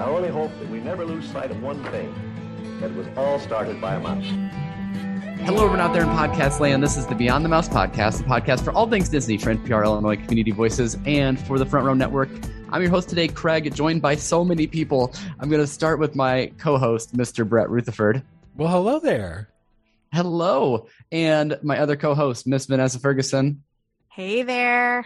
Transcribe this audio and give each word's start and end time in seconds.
I 0.00 0.04
only 0.04 0.30
hope 0.30 0.50
that 0.58 0.70
we 0.70 0.80
never 0.80 1.04
lose 1.04 1.30
sight 1.30 1.50
of 1.50 1.62
one 1.62 1.84
thing 1.90 2.14
that 2.80 2.90
it 2.90 2.96
was 2.96 3.06
all 3.18 3.38
started 3.38 3.82
by 3.82 3.96
a 3.96 4.00
mouse. 4.00 4.24
Hello, 5.44 5.66
everyone 5.66 5.78
out 5.78 5.92
there 5.92 6.00
in 6.00 6.08
podcast 6.08 6.58
land. 6.58 6.82
This 6.82 6.96
is 6.96 7.06
the 7.06 7.14
Beyond 7.14 7.44
the 7.44 7.50
Mouse 7.50 7.68
podcast, 7.68 8.16
the 8.16 8.24
podcast 8.24 8.64
for 8.64 8.72
all 8.72 8.88
things 8.88 9.10
Disney 9.10 9.36
for 9.36 9.54
NPR 9.54 9.84
Illinois 9.84 10.16
Community 10.16 10.52
Voices 10.52 10.96
and 11.04 11.38
for 11.38 11.58
the 11.58 11.66
Front 11.66 11.84
Row 11.84 11.92
Network. 11.92 12.30
I'm 12.70 12.80
your 12.80 12.90
host 12.90 13.10
today, 13.10 13.28
Craig, 13.28 13.74
joined 13.74 14.00
by 14.00 14.16
so 14.16 14.42
many 14.42 14.66
people. 14.66 15.12
I'm 15.38 15.50
going 15.50 15.60
to 15.60 15.66
start 15.66 15.98
with 15.98 16.16
my 16.16 16.50
co 16.56 16.78
host, 16.78 17.14
Mr. 17.14 17.46
Brett 17.46 17.68
Rutherford. 17.68 18.22
Well, 18.56 18.70
hello 18.70 19.00
there. 19.00 19.50
Hello. 20.14 20.86
And 21.12 21.58
my 21.62 21.78
other 21.78 21.96
co 21.96 22.14
host, 22.14 22.46
Miss 22.46 22.64
Vanessa 22.64 22.98
Ferguson. 22.98 23.62
Hey 24.08 24.44
there. 24.44 25.04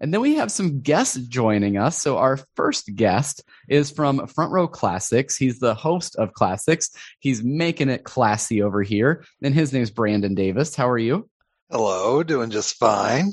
And 0.00 0.12
then 0.12 0.20
we 0.20 0.36
have 0.36 0.52
some 0.52 0.80
guests 0.80 1.16
joining 1.16 1.78
us. 1.78 2.00
So 2.00 2.18
our 2.18 2.38
first 2.54 2.94
guest 2.94 3.42
is 3.68 3.90
from 3.90 4.26
Front 4.26 4.52
Row 4.52 4.68
Classics. 4.68 5.36
He's 5.36 5.58
the 5.58 5.74
host 5.74 6.16
of 6.16 6.34
Classics. 6.34 6.90
He's 7.20 7.42
making 7.42 7.88
it 7.88 8.04
classy 8.04 8.62
over 8.62 8.82
here. 8.82 9.24
And 9.42 9.54
his 9.54 9.72
name's 9.72 9.90
Brandon 9.90 10.34
Davis. 10.34 10.76
How 10.76 10.88
are 10.88 10.98
you? 10.98 11.28
Hello, 11.70 12.22
doing 12.22 12.50
just 12.50 12.76
fine. 12.76 13.32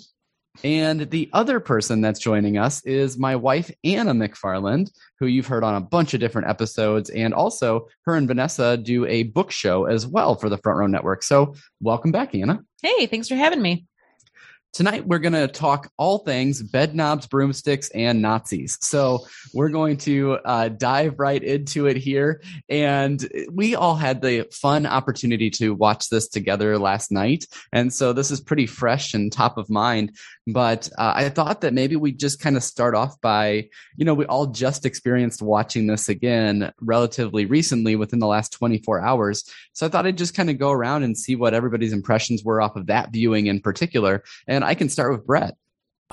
And 0.63 1.09
the 1.09 1.29
other 1.33 1.59
person 1.59 2.01
that's 2.01 2.19
joining 2.19 2.57
us 2.57 2.85
is 2.85 3.17
my 3.17 3.35
wife, 3.35 3.71
Anna 3.83 4.13
McFarland, 4.13 4.91
who 5.19 5.25
you've 5.25 5.47
heard 5.47 5.63
on 5.63 5.75
a 5.75 5.81
bunch 5.81 6.13
of 6.13 6.19
different 6.19 6.47
episodes. 6.47 7.09
And 7.09 7.33
also, 7.33 7.87
her 8.05 8.15
and 8.15 8.27
Vanessa 8.27 8.77
do 8.77 9.05
a 9.07 9.23
book 9.23 9.51
show 9.51 9.85
as 9.85 10.05
well 10.05 10.35
for 10.35 10.49
the 10.49 10.59
Front 10.59 10.77
Row 10.77 10.87
Network. 10.87 11.23
So, 11.23 11.55
welcome 11.81 12.11
back, 12.11 12.35
Anna. 12.35 12.63
Hey, 12.83 13.07
thanks 13.07 13.27
for 13.27 13.35
having 13.35 13.61
me. 13.61 13.87
Tonight, 14.73 15.05
we're 15.05 15.19
going 15.19 15.33
to 15.33 15.47
talk 15.47 15.91
all 15.97 16.17
things 16.17 16.63
bed 16.63 16.95
knobs, 16.95 17.27
broomsticks, 17.27 17.89
and 17.91 18.23
Nazis. 18.23 18.79
So, 18.81 19.27
we're 19.53 19.69
going 19.69 19.97
to 19.97 20.39
uh, 20.43 20.69
dive 20.69 21.19
right 21.19 21.43
into 21.43 21.85
it 21.85 21.95
here. 21.95 22.41
And 22.69 23.23
we 23.51 23.75
all 23.75 23.93
had 23.95 24.19
the 24.19 24.47
fun 24.51 24.87
opportunity 24.87 25.51
to 25.51 25.75
watch 25.75 26.09
this 26.09 26.27
together 26.27 26.79
last 26.79 27.11
night. 27.11 27.45
And 27.71 27.93
so, 27.93 28.13
this 28.13 28.31
is 28.31 28.41
pretty 28.41 28.65
fresh 28.65 29.13
and 29.13 29.31
top 29.31 29.59
of 29.59 29.69
mind. 29.69 30.17
But 30.47 30.89
uh, 30.97 31.13
I 31.15 31.29
thought 31.29 31.61
that 31.61 31.73
maybe 31.73 31.95
we 31.95 32.11
just 32.11 32.39
kind 32.41 32.57
of 32.57 32.63
start 32.63 32.95
off 32.95 33.19
by, 33.21 33.69
you 33.95 34.05
know, 34.05 34.13
we 34.13 34.25
all 34.25 34.47
just 34.47 34.85
experienced 34.85 35.41
watching 35.41 35.87
this 35.87 36.09
again 36.09 36.73
relatively 36.81 37.45
recently 37.45 37.95
within 37.95 38.19
the 38.19 38.27
last 38.27 38.51
24 38.51 39.01
hours. 39.01 39.45
So, 39.71 39.85
I 39.85 39.89
thought 39.89 40.05
I'd 40.05 40.17
just 40.17 40.35
kind 40.35 40.49
of 40.49 40.57
go 40.57 40.71
around 40.71 41.03
and 41.03 41.17
see 41.17 41.35
what 41.35 41.53
everybody's 41.53 41.93
impressions 41.93 42.43
were 42.43 42.61
off 42.61 42.75
of 42.75 42.87
that 42.87 43.11
viewing 43.11 43.47
in 43.47 43.61
particular. 43.61 44.23
And 44.47 44.63
I 44.63 44.75
can 44.75 44.89
start 44.89 45.11
with 45.11 45.25
Brett. 45.25 45.55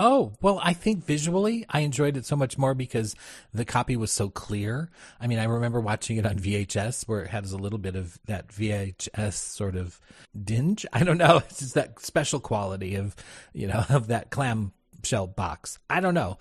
Oh, 0.02 0.32
well, 0.40 0.58
I 0.62 0.72
think 0.72 1.04
visually 1.04 1.66
I 1.68 1.80
enjoyed 1.80 2.16
it 2.16 2.24
so 2.24 2.34
much 2.34 2.56
more 2.56 2.72
because 2.72 3.14
the 3.52 3.66
copy 3.66 3.98
was 3.98 4.10
so 4.10 4.30
clear. 4.30 4.88
I 5.20 5.26
mean, 5.26 5.38
I 5.38 5.44
remember 5.44 5.78
watching 5.78 6.16
it 6.16 6.24
on 6.24 6.38
VHS 6.38 7.06
where 7.06 7.20
it 7.22 7.28
has 7.28 7.52
a 7.52 7.58
little 7.58 7.78
bit 7.78 7.96
of 7.96 8.18
that 8.24 8.48
VHS 8.48 9.34
sort 9.34 9.76
of 9.76 10.00
dinge. 10.34 10.86
I 10.90 11.04
don't 11.04 11.18
know. 11.18 11.42
It's 11.50 11.58
just 11.58 11.74
that 11.74 12.00
special 12.00 12.40
quality 12.40 12.94
of, 12.94 13.14
you 13.52 13.66
know, 13.66 13.84
of 13.90 14.06
that 14.06 14.30
clam 14.30 14.72
shell 15.02 15.26
box. 15.26 15.78
I 15.90 16.00
don't 16.00 16.14
know. 16.14 16.38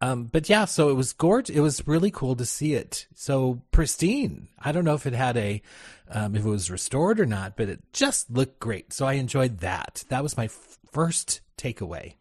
Um, 0.00 0.24
but 0.24 0.48
yeah, 0.48 0.64
so 0.64 0.88
it 0.88 0.94
was 0.94 1.12
gorgeous. 1.12 1.54
It 1.54 1.60
was 1.60 1.86
really 1.86 2.10
cool 2.10 2.34
to 2.36 2.46
see 2.46 2.72
it 2.72 3.06
so 3.14 3.60
pristine. 3.72 4.48
I 4.58 4.72
don't 4.72 4.86
know 4.86 4.94
if 4.94 5.06
it 5.06 5.12
had 5.12 5.36
a, 5.36 5.60
um, 6.10 6.34
if 6.34 6.46
it 6.46 6.48
was 6.48 6.70
restored 6.70 7.20
or 7.20 7.26
not, 7.26 7.58
but 7.58 7.68
it 7.68 7.80
just 7.92 8.30
looked 8.30 8.58
great. 8.58 8.94
So 8.94 9.04
I 9.04 9.14
enjoyed 9.14 9.58
that. 9.58 10.04
That 10.08 10.22
was 10.22 10.38
my 10.38 10.44
f- 10.44 10.78
first 10.90 11.42
takeaway. 11.58 12.14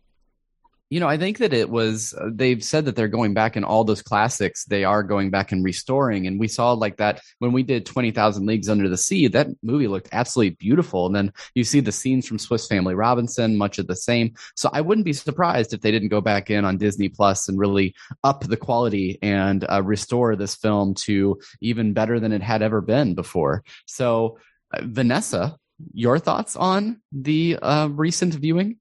You 0.91 0.99
know, 0.99 1.07
I 1.07 1.17
think 1.17 1.37
that 1.37 1.53
it 1.53 1.69
was, 1.69 2.13
uh, 2.13 2.29
they've 2.33 2.61
said 2.61 2.83
that 2.83 2.97
they're 2.97 3.07
going 3.07 3.33
back 3.33 3.55
in 3.55 3.63
all 3.63 3.85
those 3.85 4.01
classics. 4.01 4.65
They 4.65 4.83
are 4.83 5.03
going 5.03 5.29
back 5.29 5.53
and 5.53 5.63
restoring. 5.63 6.27
And 6.27 6.37
we 6.37 6.49
saw 6.49 6.73
like 6.73 6.97
that 6.97 7.21
when 7.39 7.53
we 7.53 7.63
did 7.63 7.85
20,000 7.85 8.45
Leagues 8.45 8.67
Under 8.67 8.89
the 8.89 8.97
Sea, 8.97 9.29
that 9.29 9.47
movie 9.63 9.87
looked 9.87 10.09
absolutely 10.11 10.57
beautiful. 10.57 11.05
And 11.05 11.15
then 11.15 11.33
you 11.55 11.63
see 11.63 11.79
the 11.79 11.93
scenes 11.93 12.27
from 12.27 12.39
Swiss 12.39 12.67
Family 12.67 12.93
Robinson, 12.93 13.55
much 13.57 13.79
of 13.79 13.87
the 13.87 13.95
same. 13.95 14.33
So 14.57 14.69
I 14.73 14.81
wouldn't 14.81 15.05
be 15.05 15.13
surprised 15.13 15.73
if 15.73 15.79
they 15.79 15.91
didn't 15.91 16.09
go 16.09 16.19
back 16.19 16.49
in 16.49 16.65
on 16.65 16.77
Disney 16.77 17.07
Plus 17.07 17.47
and 17.47 17.57
really 17.57 17.95
up 18.25 18.43
the 18.43 18.57
quality 18.57 19.17
and 19.21 19.65
uh, 19.71 19.81
restore 19.81 20.35
this 20.35 20.55
film 20.55 20.93
to 21.05 21.39
even 21.61 21.93
better 21.93 22.19
than 22.19 22.33
it 22.33 22.41
had 22.41 22.61
ever 22.61 22.81
been 22.81 23.15
before. 23.15 23.63
So, 23.85 24.39
uh, 24.73 24.81
Vanessa, 24.83 25.55
your 25.93 26.19
thoughts 26.19 26.57
on 26.57 27.01
the 27.13 27.57
uh, 27.61 27.87
recent 27.87 28.33
viewing? 28.33 28.80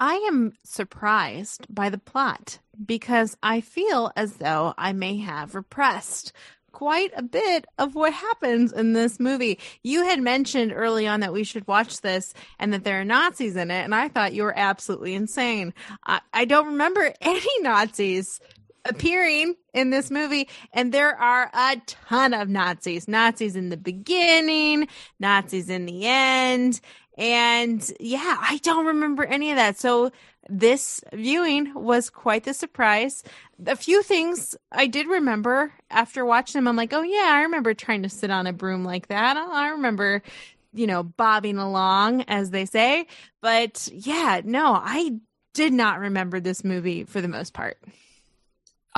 I 0.00 0.14
am 0.28 0.52
surprised 0.62 1.66
by 1.68 1.90
the 1.90 1.98
plot 1.98 2.58
because 2.84 3.36
I 3.42 3.60
feel 3.60 4.12
as 4.16 4.34
though 4.34 4.74
I 4.78 4.92
may 4.92 5.18
have 5.18 5.54
repressed 5.54 6.32
quite 6.70 7.10
a 7.16 7.22
bit 7.22 7.66
of 7.78 7.96
what 7.96 8.12
happens 8.12 8.72
in 8.72 8.92
this 8.92 9.18
movie. 9.18 9.58
You 9.82 10.04
had 10.04 10.20
mentioned 10.20 10.72
early 10.72 11.08
on 11.08 11.20
that 11.20 11.32
we 11.32 11.42
should 11.42 11.66
watch 11.66 12.02
this 12.02 12.34
and 12.60 12.72
that 12.72 12.84
there 12.84 13.00
are 13.00 13.04
Nazis 13.04 13.56
in 13.56 13.72
it, 13.72 13.82
and 13.82 13.94
I 13.94 14.08
thought 14.08 14.34
you 14.34 14.44
were 14.44 14.56
absolutely 14.56 15.14
insane. 15.14 15.74
I, 16.06 16.20
I 16.32 16.44
don't 16.44 16.66
remember 16.66 17.12
any 17.20 17.60
Nazis 17.60 18.40
appearing 18.84 19.54
in 19.74 19.90
this 19.90 20.10
movie 20.10 20.48
and 20.72 20.92
there 20.92 21.14
are 21.14 21.50
a 21.52 21.76
ton 21.86 22.32
of 22.32 22.48
nazis 22.48 23.06
nazis 23.06 23.54
in 23.54 23.68
the 23.68 23.76
beginning 23.76 24.88
nazis 25.18 25.68
in 25.68 25.84
the 25.84 26.06
end 26.06 26.80
and 27.18 27.92
yeah, 27.98 28.36
I 28.40 28.58
don't 28.62 28.86
remember 28.86 29.24
any 29.24 29.50
of 29.50 29.56
that. 29.56 29.78
So 29.78 30.12
this 30.48 31.02
viewing 31.12 31.74
was 31.74 32.08
quite 32.08 32.44
the 32.44 32.54
surprise. 32.54 33.24
A 33.66 33.74
few 33.74 34.04
things 34.04 34.56
I 34.70 34.86
did 34.86 35.08
remember 35.08 35.72
after 35.90 36.24
watching 36.24 36.58
them. 36.58 36.68
I'm 36.68 36.76
like, 36.76 36.92
oh 36.92 37.02
yeah, 37.02 37.30
I 37.32 37.42
remember 37.42 37.74
trying 37.74 38.04
to 38.04 38.08
sit 38.08 38.30
on 38.30 38.46
a 38.46 38.52
broom 38.52 38.84
like 38.84 39.08
that. 39.08 39.36
Uh, 39.36 39.48
I 39.50 39.70
remember, 39.70 40.22
you 40.72 40.86
know, 40.86 41.02
bobbing 41.02 41.58
along, 41.58 42.22
as 42.28 42.50
they 42.50 42.64
say. 42.64 43.08
But 43.42 43.88
yeah, 43.92 44.40
no, 44.44 44.72
I 44.80 45.18
did 45.54 45.72
not 45.72 45.98
remember 45.98 46.38
this 46.38 46.62
movie 46.62 47.02
for 47.02 47.20
the 47.20 47.28
most 47.28 47.52
part. 47.52 47.78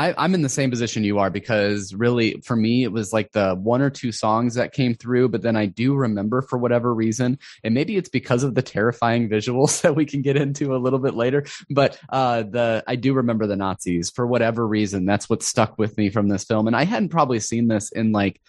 I, 0.00 0.24
am 0.24 0.34
in 0.34 0.40
the 0.40 0.48
same 0.48 0.70
position 0.70 1.04
you 1.04 1.18
are 1.18 1.28
because 1.28 1.92
really 1.94 2.40
for 2.40 2.56
me 2.56 2.84
it 2.84 2.92
was 2.92 3.12
like 3.12 3.32
the 3.32 3.54
one 3.54 3.82
or 3.82 3.90
two 3.90 4.12
songs 4.12 4.54
that 4.54 4.72
came 4.72 4.94
through, 4.94 5.28
but 5.28 5.42
then 5.42 5.56
I 5.56 5.66
do 5.66 5.94
remember 5.94 6.40
for 6.40 6.58
whatever 6.58 6.94
reason, 6.94 7.38
and 7.62 7.74
maybe 7.74 7.98
it's 7.98 8.08
because 8.08 8.42
of 8.42 8.54
the 8.54 8.62
terrifying 8.62 9.28
visuals 9.28 9.80
that 9.82 9.94
we 9.94 10.06
can 10.06 10.22
get 10.22 10.36
into 10.36 10.74
a 10.74 10.78
little 10.78 10.98
bit 10.98 11.14
later. 11.14 11.44
But 11.68 11.98
uh, 12.08 12.44
the 12.44 12.82
I 12.86 12.96
do 12.96 13.12
remember 13.12 13.46
the 13.46 13.56
Nazis 13.56 14.08
for 14.08 14.26
whatever 14.26 14.66
reason. 14.66 15.04
That's 15.04 15.28
what 15.28 15.42
stuck 15.42 15.78
with 15.78 15.98
me 15.98 16.08
from 16.08 16.28
this 16.28 16.44
film, 16.44 16.66
and 16.66 16.74
I 16.74 16.84
hadn't 16.84 17.10
probably 17.10 17.40
seen 17.40 17.68
this 17.68 17.92
in 17.92 18.12
like 18.12 18.40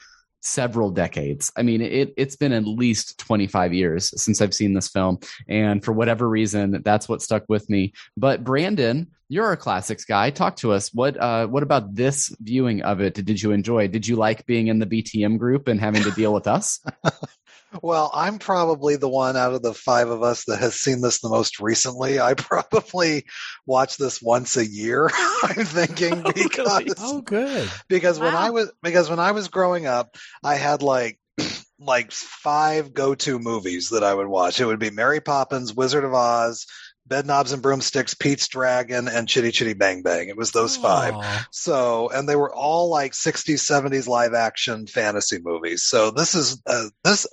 several 0.42 0.92
decades. 0.92 1.52
I 1.56 1.62
mean, 1.62 1.82
it 1.82 2.14
it's 2.18 2.36
been 2.36 2.52
at 2.52 2.66
least 2.66 3.20
25 3.20 3.74
years 3.74 4.22
since 4.22 4.42
I've 4.42 4.54
seen 4.54 4.74
this 4.74 4.90
film, 4.90 5.20
and 5.48 5.84
for 5.84 5.92
whatever 5.94 6.28
reason, 6.28 6.82
that's 6.84 7.08
what 7.08 7.22
stuck 7.22 7.46
with 7.48 7.70
me. 7.70 7.94
But 8.18 8.44
Brandon, 8.44 9.08
you're 9.30 9.54
a 9.54 9.58
classics 9.58 10.04
guy. 10.04 10.30
Talk 10.30 10.58
to 10.58 10.74
us. 10.74 10.94
What 10.94 11.18
uh, 11.18 11.48
what 11.48 11.64
about 11.64 11.96
this 11.96 12.36
viewing 12.42 12.82
of 12.82 13.00
it? 13.00 13.14
Did 13.14 13.42
you 13.42 13.52
enjoy? 13.52 13.88
Did 13.88 14.06
you 14.08 14.18
like 14.18 14.46
being 14.46 14.68
in 14.68 14.80
the 14.80 14.86
BTM 14.86 15.38
group 15.38 15.68
and 15.68 15.80
having 15.80 16.04
to 16.04 16.12
deal 16.12 16.34
with 16.34 16.48
us? 16.48 16.82
Well, 17.82 18.12
I'm 18.14 18.38
probably 18.38 18.96
the 18.96 19.10
one 19.10 19.36
out 19.36 19.54
of 19.54 19.62
the 19.62 19.74
five 19.74 20.10
of 20.10 20.22
us 20.24 20.46
that 20.46 20.60
has 20.60 20.76
seen 20.76 21.02
this 21.02 21.20
the 21.20 21.30
most 21.30 21.60
recently. 21.60 22.20
I 22.20 22.34
probably 22.38 23.26
watch 23.66 23.98
this 23.98 24.22
once 24.22 24.58
a 24.58 24.66
year. 24.66 25.10
I'm 25.44 25.66
thinking 25.66 26.22
Oh, 26.26 26.32
because 26.32 26.80
really? 26.80 26.94
oh 27.00 27.22
good. 27.22 27.70
because 27.90 28.20
when 28.20 28.36
I 28.36 28.52
was 28.52 28.72
because 28.84 29.10
when 29.10 29.20
I 29.20 29.32
was 29.32 29.48
growing 29.48 29.86
up, 29.88 30.16
I 30.44 30.56
had 30.56 30.82
like 30.82 31.20
like 31.80 32.12
five 32.12 32.94
go-to 32.94 33.40
movies 33.40 33.90
that 33.90 34.04
I 34.04 34.14
would 34.14 34.28
watch. 34.28 34.60
It 34.60 34.66
would 34.66 34.80
be 34.80 34.92
Mary 34.92 35.20
Poppins, 35.20 35.74
Wizard 35.74 36.04
of 36.04 36.14
Oz, 36.14 36.68
Bedknobs 37.12 37.52
and 37.52 37.62
Broomsticks, 37.62 38.14
Pete's 38.14 38.48
Dragon, 38.48 39.08
and 39.08 39.28
Chitty 39.28 39.52
Chitty 39.52 39.74
Bang 39.74 40.02
Bang. 40.02 40.30
It 40.30 40.38
was 40.38 40.52
those 40.52 40.78
five. 40.78 41.14
So, 41.52 42.10
and 42.10 42.28
they 42.28 42.38
were 42.38 42.54
all 42.54 42.90
like 42.90 43.12
60s, 43.12 43.60
70s 43.60 44.08
live 44.08 44.34
action 44.34 44.88
fantasy 44.88 45.40
movies. 45.44 45.84
So 45.84 46.12
this 46.12 46.34
is 46.34 46.62
uh, 46.66 46.88
this 47.04 47.28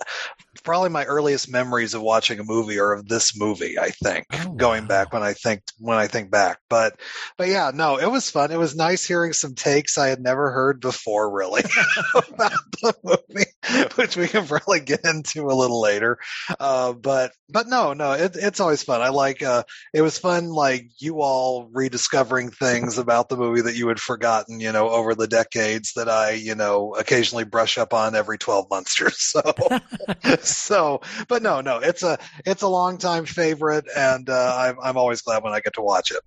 probably 0.69 0.89
my 0.89 1.03
earliest 1.05 1.49
memories 1.51 1.95
of 1.95 2.03
watching 2.03 2.39
a 2.39 2.43
movie 2.43 2.77
are 2.77 2.93
of 2.93 3.07
this 3.07 3.35
movie. 3.35 3.79
I 3.79 3.89
think 3.89 4.27
Oh, 4.31 4.53
going 4.53 4.83
wow. 4.83 4.87
back 4.87 5.13
when 5.13 5.23
I 5.23 5.33
think 5.33 5.63
when 5.79 5.97
I 5.97 6.05
think 6.05 6.29
back, 6.29 6.59
but 6.69 6.99
but 7.39 7.47
yeah, 7.47 7.71
no, 7.73 7.97
it 7.97 8.05
was 8.05 8.29
fun. 8.29 8.51
It 8.51 8.59
was 8.59 8.75
nice 8.75 9.03
hearing 9.03 9.33
some 9.33 9.55
takes 9.55 9.97
I 9.97 10.09
had 10.09 10.21
never 10.21 10.51
heard 10.51 10.79
before, 10.79 11.31
really, 11.31 11.63
about 12.15 12.51
the 12.83 12.93
movie, 13.03 13.87
which 13.95 14.15
we 14.15 14.27
can 14.27 14.45
probably 14.45 14.81
get 14.81 15.05
into 15.05 15.47
a 15.47 15.57
little 15.57 15.81
later. 15.81 16.19
Uh, 16.59 16.93
but 16.93 17.31
but 17.49 17.67
no, 17.67 17.93
no, 17.93 18.11
it, 18.11 18.35
it's 18.35 18.59
always 18.59 18.83
fun. 18.83 19.01
I 19.01 19.09
like. 19.09 19.41
Uh, 19.41 19.63
it 19.91 20.03
was 20.03 20.19
fun, 20.19 20.49
like 20.49 20.91
you 20.99 21.21
all 21.21 21.67
rediscovering 21.73 22.51
things 22.51 22.99
about 22.99 23.27
the 23.29 23.37
movie 23.37 23.61
that 23.61 23.75
you 23.75 23.87
had 23.87 23.99
forgotten, 23.99 24.59
you 24.59 24.71
know, 24.71 24.89
over 24.89 25.15
the 25.15 25.27
decades 25.27 25.93
that 25.95 26.07
I, 26.07 26.33
you 26.33 26.53
know, 26.53 26.93
occasionally 26.93 27.43
brush 27.45 27.79
up 27.79 27.91
on 27.91 28.13
every 28.13 28.37
twelve 28.37 28.69
months 28.69 29.01
or 29.01 29.09
so. 29.09 29.41
so, 30.59 31.01
but 31.27 31.41
no, 31.41 31.61
no, 31.61 31.77
it's 31.79 32.03
a 32.03 32.17
it's 32.45 32.61
a 32.61 32.67
long 32.67 32.97
time 32.97 33.25
favorite, 33.25 33.85
and 33.95 34.29
uh, 34.29 34.55
I'm 34.57 34.77
I'm 34.81 34.97
always 34.97 35.21
glad 35.21 35.43
when 35.43 35.53
I 35.53 35.59
get 35.59 35.73
to 35.75 35.81
watch 35.81 36.11
it. 36.11 36.21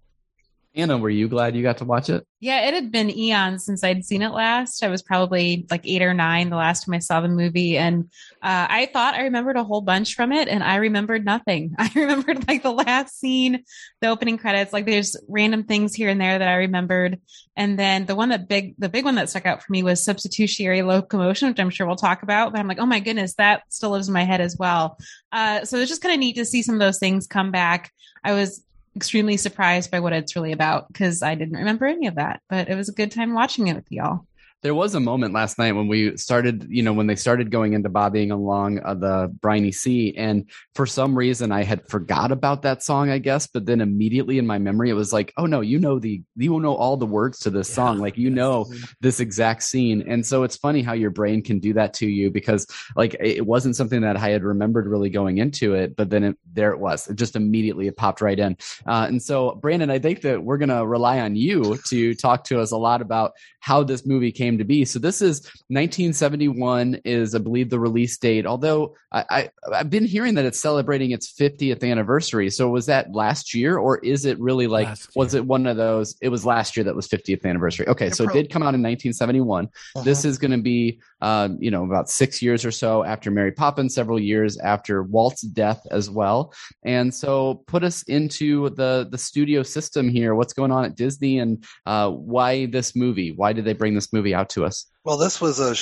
Anna, 0.75 0.97
were 0.97 1.11
you 1.11 1.29
glad 1.29 1.55
you 1.55 1.63
got 1.63 1.79
to 1.79 1.85
watch 1.85 2.09
it? 2.09 2.27
Yeah, 2.41 2.67
it 2.67 2.73
had 2.73 2.91
been 2.91 3.11
eons 3.11 3.67
since 3.67 3.85
I'd 3.85 4.07
seen 4.07 4.23
it 4.23 4.31
last. 4.31 4.83
I 4.83 4.89
was 4.89 5.03
probably 5.03 5.67
like 5.71 5.87
eight 5.87 6.01
or 6.01 6.15
nine 6.15 6.49
the 6.49 6.57
last 6.57 6.87
time 6.87 6.95
I 6.95 6.99
saw 6.99 7.21
the 7.21 7.29
movie. 7.29 7.77
And 7.77 8.05
uh, 8.43 8.67
I 8.71 8.87
thought 8.91 9.15
I 9.15 9.25
remembered 9.25 9.57
a 9.57 9.65
whole 9.65 9.83
bunch 9.83 10.15
from 10.15 10.33
it, 10.33 10.49
and 10.49 10.65
I 10.65 10.77
remembered 10.77 11.27
nothing. 11.27 11.75
I 11.79 11.91
remembered 11.95 12.49
like 12.49 12.63
the 12.63 12.73
last 12.73 13.21
scene, 13.21 13.65
the 14.01 14.09
opening 14.09 14.39
credits, 14.39 14.73
like 14.73 14.87
there's 14.87 15.15
random 15.29 15.65
things 15.65 15.95
here 15.95 16.09
and 16.09 16.21
there 16.21 16.39
that 16.39 16.49
I 16.49 16.55
remembered. 16.55 17.21
And 17.55 17.79
then 17.79 18.07
the 18.07 18.15
one 18.15 18.31
that 18.31 18.49
big, 18.49 18.75
the 18.79 18.89
big 18.89 19.05
one 19.05 19.17
that 19.17 19.29
stuck 19.29 19.45
out 19.45 19.63
for 19.63 19.71
me 19.71 19.83
was 19.83 20.03
substitutionary 20.03 20.81
locomotion, 20.81 21.49
which 21.49 21.61
I'm 21.61 21.69
sure 21.69 21.87
we'll 21.87 21.97
talk 21.97 22.23
about. 22.23 22.53
But 22.53 22.61
I'm 22.61 22.69
like, 22.69 22.81
oh 22.81 22.87
my 22.87 23.01
goodness, 23.01 23.35
that 23.35 23.65
still 23.69 23.91
lives 23.91 24.09
in 24.09 24.15
my 24.15 24.25
head 24.25 24.41
as 24.41 24.57
well. 24.59 24.97
Uh, 25.33 25.67
so 25.67 25.77
it's 25.77 25.91
just 25.91 26.01
kind 26.01 26.15
of 26.15 26.19
neat 26.19 26.37
to 26.37 26.47
see 26.47 26.63
some 26.63 26.77
of 26.77 26.81
those 26.81 26.99
things 26.99 27.27
come 27.27 27.51
back. 27.51 27.93
I 28.25 28.33
was 28.33 28.65
extremely 28.97 29.37
surprised 29.37 29.91
by 29.91 30.00
what 30.00 30.12
it's 30.12 30.37
really 30.37 30.53
about 30.53 30.89
because 30.89 31.23
I 31.23 31.35
didn't 31.35 31.59
remember 31.59 31.87
any 31.87 32.06
of 32.06 32.17
that. 32.17 32.43
But 32.49 32.69
it 32.69 32.75
was 32.75 32.89
a 32.89 32.94
good 32.94 33.12
time 33.12 33.35
watching 33.35 33.69
it 33.69 33.75
with 33.75 33.91
y'all 33.91 34.27
there 34.62 34.75
was 34.75 34.94
a 34.94 35.00
moment 35.00 35.35
last 35.35 35.59
night 35.59 35.73
when 35.73 35.88
we 35.88 36.17
started, 36.17 36.67
you 36.69 36.85
know, 36.85 36.93
when 36.93 37.09
they 37.09 37.17
started 37.17 37.50
going 37.50 37.73
into 37.73 37.88
bobbing 37.88 38.31
along 38.31 38.79
uh, 38.85 38.94
the 38.94 39.35
briny 39.41 39.73
sea. 39.73 40.14
And 40.17 40.49
for 40.76 40.87
some 40.87 41.19
reason, 41.19 41.50
I 41.50 41.64
had 41.64 41.88
forgot 41.88 42.31
about 42.31 42.62
that 42.62 42.81
song, 42.82 43.11
I 43.11 43.19
guess. 43.19 43.49
But 43.49 43.67
then 43.67 43.81
immediately 43.81 44.38
in 44.38 44.47
my 44.47 44.59
memory, 44.59 44.88
it 44.88 44.94
was 44.94 45.12
like, 45.12 45.32
oh 45.37 45.47
no, 45.47 45.62
you 45.62 45.81
know 45.81 45.99
the, 45.99 46.23
you 46.37 46.53
will 46.53 46.61
know 46.61 46.76
all 46.76 46.97
the 46.97 47.06
words 47.06 47.41
to 47.41 47.50
this 47.50 47.69
yeah, 47.70 47.75
song. 47.75 47.99
Like, 47.99 48.17
you 48.17 48.31
know 48.31 48.73
this 49.00 49.19
exact 49.19 49.64
scene. 49.64 50.03
And 50.06 50.25
so 50.25 50.44
it's 50.44 50.56
funny 50.56 50.82
how 50.82 50.93
your 50.93 51.11
brain 51.11 51.43
can 51.43 51.58
do 51.58 51.73
that 51.73 51.93
to 51.94 52.06
you 52.06 52.31
because 52.31 52.69
like 52.94 53.17
it 53.19 53.44
wasn't 53.44 53.75
something 53.75 54.03
that 54.03 54.17
I 54.17 54.31
had 54.31 54.44
remembered 54.44 54.87
really 54.87 55.11
going 55.11 55.38
into 55.38 55.75
it. 55.75 55.97
But 55.97 56.11
then 56.11 56.23
it, 56.23 56.38
there 56.53 56.70
it 56.70 56.79
was. 56.79 57.08
It 57.08 57.17
just 57.17 57.35
immediately 57.35 57.88
it 57.88 57.97
popped 57.97 58.20
right 58.20 58.38
in. 58.38 58.56
Uh, 58.87 59.06
and 59.08 59.20
so, 59.20 59.56
Brandon, 59.56 59.91
I 59.91 59.99
think 59.99 60.20
that 60.20 60.44
we're 60.44 60.58
going 60.58 60.69
to 60.69 60.87
rely 60.87 61.19
on 61.19 61.35
you 61.35 61.79
to 61.88 62.15
talk 62.15 62.44
to 62.44 62.61
us 62.61 62.70
a 62.70 62.76
lot 62.76 63.03
about 63.03 63.32
how 63.58 63.82
this 63.82 64.06
movie 64.06 64.32
came 64.32 64.52
came 64.53 64.59
to 64.59 64.65
be. 64.65 64.85
So 64.85 64.99
this 64.99 65.23
is 65.23 65.43
1971 65.69 67.01
is 67.05 67.35
I 67.35 67.39
believe 67.39 67.71
the 67.71 67.81
release 67.81 68.19
date. 68.19 68.47
Although 68.47 68.95
I, 69.11 69.51
I 69.71 69.77
have 69.77 69.91
been 69.91 70.05
hearing 70.05 70.35
that 70.35 70.45
it's 70.45 70.59
celebrating 70.59 71.11
its 71.11 71.33
50th 71.33 71.89
anniversary. 71.89 72.51
So 72.51 72.69
was 72.69 72.87
that 72.87 73.13
last 73.13 73.55
year 73.55 73.79
or 73.79 73.99
is 73.99 74.25
it 74.25 74.39
really 74.39 74.67
like 74.67 74.89
was 75.15 75.35
it 75.35 75.45
one 75.45 75.67
of 75.67 75.77
those? 75.77 76.17
It 76.21 76.29
was 76.29 76.45
last 76.45 76.77
year 76.77 76.85
that 76.85 76.95
was 76.95 77.09
50th 77.09 77.45
anniversary. 77.45 77.89
Okay, 77.89 78.11
so 78.11 78.25
it 78.25 78.33
did 78.33 78.51
come 78.51 78.63
out 78.63 78.75
in 78.75 78.83
1971. 78.83 79.65
Uh-huh. 79.65 80.05
This 80.05 80.25
is 80.25 80.39
going 80.39 80.51
to 80.51 80.63
be 80.63 81.01
um, 81.21 81.57
you 81.61 81.71
know 81.71 81.85
about 81.85 82.11
six 82.11 82.43
years 82.43 82.65
or 82.65 82.73
so 82.73 83.05
after 83.05 83.31
Mary 83.31 83.53
Poppins, 83.53 83.95
several 83.95 84.19
years 84.19 84.59
after 84.59 85.03
Walt's 85.03 85.43
death 85.43 85.87
as 85.91 86.11
well. 86.11 86.53
And 86.85 87.15
so 87.15 87.63
put 87.67 87.85
us 87.85 88.03
into 88.05 88.71
the 88.71 89.07
the 89.11 89.19
studio 89.19 89.63
system 89.63 90.09
here. 90.09 90.35
What's 90.35 90.53
going 90.53 90.73
on 90.73 90.85
at 90.85 90.97
Disney 90.97 91.39
and 91.39 91.65
uh, 91.87 92.11
why 92.11 92.67
this 92.67 92.97
movie? 92.97 93.33
Why 93.33 93.53
did 93.53 93.65
they 93.65 93.73
bring 93.73 93.95
this 93.95 94.13
movie 94.13 94.35
out? 94.35 94.42
Out 94.43 94.50
to 94.50 94.65
us? 94.65 94.87
Well, 95.05 95.17
this 95.17 95.41
was 95.41 95.61
a 95.61 95.75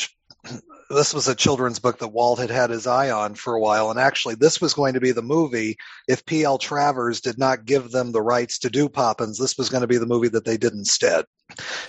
this 0.90 1.14
was 1.14 1.28
a 1.28 1.34
children's 1.34 1.78
book 1.78 1.98
that 1.98 2.08
Walt 2.08 2.40
had 2.40 2.50
had 2.50 2.70
his 2.70 2.86
eye 2.86 3.10
on 3.10 3.34
for 3.34 3.54
a 3.54 3.60
while, 3.60 3.90
and 3.90 3.98
actually, 3.98 4.34
this 4.34 4.60
was 4.60 4.74
going 4.74 4.94
to 4.94 5.00
be 5.00 5.12
the 5.12 5.22
movie. 5.22 5.76
If 6.08 6.26
P.L. 6.26 6.58
Travers 6.58 7.20
did 7.20 7.38
not 7.38 7.64
give 7.64 7.90
them 7.90 8.12
the 8.12 8.22
rights 8.22 8.58
to 8.60 8.70
do 8.70 8.88
Poppins, 8.88 9.38
this 9.38 9.56
was 9.56 9.68
going 9.68 9.82
to 9.82 9.86
be 9.86 9.98
the 9.98 10.06
movie 10.06 10.28
that 10.28 10.44
they 10.44 10.56
did 10.56 10.72
instead. 10.72 11.24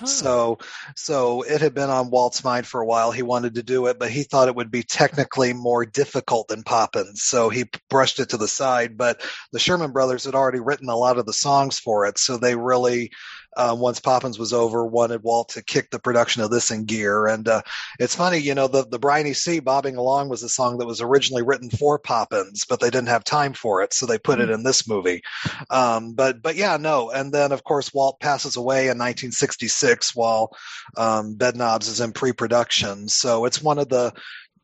Oh. 0.02 0.06
So, 0.06 0.58
so 0.96 1.42
it 1.44 1.62
had 1.62 1.74
been 1.74 1.90
on 1.90 2.10
Walt's 2.10 2.44
mind 2.44 2.68
for 2.68 2.82
a 2.82 2.86
while. 2.86 3.12
He 3.12 3.24
wanted 3.24 3.56
to 3.56 3.64
do 3.64 3.88
it, 3.88 4.00
but 4.00 4.12
he 4.12 4.24
thought 4.24 4.48
it 4.48 4.56
would 4.56 4.72
be 4.72 4.84
technically 4.84 5.54
more 5.54 5.86
difficult 5.86 6.48
than 6.48 6.64
Poppins, 6.64 7.24
so 7.24 7.50
he 7.50 7.66
brushed 7.90 8.20
it 8.20 8.30
to 8.30 8.38
the 8.38 8.48
side. 8.48 8.98
But 8.98 9.22
the 9.52 9.60
Sherman 9.60 9.92
Brothers 9.92 10.26
had 10.26 10.36
already 10.36 10.60
written 10.60 10.90
a 10.90 10.96
lot 10.96 11.18
of 11.18 11.26
the 11.26 11.34
songs 11.34 11.80
for 11.80 12.06
it, 12.06 12.20
so 12.20 12.38
they 12.38 12.56
really 12.56 13.12
uh, 13.58 13.76
once 13.78 14.00
Poppins 14.00 14.40
was 14.40 14.54
over, 14.54 14.86
wanted 14.86 15.24
Walt 15.24 15.50
to 15.50 15.64
kick 15.64 15.90
the 15.90 16.00
production 16.00 16.42
of 16.42 16.52
this 16.52 16.72
in 16.72 16.86
gear. 16.86 17.28
And 17.28 17.48
uh, 17.48 17.62
it's 18.00 18.16
funny, 18.16 18.38
you 18.38 18.56
know, 18.56 18.68
the 18.68 18.86
the 18.86 19.00
Briny 19.00 19.34
Sea 19.34 19.60
Bobbing 19.60 19.96
Along 19.96 20.30
was 20.30 20.44
a 20.44 20.50
song 20.50 20.78
that 20.78 20.88
was 20.88 21.02
originally 21.02 21.44
written 21.44 21.70
for 21.70 22.00
Poppins, 22.00 22.66
but 22.66 22.80
they 22.80 22.90
didn't 22.90 23.10
have 23.10 23.24
time 23.24 23.54
for 23.54 23.82
it, 23.82 23.94
so 23.94 24.06
they 24.06 24.18
put 24.18 24.40
it 24.40 24.50
in 24.50 24.64
this 24.64 24.88
movie. 24.88 25.22
Um, 25.70 26.14
but 26.14 26.42
but 26.42 26.56
yeah, 26.56 26.78
no. 26.78 27.12
And 27.12 27.34
then 27.34 27.52
of 27.52 27.64
course 27.64 27.94
Walt 27.94 28.20
passes 28.20 28.56
away 28.56 28.84
in 28.84 28.98
1966 28.98 30.16
while 30.16 30.56
um, 30.98 31.36
Bedknobs 31.36 31.88
is 31.88 32.02
in 32.02 32.12
pre-production. 32.12 33.08
So 33.08 33.46
it's 33.46 33.62
one 33.62 33.80
of 33.80 33.90
the 33.90 34.14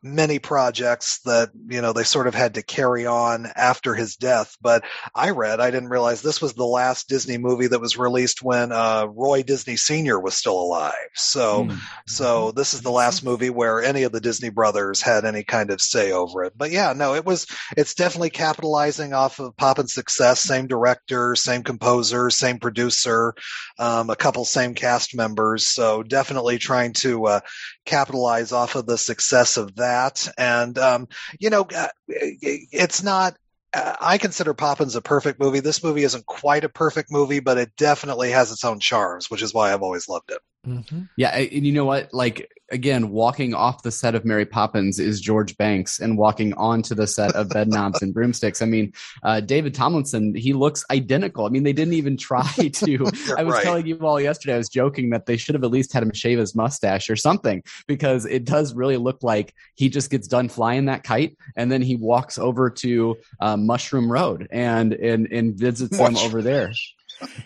many 0.04 0.40
projects 0.40 1.20
that 1.26 1.50
you 1.68 1.82
know 1.82 1.94
they 1.94 2.04
sort 2.04 2.28
of 2.28 2.36
had 2.36 2.54
to 2.54 2.62
carry 2.62 3.06
on 3.06 3.48
after 3.56 3.96
his 3.96 4.16
death 4.16 4.56
but 4.62 4.84
i 5.16 5.32
read 5.32 5.60
i 5.60 5.72
didn't 5.72 5.90
realize 5.90 6.22
this 6.22 6.42
was 6.42 6.54
the 6.54 6.64
last 6.64 7.10
disney 7.10 7.38
movie 7.38 7.68
that 7.68 7.82
was 7.82 7.98
released 7.98 8.44
when 8.44 8.72
uh, 8.72 9.06
roy 9.06 9.42
disney 9.42 9.76
senior 9.76 10.20
was 10.20 10.36
still 10.36 10.60
alive. 10.60 10.94
So 11.16 11.66
mm. 11.66 11.80
so 12.06 12.52
this 12.52 12.74
is 12.74 12.82
the 12.82 12.92
last 12.92 13.24
movie 13.24 13.50
where 13.50 13.82
any 13.82 14.04
of 14.04 14.12
the 14.12 14.20
disney 14.20 14.50
brothers 14.50 15.02
had 15.02 15.26
any 15.26 15.44
kind 15.44 15.72
of 15.72 15.82
say 15.82 16.12
over 16.12 16.44
it. 16.44 16.54
But 16.56 16.72
yeah 16.72 16.94
no 16.94 17.16
it 17.16 17.26
was 17.26 17.48
it's 17.76 17.94
definitely 17.94 18.30
capitalizing 18.30 19.14
off 19.14 19.40
of 19.40 19.56
Poppins 19.58 19.94
success 19.94 20.42
same 20.42 20.68
director 20.68 21.36
same 21.36 21.64
composer 21.64 22.30
same 22.30 22.60
producer 22.60 23.34
um, 23.80 24.10
a 24.10 24.16
couple 24.16 24.46
same 24.46 24.74
cast 24.74 25.16
members. 25.16 25.68
So 25.68 26.04
definitely 26.04 26.58
trying 26.58 26.94
to 26.94 27.26
uh, 27.28 27.40
capitalize 27.88 28.52
off 28.52 28.76
of 28.76 28.86
the 28.86 28.98
success 28.98 29.58
of 29.58 29.76
that. 29.78 30.28
And, 30.38 30.78
um, 30.78 31.08
you 31.40 31.50
know, 31.50 31.66
uh, 31.76 31.88
it's 32.08 33.02
not, 33.02 33.36
uh, 33.74 33.96
I 34.00 34.20
consider 34.20 34.54
Poppins 34.54 34.96
a 34.96 35.02
perfect 35.02 35.40
movie. 35.40 35.62
This 35.62 35.84
movie 35.84 36.04
isn't 36.04 36.26
quite 36.26 36.64
a 36.64 36.70
perfect 36.70 37.12
movie, 37.12 37.40
but 37.40 37.58
it 37.58 37.76
definitely 37.76 38.32
has 38.32 38.52
its 38.52 38.64
own 38.64 38.80
charms, 38.80 39.32
which 39.32 39.42
is 39.42 39.54
why 39.54 39.74
I've 39.74 39.82
always 39.82 40.08
loved 40.08 40.30
it. 40.30 40.40
Mm-hmm. 40.68 41.04
Yeah, 41.16 41.30
and 41.30 41.66
you 41.66 41.72
know 41.72 41.86
what? 41.86 42.14
Like 42.14 42.52
again, 42.72 43.10
walking 43.10 43.54
off 43.54 43.84
the 43.84 43.92
set 43.92 44.16
of 44.16 44.26
Mary 44.26 44.46
Poppins 44.46 45.00
is 45.00 45.22
George 45.22 45.58
Banks, 45.58 46.00
and 46.00 46.18
walking 46.18 46.54
onto 46.56 46.94
the 46.94 47.08
set 47.08 47.34
of 47.36 47.48
Bedknobs 47.48 48.02
and 48.02 48.14
Broomsticks. 48.14 48.62
I 48.62 48.66
mean, 48.66 48.92
uh, 49.24 49.40
David 49.40 49.74
Tomlinson, 49.74 50.36
he 50.36 50.54
looks 50.54 50.84
identical. 50.92 51.46
I 51.46 51.50
mean, 51.50 51.64
they 51.64 51.74
didn't 51.74 51.94
even 51.94 52.18
try 52.18 52.52
to. 52.58 53.06
I 53.38 53.44
was 53.44 53.54
right. 53.54 53.64
telling 53.64 53.88
you 53.88 53.98
all 54.00 54.20
yesterday. 54.20 54.56
I 54.56 54.58
was 54.58 54.70
joking 54.70 55.10
that 55.12 55.26
they 55.26 55.38
should 55.38 55.56
have 55.56 55.64
at 55.64 55.72
least 55.72 55.94
had 55.94 56.04
him 56.04 56.12
shave 56.12 56.40
his 56.40 56.56
mustache 56.56 57.10
or 57.10 57.16
something 57.16 57.64
because 57.88 58.26
it 58.26 58.44
does 58.44 58.74
really 58.74 58.98
look 58.98 59.24
like 59.24 59.54
he 59.76 59.90
just 59.90 60.10
gets 60.10 60.28
done 60.28 60.50
flying 60.50 60.86
that 60.86 61.04
kite, 61.04 61.38
and 61.56 61.72
then 61.72 61.82
he 61.82 61.96
walks 61.96 62.38
over 62.38 62.70
to 62.70 63.18
uh, 63.40 63.56
Mushroom 63.56 64.12
Road 64.12 64.48
and 64.52 64.94
and 64.94 65.32
and 65.32 65.56
visits 65.56 65.98
them 65.98 66.18
over 66.18 66.42
there. 66.42 66.72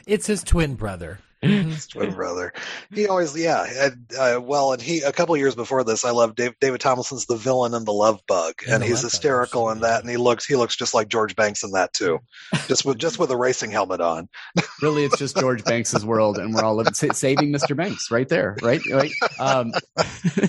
It's 0.07 0.27
his 0.27 0.43
twin 0.43 0.75
brother. 0.75 1.19
His 1.41 1.87
twin 1.87 2.13
brother. 2.13 2.53
He 2.93 3.07
always, 3.07 3.37
yeah. 3.37 3.65
And, 3.65 4.05
uh, 4.17 4.39
well, 4.41 4.73
and 4.73 4.81
he 4.81 5.01
a 5.01 5.11
couple 5.11 5.35
years 5.37 5.55
before 5.55 5.83
this, 5.83 6.05
I 6.05 6.11
love 6.11 6.35
Dave, 6.35 6.53
David 6.59 6.81
Tomlinson's 6.81 7.25
The 7.25 7.35
Villain 7.35 7.73
in 7.73 7.85
The 7.85 7.93
Love 7.93 8.21
Bug, 8.27 8.55
and 8.69 8.83
he's 8.83 9.01
hysterical 9.01 9.69
in 9.71 9.79
that, 9.79 10.01
and 10.01 10.09
he 10.09 10.17
looks 10.17 10.45
he 10.45 10.55
looks 10.55 10.75
just 10.75 10.93
like 10.93 11.07
George 11.07 11.35
Banks 11.35 11.63
in 11.63 11.71
that 11.71 11.93
too, 11.93 12.19
just 12.67 12.85
with 12.85 12.97
just 12.97 13.17
with 13.17 13.31
a 13.31 13.37
racing 13.37 13.71
helmet 13.71 14.01
on. 14.01 14.29
really, 14.81 15.03
it's 15.03 15.17
just 15.17 15.37
George 15.37 15.63
Banks's 15.63 16.05
world, 16.05 16.37
and 16.37 16.53
we're 16.53 16.63
all 16.63 16.75
living, 16.75 16.93
saving 16.93 17.51
Mr. 17.51 17.75
Banks 17.75 18.11
right 18.11 18.29
there, 18.29 18.55
right? 18.61 18.81
Right. 18.91 19.11
Um, 19.39 19.71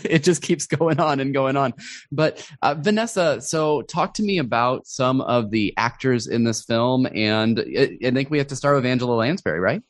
it 0.05 0.25
just 0.25 0.43
keeps 0.43 0.66
going 0.66 1.00
on 1.00 1.21
and 1.21 1.33
going 1.33 1.57
on. 1.57 1.73
But 2.11 2.47
uh, 2.61 2.75
Vanessa, 2.75 3.40
so 3.40 3.83
talk 3.83 4.14
to 4.14 4.23
me 4.23 4.38
about 4.38 4.87
some 4.87 5.21
of 5.23 5.50
the 5.50 5.73
actors 5.76 6.26
in 6.26 6.45
this 6.45 6.64
film, 6.64 7.07
and 7.14 7.59
uh, 7.59 7.62
I 8.05 8.11
think 8.11 8.31
we 8.31 8.38
have 8.38 8.49
to 8.49 8.57
start 8.57 8.76
with 8.76 8.87
Angela 8.87 9.14
Lansbury, 9.14 9.61
right? 9.61 9.83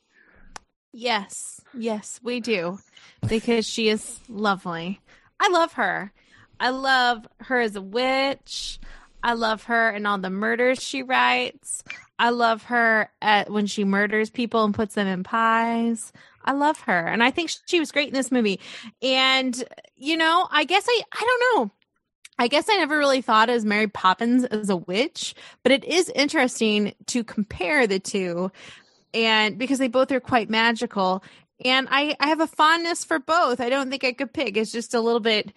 Yes, 0.92 1.60
yes, 1.76 2.20
we 2.22 2.40
do. 2.40 2.78
Because 3.26 3.66
she 3.66 3.88
is 3.88 4.20
lovely. 4.28 5.00
I 5.40 5.48
love 5.48 5.72
her. 5.74 6.12
I 6.60 6.70
love 6.70 7.26
her 7.40 7.60
as 7.60 7.76
a 7.76 7.82
witch. 7.82 8.78
I 9.22 9.34
love 9.34 9.64
her 9.64 9.88
and 9.90 10.06
all 10.06 10.18
the 10.18 10.30
murders 10.30 10.82
she 10.82 11.02
writes. 11.02 11.82
I 12.18 12.30
love 12.30 12.64
her 12.64 13.10
at 13.20 13.50
when 13.50 13.66
she 13.66 13.84
murders 13.84 14.30
people 14.30 14.64
and 14.64 14.74
puts 14.74 14.94
them 14.94 15.06
in 15.06 15.24
pies. 15.24 16.12
I 16.44 16.52
love 16.52 16.78
her. 16.80 17.06
And 17.06 17.22
I 17.22 17.30
think 17.30 17.50
she 17.66 17.80
was 17.80 17.92
great 17.92 18.08
in 18.08 18.14
this 18.14 18.32
movie. 18.32 18.60
And 19.00 19.62
you 19.96 20.16
know, 20.16 20.46
I 20.50 20.64
guess 20.64 20.86
I 20.88 21.02
I 21.12 21.20
don't 21.20 21.58
know. 21.58 21.70
I 22.38 22.48
guess 22.48 22.68
I 22.68 22.76
never 22.76 22.98
really 22.98 23.22
thought 23.22 23.50
as 23.50 23.64
Mary 23.64 23.86
Poppins 23.86 24.44
as 24.44 24.70
a 24.70 24.76
witch, 24.76 25.34
but 25.62 25.70
it 25.70 25.84
is 25.84 26.08
interesting 26.08 26.94
to 27.06 27.22
compare 27.22 27.86
the 27.86 28.00
two 28.00 28.50
and 29.14 29.58
because 29.58 29.78
they 29.78 29.88
both 29.88 30.10
are 30.12 30.20
quite 30.20 30.50
magical 30.50 31.22
and 31.64 31.88
I, 31.90 32.16
I 32.18 32.28
have 32.28 32.40
a 32.40 32.46
fondness 32.46 33.04
for 33.04 33.18
both. 33.18 33.60
I 33.60 33.68
don't 33.68 33.90
think 33.90 34.04
I 34.04 34.12
could 34.12 34.32
pick. 34.32 34.56
It's 34.56 34.72
just 34.72 34.94
a 34.94 35.00
little 35.00 35.20
bit. 35.20 35.56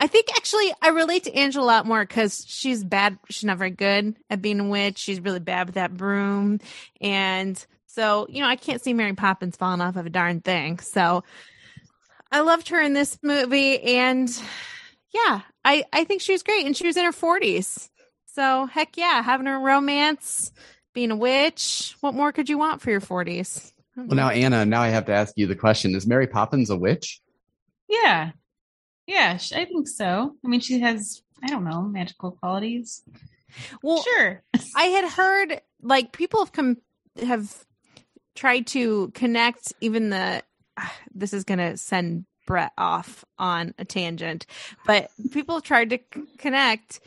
I 0.00 0.06
think 0.06 0.28
actually 0.36 0.72
I 0.82 0.88
relate 0.88 1.24
to 1.24 1.34
Angela 1.34 1.64
a 1.64 1.66
lot 1.66 1.86
more 1.86 2.04
because 2.04 2.44
she's 2.46 2.82
bad. 2.82 3.18
She's 3.30 3.44
not 3.44 3.58
very 3.58 3.70
good 3.70 4.16
at 4.28 4.42
being 4.42 4.60
a 4.60 4.68
witch. 4.68 4.98
She's 4.98 5.20
really 5.20 5.40
bad 5.40 5.66
with 5.66 5.76
that 5.76 5.96
broom, 5.96 6.58
and 7.00 7.64
so 7.86 8.26
you 8.28 8.42
know 8.42 8.48
I 8.48 8.56
can't 8.56 8.82
see 8.82 8.92
Mary 8.92 9.14
Poppins 9.14 9.56
falling 9.56 9.80
off 9.80 9.96
of 9.96 10.04
a 10.04 10.10
darn 10.10 10.40
thing. 10.40 10.80
So 10.80 11.22
I 12.32 12.40
loved 12.40 12.68
her 12.68 12.80
in 12.80 12.92
this 12.92 13.16
movie, 13.22 13.80
and 13.80 14.28
yeah, 15.14 15.42
I 15.64 15.84
I 15.92 16.04
think 16.04 16.20
she 16.20 16.32
was 16.32 16.42
great, 16.42 16.66
and 16.66 16.76
she 16.76 16.86
was 16.86 16.96
in 16.96 17.04
her 17.04 17.12
forties. 17.12 17.88
So 18.26 18.66
heck 18.66 18.96
yeah, 18.96 19.22
having 19.22 19.46
a 19.46 19.58
romance 19.60 20.52
being 20.94 21.10
a 21.10 21.16
witch. 21.16 21.94
What 22.00 22.14
more 22.14 22.32
could 22.32 22.48
you 22.48 22.56
want 22.56 22.80
for 22.80 22.90
your 22.90 23.00
40s? 23.00 23.72
Well, 23.96 24.16
now 24.16 24.30
Anna, 24.30 24.64
now 24.64 24.82
I 24.82 24.88
have 24.88 25.06
to 25.06 25.12
ask 25.12 25.34
you 25.36 25.46
the 25.46 25.54
question: 25.54 25.94
Is 25.94 26.06
Mary 26.06 26.26
Poppins 26.26 26.70
a 26.70 26.76
witch? 26.76 27.20
Yeah. 27.88 28.30
Yeah, 29.06 29.38
I 29.54 29.64
think 29.66 29.86
so. 29.86 30.34
I 30.44 30.48
mean, 30.48 30.60
she 30.60 30.80
has, 30.80 31.22
I 31.42 31.48
don't 31.48 31.64
know, 31.64 31.82
magical 31.82 32.32
qualities. 32.32 33.02
Well, 33.82 34.02
sure. 34.02 34.42
I 34.76 34.84
had 34.84 35.10
heard 35.10 35.60
like 35.82 36.12
people 36.12 36.40
have 36.40 36.52
come 36.52 36.78
have 37.22 37.64
tried 38.34 38.66
to 38.68 39.10
connect 39.14 39.72
even 39.80 40.10
the. 40.10 40.42
This 41.16 41.32
is 41.32 41.44
going 41.44 41.58
to 41.58 41.76
send 41.76 42.24
Brett 42.44 42.72
off 42.76 43.24
on 43.38 43.72
a 43.78 43.84
tangent, 43.84 44.46
but 44.84 45.12
people 45.30 45.60
tried 45.60 45.90
to 45.90 45.98
c- 46.12 46.22
connect 46.38 46.98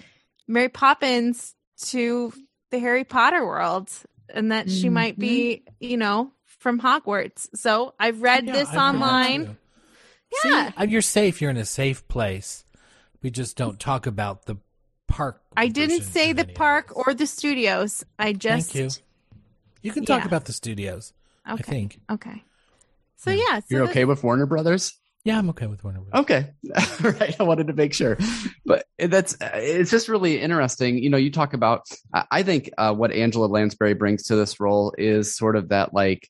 Mary 0.48 0.70
Poppins 0.70 1.54
to 1.88 2.32
the 2.70 2.80
Harry 2.80 3.04
Potter 3.04 3.46
world, 3.46 3.90
and 4.30 4.52
that 4.52 4.70
she 4.70 4.90
might 4.90 5.18
be, 5.18 5.64
you 5.80 5.98
know, 5.98 6.32
from 6.46 6.80
Hogwarts. 6.82 7.48
So 7.56 7.94
I've 8.00 8.22
read 8.22 8.46
Yeah, 8.46 8.54
this 8.54 8.70
I've 8.70 8.78
online. 8.96 9.46
too. 9.46 9.56
Yeah. 10.44 10.70
See, 10.72 10.74
uh, 10.78 10.84
you're 10.84 11.02
safe. 11.02 11.42
You're 11.42 11.52
in 11.52 11.58
a 11.58 11.66
safe 11.66 12.08
place. 12.08 12.66
We 13.22 13.30
just 13.32 13.56
don't 13.56 13.80
talk 13.80 14.06
about 14.06 14.46
the 14.46 14.58
park. 15.08 15.42
I 15.56 15.70
didn't 15.70 16.02
say 16.04 16.34
the 16.34 16.46
park 16.46 16.92
or 16.96 17.14
the 17.14 17.26
studios. 17.26 18.04
I 18.20 18.34
just 18.34 18.72
Thank 18.74 18.96
you. 18.96 19.04
You 19.82 19.92
can 19.94 20.04
talk 20.06 20.22
Yeah. 20.22 20.28
about 20.28 20.46
the 20.46 20.54
studios. 20.54 21.14
I 21.46 21.54
okay. 21.54 21.64
think. 21.64 22.00
Okay. 22.12 22.44
So 23.16 23.32
Yeah. 23.32 23.44
yeah, 23.50 23.60
so 23.60 23.66
You're 23.70 23.86
the- 23.86 23.92
okay 23.92 24.06
with 24.06 24.22
Warner 24.24 24.46
Brothers? 24.46 24.98
Yeah, 25.28 25.40
I'm 25.40 25.50
okay 25.50 25.68
with 25.68 25.84
Warner 25.84 26.00
Bros. 26.00 26.22
Okay. 26.22 26.52
right. 27.02 27.36
I 27.38 27.44
wanted 27.44 27.68
to 27.68 27.74
make 27.74 27.94
sure. 27.94 28.18
But 28.66 28.86
that's, 28.98 29.36
it's 29.42 29.92
just 29.92 30.08
really 30.08 30.40
interesting. 30.40 31.00
You 31.00 31.10
know, 31.10 31.18
you 31.18 31.32
talk 31.32 31.54
about, 31.54 31.86
I 32.32 32.44
think 32.44 32.70
uh, 32.78 32.94
what 32.94 33.12
Angela 33.12 33.48
Lansbury 33.48 33.94
brings 33.94 34.24
to 34.28 34.38
this 34.38 34.62
role 34.62 34.94
is 34.98 35.36
sort 35.36 35.58
of 35.58 35.68
that 35.68 35.94
like, 35.94 36.30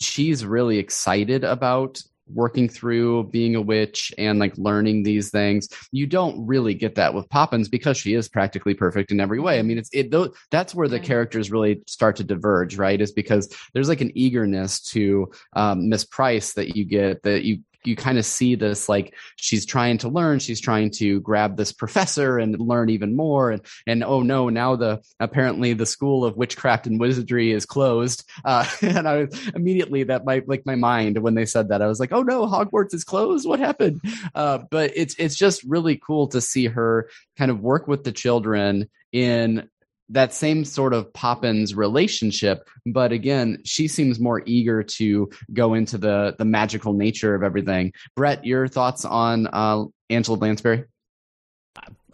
she's 0.00 0.44
really 0.44 0.78
excited 0.78 1.44
about 1.44 2.02
working 2.26 2.68
through 2.68 3.22
being 3.24 3.54
a 3.54 3.60
witch 3.60 4.12
and 4.18 4.40
like 4.40 4.58
learning 4.58 5.04
these 5.04 5.30
things. 5.30 5.68
You 5.92 6.08
don't 6.08 6.44
really 6.44 6.74
get 6.74 6.96
that 6.96 7.14
with 7.14 7.28
Poppins 7.28 7.68
because 7.68 7.96
she 7.96 8.14
is 8.14 8.28
practically 8.28 8.74
perfect 8.74 9.12
in 9.12 9.20
every 9.20 9.38
way. 9.38 9.60
I 9.60 9.62
mean, 9.62 9.78
it's 9.78 9.90
it 9.92 10.10
tho- 10.10 10.32
that's 10.50 10.74
where 10.74 10.88
the 10.88 10.98
characters 10.98 11.52
really 11.52 11.82
start 11.86 12.16
to 12.16 12.24
diverge, 12.24 12.78
right? 12.78 13.00
Is 13.00 13.12
because 13.12 13.54
there's 13.74 13.88
like 13.88 14.00
an 14.00 14.10
eagerness 14.16 14.80
to 14.90 15.30
um, 15.52 15.88
Miss 15.88 16.04
Price 16.04 16.54
that 16.54 16.74
you 16.74 16.84
get 16.84 17.22
that 17.22 17.44
you 17.44 17.60
you 17.86 17.96
kind 17.96 18.18
of 18.18 18.26
see 18.26 18.54
this 18.54 18.88
like 18.88 19.14
she's 19.36 19.66
trying 19.66 19.98
to 19.98 20.08
learn 20.08 20.38
she's 20.38 20.60
trying 20.60 20.90
to 20.90 21.20
grab 21.20 21.56
this 21.56 21.72
professor 21.72 22.38
and 22.38 22.58
learn 22.58 22.88
even 22.88 23.16
more 23.16 23.50
and 23.50 23.62
and 23.86 24.04
oh 24.04 24.22
no 24.22 24.48
now 24.48 24.76
the 24.76 25.00
apparently 25.20 25.72
the 25.72 25.86
school 25.86 26.24
of 26.24 26.36
witchcraft 26.36 26.86
and 26.86 27.00
wizardry 27.00 27.52
is 27.52 27.66
closed 27.66 28.28
uh 28.44 28.66
and 28.82 29.08
i 29.08 29.26
immediately 29.54 30.02
that 30.02 30.24
my 30.24 30.42
like 30.46 30.64
my 30.66 30.74
mind 30.74 31.18
when 31.18 31.34
they 31.34 31.46
said 31.46 31.68
that. 31.68 31.82
I 31.82 31.86
was 31.86 32.00
like 32.00 32.12
oh 32.12 32.22
no 32.22 32.46
hogwarts 32.46 32.94
is 32.94 33.04
closed? 33.04 33.48
What 33.48 33.60
happened? 33.60 34.00
Uh 34.34 34.58
but 34.70 34.92
it's 34.94 35.14
it's 35.18 35.36
just 35.36 35.62
really 35.64 35.96
cool 35.96 36.28
to 36.28 36.40
see 36.40 36.66
her 36.66 37.08
kind 37.36 37.50
of 37.50 37.60
work 37.60 37.88
with 37.88 38.04
the 38.04 38.12
children 38.12 38.88
in 39.12 39.68
that 40.10 40.34
same 40.34 40.64
sort 40.64 40.92
of 40.92 41.12
Poppins 41.12 41.74
relationship, 41.74 42.68
but 42.86 43.12
again, 43.12 43.58
she 43.64 43.88
seems 43.88 44.20
more 44.20 44.42
eager 44.46 44.82
to 44.82 45.30
go 45.52 45.74
into 45.74 45.98
the 45.98 46.34
the 46.38 46.44
magical 46.44 46.92
nature 46.92 47.34
of 47.34 47.42
everything. 47.42 47.92
Brett, 48.14 48.44
your 48.44 48.68
thoughts 48.68 49.04
on 49.04 49.46
uh, 49.46 49.84
Angela 50.10 50.36
Lansbury? 50.36 50.84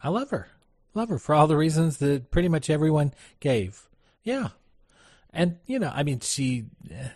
I 0.02 0.08
love 0.08 0.30
her. 0.30 0.48
Love 0.94 1.08
her 1.08 1.18
for 1.18 1.34
all 1.34 1.46
the 1.46 1.56
reasons 1.56 1.98
that 1.98 2.30
pretty 2.30 2.48
much 2.48 2.70
everyone 2.70 3.12
gave. 3.38 3.88
Yeah. 4.22 4.48
And, 5.32 5.58
you 5.66 5.78
know, 5.78 5.92
I 5.94 6.02
mean, 6.02 6.20
she. 6.20 6.66
eh, 6.90 7.10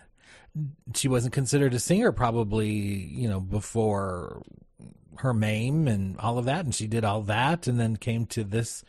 She 0.93 1.09
wasn't 1.09 1.33
considered 1.33 1.73
a 1.73 1.79
singer 1.79 2.13
probably, 2.13 2.69
you 2.69 3.27
know, 3.27 3.41
before 3.41 4.41
her 5.17 5.33
MAME 5.33 5.87
and 5.89 6.17
all 6.19 6.37
of 6.37 6.45
that. 6.45 6.63
And 6.63 6.73
she 6.73 6.87
did 6.87 7.03
all 7.03 7.21
that 7.23 7.67
and 7.67 7.77
then 7.77 7.97
came 7.97 8.25
to 8.27 8.43
this 8.45 8.85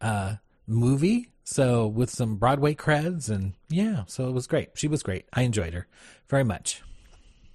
uh, 0.00 0.36
movie. 0.66 1.30
So 1.44 1.86
with 1.86 2.10
some 2.10 2.36
Broadway 2.36 2.74
creds 2.74 3.30
and 3.30 3.54
yeah, 3.68 4.04
so 4.06 4.28
it 4.28 4.32
was 4.32 4.46
great. 4.46 4.70
She 4.74 4.88
was 4.88 5.02
great. 5.02 5.26
I 5.32 5.42
enjoyed 5.42 5.74
her 5.74 5.86
very 6.28 6.44
much. 6.44 6.82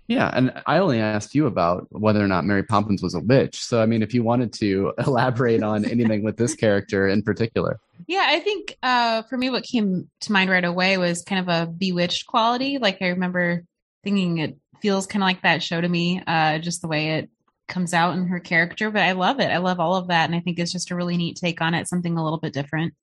Yeah, 0.08 0.30
and 0.34 0.52
I 0.66 0.80
only 0.80 1.00
asked 1.00 1.36
you 1.36 1.46
about 1.46 1.88
whether 1.90 2.22
or 2.22 2.28
not 2.28 2.44
Mary 2.44 2.64
Poppins 2.64 3.02
was 3.02 3.14
a 3.14 3.22
witch. 3.22 3.64
So, 3.64 3.82
I 3.82 3.86
mean, 3.86 4.02
if 4.02 4.14
you 4.14 4.24
wanted 4.24 4.52
to 4.54 4.94
elaborate 5.08 5.64
on 5.64 5.86
anything 5.86 6.24
with 6.24 6.36
this 6.36 6.54
character 6.54 7.08
in 7.08 7.22
particular. 7.22 7.80
Yeah, 8.08 8.26
I 8.28 8.42
think 8.42 8.78
uh, 8.84 9.22
for 9.24 9.38
me, 9.38 9.50
what 9.50 9.64
came 9.64 10.10
to 10.22 10.32
mind 10.34 10.50
right 10.50 10.66
away 10.66 10.98
was 10.98 11.22
kind 11.22 11.40
of 11.40 11.48
a 11.48 11.72
bewitched 11.72 12.28
quality. 12.28 12.78
Like 12.78 13.02
I 13.02 13.08
remember 13.08 13.64
thinking 14.04 14.40
it 14.40 14.58
feels 14.82 15.08
kind 15.08 15.24
of 15.24 15.28
like 15.28 15.44
that 15.44 15.64
show 15.64 15.80
to 15.80 15.88
me, 15.88 16.22
uh, 16.28 16.58
just 16.58 16.82
the 16.82 16.90
way 16.90 17.12
it 17.12 17.30
comes 17.72 17.94
out 17.94 18.16
in 18.16 18.28
her 18.28 18.40
character. 18.40 18.92
But 18.92 19.02
I 19.02 19.14
love 19.14 19.40
it. 19.40 19.48
I 19.48 19.58
love 19.58 19.80
all 19.80 19.96
of 19.96 20.10
that, 20.10 20.26
and 20.26 20.36
I 20.36 20.40
think 20.40 20.60
it's 20.60 20.72
just 20.72 20.92
a 20.92 20.96
really 20.96 21.18
neat 21.18 21.38
take 21.38 21.62
on 21.62 21.74
it, 21.74 21.88
something 21.88 22.18
a 22.18 22.24
little 22.24 22.40
bit 22.40 22.54
different. 22.54 22.94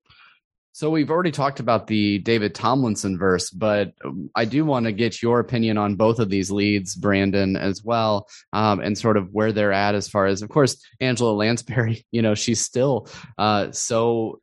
So 0.79 0.91
we've 0.91 1.11
already 1.11 1.33
talked 1.33 1.59
about 1.59 1.89
the 1.89 2.21
David 2.21 2.55
Tomlinson 2.55 3.19
verse, 3.19 3.51
but 3.51 3.95
I 4.37 4.45
do 4.45 4.65
want 4.65 4.87
to 4.87 4.93
get 4.93 5.21
your 5.21 5.41
opinion 5.41 5.77
on 5.77 5.97
both 5.97 6.21
of 6.21 6.31
these 6.31 6.53
leads, 6.53 6.95
Brandon, 6.95 7.57
as 7.57 7.83
well, 7.83 8.29
um, 8.53 8.79
and 8.79 8.97
sort 8.97 9.17
of 9.17 9.33
where 9.33 9.51
they're 9.51 9.73
at 9.73 9.97
as 9.97 10.09
far 10.09 10.27
as, 10.27 10.41
of 10.41 10.51
course, 10.51 10.81
Angela 11.01 11.33
Lansbury. 11.33 12.05
You 12.13 12.23
know, 12.23 12.37
she's 12.37 12.61
still 12.61 13.09
uh, 13.39 13.73
so 13.73 14.41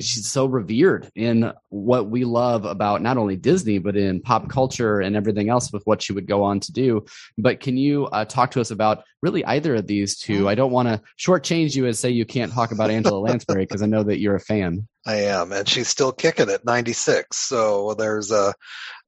she's 0.00 0.26
so 0.26 0.46
revered 0.46 1.10
in 1.14 1.52
what 1.68 2.08
we 2.08 2.24
love 2.24 2.64
about 2.64 3.02
not 3.02 3.16
only 3.16 3.36
Disney 3.36 3.78
but 3.78 3.96
in 3.96 4.20
pop 4.20 4.48
culture 4.48 5.00
and 5.00 5.14
everything 5.14 5.48
else 5.48 5.72
with 5.72 5.82
what 5.84 6.02
she 6.02 6.12
would 6.12 6.26
go 6.26 6.42
on 6.42 6.60
to 6.60 6.72
do. 6.72 7.04
But 7.38 7.60
can 7.60 7.76
you 7.76 8.06
uh, 8.06 8.24
talk 8.24 8.50
to 8.52 8.60
us 8.60 8.70
about 8.70 9.04
really 9.22 9.44
either 9.44 9.74
of 9.74 9.86
these 9.86 10.16
two? 10.16 10.48
I 10.48 10.54
don't 10.54 10.72
want 10.72 10.88
to 10.88 11.00
shortchange 11.18 11.74
you 11.76 11.86
and 11.86 11.96
say 11.96 12.10
you 12.10 12.24
can't 12.24 12.52
talk 12.52 12.72
about 12.72 12.90
Angela 12.90 13.18
Lansbury 13.20 13.64
because 13.64 13.82
I 13.82 13.86
know 13.86 14.02
that 14.02 14.18
you're 14.18 14.36
a 14.36 14.40
fan. 14.40 14.86
I 15.06 15.22
am, 15.22 15.52
and 15.52 15.66
she's 15.66 15.88
still 15.88 16.12
kicking 16.12 16.50
at 16.50 16.64
96. 16.64 17.36
So 17.36 17.94
there's 17.94 18.30
a 18.30 18.54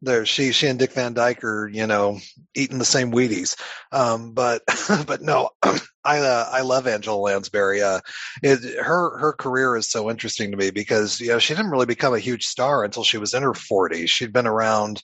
there 0.00 0.26
she 0.26 0.52
she 0.52 0.66
and 0.66 0.78
Dick 0.78 0.92
Van 0.92 1.12
Dyke 1.12 1.44
are 1.44 1.68
you 1.68 1.86
know 1.86 2.18
eating 2.54 2.78
the 2.78 2.84
same 2.84 3.12
Wheaties. 3.12 3.56
Um, 3.92 4.32
but 4.32 4.62
but 5.06 5.22
no, 5.22 5.50
I 6.04 6.18
uh, 6.18 6.48
I 6.50 6.62
love 6.62 6.86
Angela 6.86 7.16
Lansbury. 7.16 7.82
Uh, 7.82 8.00
it, 8.42 8.82
her 8.82 9.18
her 9.18 9.32
career 9.32 9.76
is 9.76 9.88
so 9.88 10.10
interesting 10.10 10.50
to 10.50 10.56
me 10.56 10.70
because 10.70 11.20
you 11.20 11.28
know 11.28 11.38
she 11.38 11.54
didn't 11.54 11.70
really 11.70 11.86
become 11.86 12.14
a 12.14 12.18
huge 12.18 12.46
star 12.46 12.84
until 12.84 13.04
she 13.04 13.18
was 13.18 13.34
in 13.34 13.42
her 13.42 13.52
40s. 13.52 14.08
She'd 14.08 14.32
been 14.32 14.46
around 14.46 15.02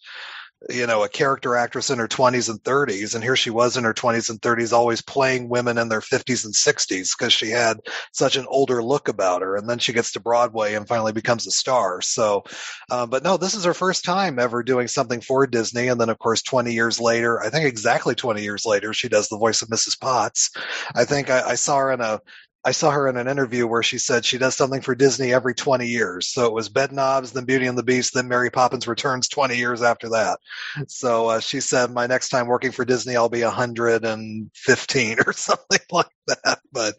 you 0.68 0.86
know, 0.86 1.04
a 1.04 1.08
character 1.08 1.54
actress 1.54 1.88
in 1.88 1.98
her 1.98 2.08
20s 2.08 2.48
and 2.48 2.62
30s. 2.62 3.14
And 3.14 3.22
here 3.22 3.36
she 3.36 3.50
was 3.50 3.76
in 3.76 3.84
her 3.84 3.94
20s 3.94 4.28
and 4.28 4.40
30s, 4.40 4.72
always 4.72 5.00
playing 5.00 5.48
women 5.48 5.78
in 5.78 5.88
their 5.88 6.00
50s 6.00 6.44
and 6.44 6.54
60s 6.54 7.16
because 7.16 7.32
she 7.32 7.50
had 7.50 7.78
such 8.12 8.36
an 8.36 8.46
older 8.48 8.82
look 8.82 9.08
about 9.08 9.42
her. 9.42 9.56
And 9.56 9.68
then 9.68 9.78
she 9.78 9.92
gets 9.92 10.12
to 10.12 10.20
Broadway 10.20 10.74
and 10.74 10.88
finally 10.88 11.12
becomes 11.12 11.46
a 11.46 11.52
star. 11.52 12.00
So, 12.00 12.42
uh, 12.90 13.06
but 13.06 13.22
no, 13.22 13.36
this 13.36 13.54
is 13.54 13.64
her 13.64 13.74
first 13.74 14.04
time 14.04 14.38
ever 14.38 14.62
doing 14.62 14.88
something 14.88 15.20
for 15.20 15.46
Disney. 15.46 15.88
And 15.88 16.00
then, 16.00 16.08
of 16.08 16.18
course, 16.18 16.42
20 16.42 16.72
years 16.72 17.00
later, 17.00 17.40
I 17.40 17.50
think 17.50 17.66
exactly 17.66 18.16
20 18.16 18.42
years 18.42 18.66
later, 18.66 18.92
she 18.92 19.08
does 19.08 19.28
the 19.28 19.38
voice 19.38 19.62
of 19.62 19.68
Mrs. 19.68 19.98
Potts. 20.00 20.50
I 20.94 21.04
think 21.04 21.30
I, 21.30 21.50
I 21.50 21.54
saw 21.54 21.78
her 21.78 21.92
in 21.92 22.00
a 22.00 22.20
I 22.68 22.72
saw 22.72 22.90
her 22.90 23.08
in 23.08 23.16
an 23.16 23.28
interview 23.28 23.66
where 23.66 23.82
she 23.82 23.96
said 23.96 24.26
she 24.26 24.36
does 24.36 24.54
something 24.54 24.82
for 24.82 24.94
Disney 24.94 25.32
every 25.32 25.54
20 25.54 25.86
years. 25.86 26.28
So 26.28 26.44
it 26.44 26.52
was 26.52 26.68
Bedknobs, 26.68 27.32
then 27.32 27.46
Beauty 27.46 27.66
and 27.66 27.78
the 27.78 27.82
Beast, 27.82 28.12
then 28.12 28.28
Mary 28.28 28.50
Poppins 28.50 28.86
Returns 28.86 29.26
20 29.26 29.56
years 29.56 29.80
after 29.80 30.10
that. 30.10 30.38
So 30.86 31.28
uh, 31.28 31.40
she 31.40 31.60
said, 31.60 31.90
my 31.90 32.06
next 32.06 32.28
time 32.28 32.46
working 32.46 32.70
for 32.70 32.84
Disney, 32.84 33.16
I'll 33.16 33.30
be 33.30 33.42
115 33.42 35.16
or 35.26 35.32
something 35.32 35.80
like 35.90 36.08
that. 36.28 36.60
But, 36.72 36.94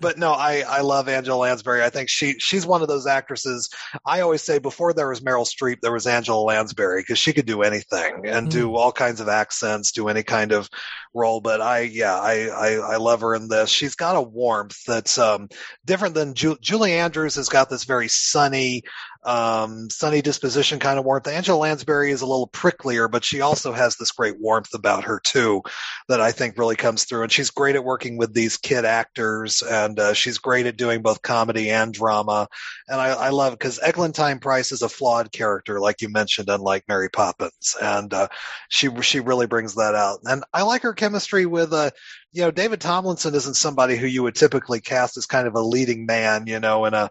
but 0.00 0.18
no, 0.18 0.32
I, 0.32 0.64
I 0.68 0.80
love 0.80 1.08
Angela 1.08 1.36
Lansbury. 1.36 1.82
I 1.82 1.90
think 1.90 2.08
she, 2.08 2.34
she's 2.38 2.66
one 2.66 2.82
of 2.82 2.88
those 2.88 3.06
actresses. 3.06 3.70
I 4.04 4.20
always 4.20 4.42
say 4.42 4.58
before 4.58 4.92
there 4.92 5.08
was 5.08 5.20
Meryl 5.20 5.46
Streep, 5.46 5.80
there 5.80 5.92
was 5.92 6.06
Angela 6.06 6.40
Lansbury 6.42 7.00
because 7.00 7.18
she 7.18 7.32
could 7.32 7.46
do 7.46 7.62
anything 7.62 8.26
and 8.26 8.50
do 8.50 8.74
all 8.74 8.92
kinds 8.92 9.20
of 9.20 9.28
accents, 9.28 9.92
do 9.92 10.08
any 10.08 10.22
kind 10.22 10.52
of 10.52 10.68
role. 11.14 11.40
But 11.40 11.60
I, 11.60 11.80
yeah, 11.80 12.18
I, 12.18 12.48
I, 12.48 12.68
I 12.74 12.96
love 12.96 13.20
her 13.20 13.34
in 13.34 13.48
this. 13.48 13.70
She's 13.70 13.94
got 13.94 14.16
a 14.16 14.22
warmth 14.22 14.84
that's 14.86 15.18
um, 15.18 15.48
different 15.84 16.14
than 16.14 16.34
Ju- 16.34 16.58
Julie 16.60 16.94
Andrews 16.94 17.36
has 17.36 17.48
got 17.48 17.70
this 17.70 17.84
very 17.84 18.08
sunny, 18.08 18.82
um, 19.24 19.88
sunny 19.90 20.20
disposition 20.20 20.78
kind 20.78 20.98
of 20.98 21.04
warmth. 21.04 21.28
Angela 21.28 21.58
Lansbury 21.58 22.10
is 22.10 22.22
a 22.22 22.26
little 22.26 22.48
pricklier, 22.48 23.10
but 23.10 23.24
she 23.24 23.40
also 23.40 23.72
has 23.72 23.96
this 23.96 24.10
great 24.10 24.40
warmth 24.40 24.74
about 24.74 25.04
her 25.04 25.20
too 25.20 25.62
that 26.08 26.20
I 26.20 26.32
think 26.32 26.58
really 26.58 26.76
comes 26.76 27.04
through. 27.04 27.22
And 27.22 27.32
she's 27.32 27.50
great 27.50 27.76
at 27.76 27.84
working 27.84 28.16
with 28.16 28.34
these 28.34 28.56
kid 28.56 28.84
actors, 28.84 29.62
and 29.62 29.98
uh, 29.98 30.14
she's 30.14 30.38
great 30.38 30.66
at 30.66 30.76
doing 30.76 31.02
both 31.02 31.22
comedy 31.22 31.70
and 31.70 31.94
drama. 31.94 32.48
And 32.88 33.00
I, 33.00 33.10
I 33.10 33.28
love 33.30 33.52
because 33.52 33.78
Eglantine 33.78 34.40
Price 34.40 34.72
is 34.72 34.82
a 34.82 34.88
flawed 34.88 35.30
character, 35.32 35.80
like 35.80 36.02
you 36.02 36.08
mentioned, 36.08 36.48
unlike 36.48 36.84
Mary 36.88 37.08
Poppins, 37.08 37.76
and 37.80 38.12
uh, 38.12 38.28
she 38.68 38.88
she 39.02 39.20
really 39.20 39.46
brings 39.46 39.76
that 39.76 39.94
out. 39.94 40.20
And 40.24 40.44
I 40.52 40.62
like 40.62 40.82
her 40.82 40.94
chemistry 40.94 41.46
with 41.46 41.72
uh, 41.72 41.90
you 42.32 42.40
know, 42.40 42.50
David 42.50 42.80
Tomlinson 42.80 43.34
isn't 43.34 43.54
somebody 43.54 43.96
who 43.96 44.06
you 44.06 44.22
would 44.22 44.34
typically 44.34 44.80
cast 44.80 45.18
as 45.18 45.26
kind 45.26 45.46
of 45.46 45.54
a 45.54 45.60
leading 45.60 46.06
man, 46.06 46.46
you 46.46 46.58
know, 46.60 46.86
in 46.86 46.94
a 46.94 47.10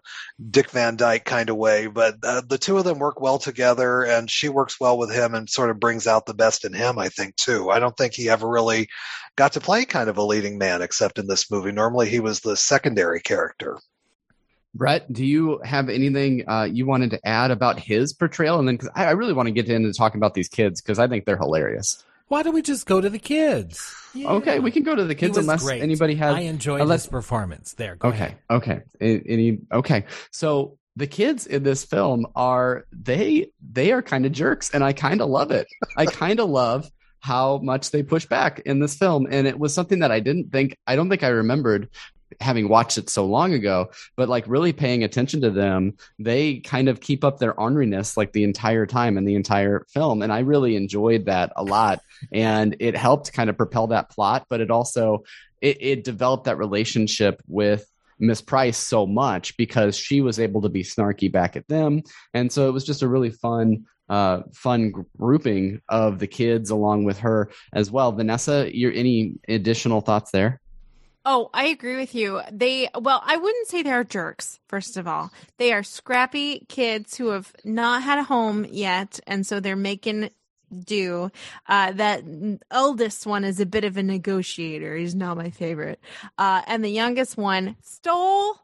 Dick 0.50 0.70
Van 0.70 0.96
Dyke 0.96 1.24
kind 1.24 1.48
of 1.48 1.56
way. 1.56 1.86
But 1.86 2.16
uh, 2.24 2.42
the 2.44 2.58
two 2.58 2.76
of 2.76 2.84
them 2.84 2.98
work 2.98 3.20
well 3.20 3.38
together, 3.38 4.02
and 4.02 4.28
she 4.28 4.48
works 4.48 4.80
well 4.80 4.98
with 4.98 5.12
him 5.12 5.34
and 5.34 5.48
sort 5.48 5.70
of 5.70 5.78
brings 5.78 6.08
out 6.08 6.26
the 6.26 6.34
best 6.34 6.64
in 6.64 6.72
him, 6.72 6.98
I 6.98 7.08
think, 7.08 7.36
too. 7.36 7.70
I 7.70 7.78
don't 7.78 7.96
think 7.96 8.14
he 8.14 8.28
ever 8.28 8.48
really 8.48 8.88
got 9.36 9.52
to 9.52 9.60
play 9.60 9.84
kind 9.84 10.10
of 10.10 10.18
a 10.18 10.24
leading 10.24 10.58
man 10.58 10.82
except 10.82 11.20
in 11.20 11.28
this 11.28 11.50
movie. 11.50 11.70
Normally 11.70 12.08
he 12.08 12.18
was 12.18 12.40
the 12.40 12.56
secondary 12.56 13.20
character. 13.20 13.78
Brett, 14.74 15.12
do 15.12 15.24
you 15.24 15.60
have 15.64 15.88
anything 15.88 16.48
uh, 16.48 16.64
you 16.64 16.86
wanted 16.86 17.10
to 17.10 17.28
add 17.28 17.50
about 17.50 17.78
his 17.78 18.12
portrayal? 18.12 18.58
And 18.58 18.66
then, 18.66 18.74
because 18.74 18.90
I, 18.94 19.04
I, 19.04 19.10
really 19.10 19.34
want 19.34 19.46
to 19.46 19.52
get 19.52 19.68
into 19.68 19.92
talking 19.92 20.18
about 20.18 20.32
these 20.32 20.48
kids 20.48 20.80
because 20.80 20.98
I 20.98 21.08
think 21.08 21.26
they're 21.26 21.36
hilarious. 21.36 22.02
Why 22.32 22.42
don't 22.42 22.54
we 22.54 22.62
just 22.62 22.86
go 22.86 22.98
to 22.98 23.10
the 23.10 23.18
kids? 23.18 23.94
Yeah. 24.14 24.30
Okay, 24.30 24.58
we 24.58 24.70
can 24.70 24.84
go 24.84 24.94
to 24.94 25.04
the 25.04 25.14
kids 25.14 25.36
unless 25.36 25.64
great. 25.64 25.82
anybody 25.82 26.14
has. 26.14 26.34
I 26.34 26.40
enjoyed 26.40 26.80
unless, 26.80 27.02
his 27.02 27.10
performance. 27.10 27.74
There. 27.74 27.98
okay. 28.02 28.08
Ahead. 28.08 28.38
Okay. 28.50 28.80
Any? 29.02 29.58
Okay. 29.70 30.06
So 30.30 30.78
the 30.96 31.06
kids 31.06 31.46
in 31.46 31.62
this 31.62 31.84
film 31.84 32.26
are 32.34 32.86
they 32.90 33.50
they 33.60 33.92
are 33.92 34.00
kind 34.00 34.24
of 34.24 34.32
jerks, 34.32 34.70
and 34.72 34.82
I 34.82 34.94
kind 34.94 35.20
of 35.20 35.28
love 35.28 35.50
it. 35.50 35.66
I 35.98 36.06
kind 36.06 36.40
of 36.40 36.48
love 36.48 36.90
how 37.20 37.58
much 37.58 37.90
they 37.90 38.02
push 38.02 38.24
back 38.24 38.60
in 38.60 38.78
this 38.78 38.94
film, 38.94 39.26
and 39.30 39.46
it 39.46 39.58
was 39.58 39.74
something 39.74 39.98
that 39.98 40.10
I 40.10 40.20
didn't 40.20 40.52
think. 40.52 40.74
I 40.86 40.96
don't 40.96 41.10
think 41.10 41.22
I 41.22 41.28
remembered 41.28 41.90
having 42.40 42.68
watched 42.68 42.98
it 42.98 43.10
so 43.10 43.26
long 43.26 43.52
ago, 43.52 43.90
but 44.16 44.28
like 44.28 44.44
really 44.46 44.72
paying 44.72 45.04
attention 45.04 45.40
to 45.42 45.50
them, 45.50 45.94
they 46.18 46.60
kind 46.60 46.88
of 46.88 47.00
keep 47.00 47.24
up 47.24 47.38
their 47.38 47.54
orneriness 47.54 48.16
like 48.16 48.32
the 48.32 48.44
entire 48.44 48.86
time 48.86 49.18
in 49.18 49.24
the 49.24 49.34
entire 49.34 49.86
film. 49.88 50.22
And 50.22 50.32
I 50.32 50.40
really 50.40 50.76
enjoyed 50.76 51.26
that 51.26 51.52
a 51.56 51.64
lot. 51.64 52.00
And 52.32 52.76
it 52.80 52.96
helped 52.96 53.32
kind 53.32 53.50
of 53.50 53.56
propel 53.56 53.88
that 53.88 54.10
plot, 54.10 54.46
but 54.48 54.60
it 54.60 54.70
also 54.70 55.24
it, 55.60 55.78
it 55.80 56.04
developed 56.04 56.44
that 56.44 56.58
relationship 56.58 57.42
with 57.46 57.86
Miss 58.18 58.40
Price 58.40 58.78
so 58.78 59.06
much 59.06 59.56
because 59.56 59.96
she 59.96 60.20
was 60.20 60.38
able 60.38 60.62
to 60.62 60.68
be 60.68 60.82
snarky 60.82 61.30
back 61.30 61.56
at 61.56 61.68
them. 61.68 62.02
And 62.34 62.52
so 62.52 62.68
it 62.68 62.72
was 62.72 62.84
just 62.84 63.02
a 63.02 63.08
really 63.08 63.30
fun 63.30 63.86
uh, 64.08 64.42
fun 64.52 64.92
grouping 65.16 65.80
of 65.88 66.18
the 66.18 66.26
kids 66.26 66.68
along 66.70 67.04
with 67.04 67.20
her 67.20 67.50
as 67.72 67.90
well. 67.90 68.12
Vanessa, 68.12 68.68
your 68.76 68.92
any 68.92 69.36
additional 69.48 70.02
thoughts 70.02 70.30
there? 70.32 70.60
Oh, 71.24 71.50
I 71.54 71.66
agree 71.66 71.96
with 71.96 72.14
you. 72.14 72.40
They, 72.50 72.88
well, 72.98 73.22
I 73.24 73.36
wouldn't 73.36 73.68
say 73.68 73.82
they're 73.82 74.02
jerks, 74.02 74.58
first 74.68 74.96
of 74.96 75.06
all. 75.06 75.30
They 75.56 75.72
are 75.72 75.84
scrappy 75.84 76.66
kids 76.68 77.16
who 77.16 77.28
have 77.28 77.52
not 77.64 78.02
had 78.02 78.18
a 78.18 78.24
home 78.24 78.66
yet. 78.68 79.20
And 79.26 79.46
so 79.46 79.60
they're 79.60 79.76
making 79.76 80.30
do. 80.84 81.30
Uh, 81.68 81.92
that 81.92 82.24
eldest 82.70 83.26
one 83.26 83.44
is 83.44 83.60
a 83.60 83.66
bit 83.66 83.84
of 83.84 83.96
a 83.96 84.02
negotiator. 84.02 84.96
He's 84.96 85.14
not 85.14 85.36
my 85.36 85.50
favorite. 85.50 86.00
Uh, 86.38 86.62
and 86.66 86.84
the 86.84 86.88
youngest 86.88 87.36
one 87.36 87.76
stole 87.82 88.56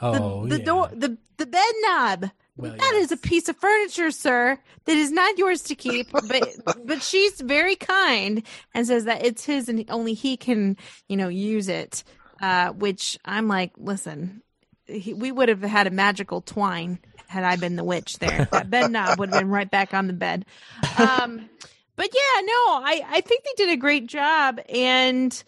oh, 0.00 0.42
the, 0.42 0.48
the 0.50 0.58
yeah. 0.58 0.64
door, 0.64 0.90
the, 0.92 1.18
the 1.36 1.46
bed 1.46 1.74
knob. 1.82 2.30
Well, 2.56 2.72
that 2.72 2.92
yes. 2.94 3.06
is 3.06 3.12
a 3.12 3.16
piece 3.16 3.48
of 3.48 3.56
furniture, 3.56 4.12
sir, 4.12 4.58
that 4.84 4.96
is 4.96 5.10
not 5.10 5.38
yours 5.38 5.62
to 5.62 5.74
keep. 5.74 6.10
But 6.12 6.56
but 6.84 7.02
she's 7.02 7.40
very 7.40 7.74
kind 7.74 8.42
and 8.72 8.86
says 8.86 9.04
that 9.04 9.24
it's 9.24 9.44
his 9.44 9.68
and 9.68 9.84
only 9.90 10.14
he 10.14 10.36
can, 10.36 10.76
you 11.08 11.16
know, 11.16 11.28
use 11.28 11.68
it. 11.68 12.04
Uh, 12.40 12.70
which 12.72 13.18
I'm 13.24 13.48
like, 13.48 13.72
listen, 13.76 14.42
he, 14.86 15.14
we 15.14 15.32
would 15.32 15.48
have 15.48 15.62
had 15.62 15.86
a 15.86 15.90
magical 15.90 16.40
twine 16.40 16.98
had 17.26 17.44
I 17.44 17.56
been 17.56 17.76
the 17.76 17.84
witch. 17.84 18.18
There, 18.18 18.48
that 18.52 18.70
bed 18.70 18.90
knob 18.90 19.18
would 19.18 19.30
have 19.30 19.40
been 19.40 19.50
right 19.50 19.70
back 19.70 19.94
on 19.94 20.08
the 20.08 20.12
bed. 20.12 20.44
Um, 20.98 21.48
but 21.96 22.08
yeah, 22.12 22.40
no, 22.42 22.82
I 22.82 23.02
I 23.08 23.20
think 23.20 23.44
they 23.44 23.64
did 23.64 23.70
a 23.70 23.76
great 23.76 24.06
job, 24.06 24.60
and 24.68 25.42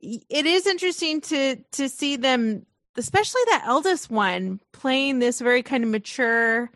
it 0.00 0.46
is 0.46 0.66
interesting 0.66 1.20
to 1.22 1.56
to 1.72 1.88
see 1.88 2.16
them 2.16 2.66
especially 3.00 3.40
that 3.46 3.64
eldest 3.66 4.10
one 4.10 4.60
playing 4.72 5.18
this 5.18 5.40
very 5.40 5.62
kind 5.62 5.82
of 5.82 5.90
mature 5.90 6.70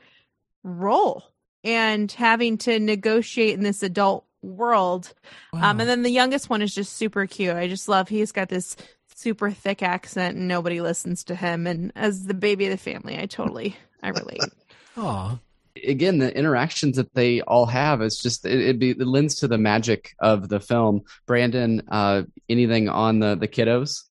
role 0.63 1.23
and 1.63 2.11
having 2.11 2.57
to 2.59 2.79
negotiate 2.79 3.55
in 3.55 3.63
this 3.63 3.83
adult 3.83 4.25
world. 4.43 5.13
Wow. 5.53 5.71
Um, 5.71 5.81
and 5.81 5.89
then 5.89 6.03
the 6.03 6.11
youngest 6.11 6.49
one 6.49 6.63
is 6.63 6.75
just 6.75 6.95
super 6.95 7.27
cute. 7.27 7.55
I 7.55 7.69
just 7.69 7.89
love 7.89 8.09
he's 8.09 8.33
got 8.33 8.49
this 8.49 8.77
super 9.15 9.51
thick 9.51 9.83
accent 9.83 10.37
and 10.37 10.49
nobody 10.49 10.81
listens 10.81 11.25
to 11.25 11.35
him. 11.35 11.67
And 11.67 11.93
as 11.95 12.25
the 12.25 12.35
baby 12.35 12.67
of 12.67 12.73
the 12.73 12.79
family, 12.79 13.19
I 13.19 13.27
totally 13.27 13.77
I 14.03 14.09
relate. 14.09 14.41
Aw. 14.97 15.39
Again, 15.87 16.19
the 16.19 16.35
interactions 16.35 16.97
that 16.97 17.13
they 17.15 17.41
all 17.43 17.67
have 17.67 18.01
is 18.01 18.19
just 18.19 18.47
it, 18.47 18.61
it, 18.61 18.79
be, 18.79 18.91
it 18.91 19.01
lends 19.01 19.35
to 19.37 19.49
the 19.49 19.59
magic 19.59 20.15
of 20.21 20.49
the 20.49 20.61
film. 20.61 21.03
Brandon, 21.27 21.83
uh, 21.89 22.23
anything 22.49 22.89
on 22.89 23.19
the 23.19 23.35
the 23.35 23.49
kiddos? 23.49 24.05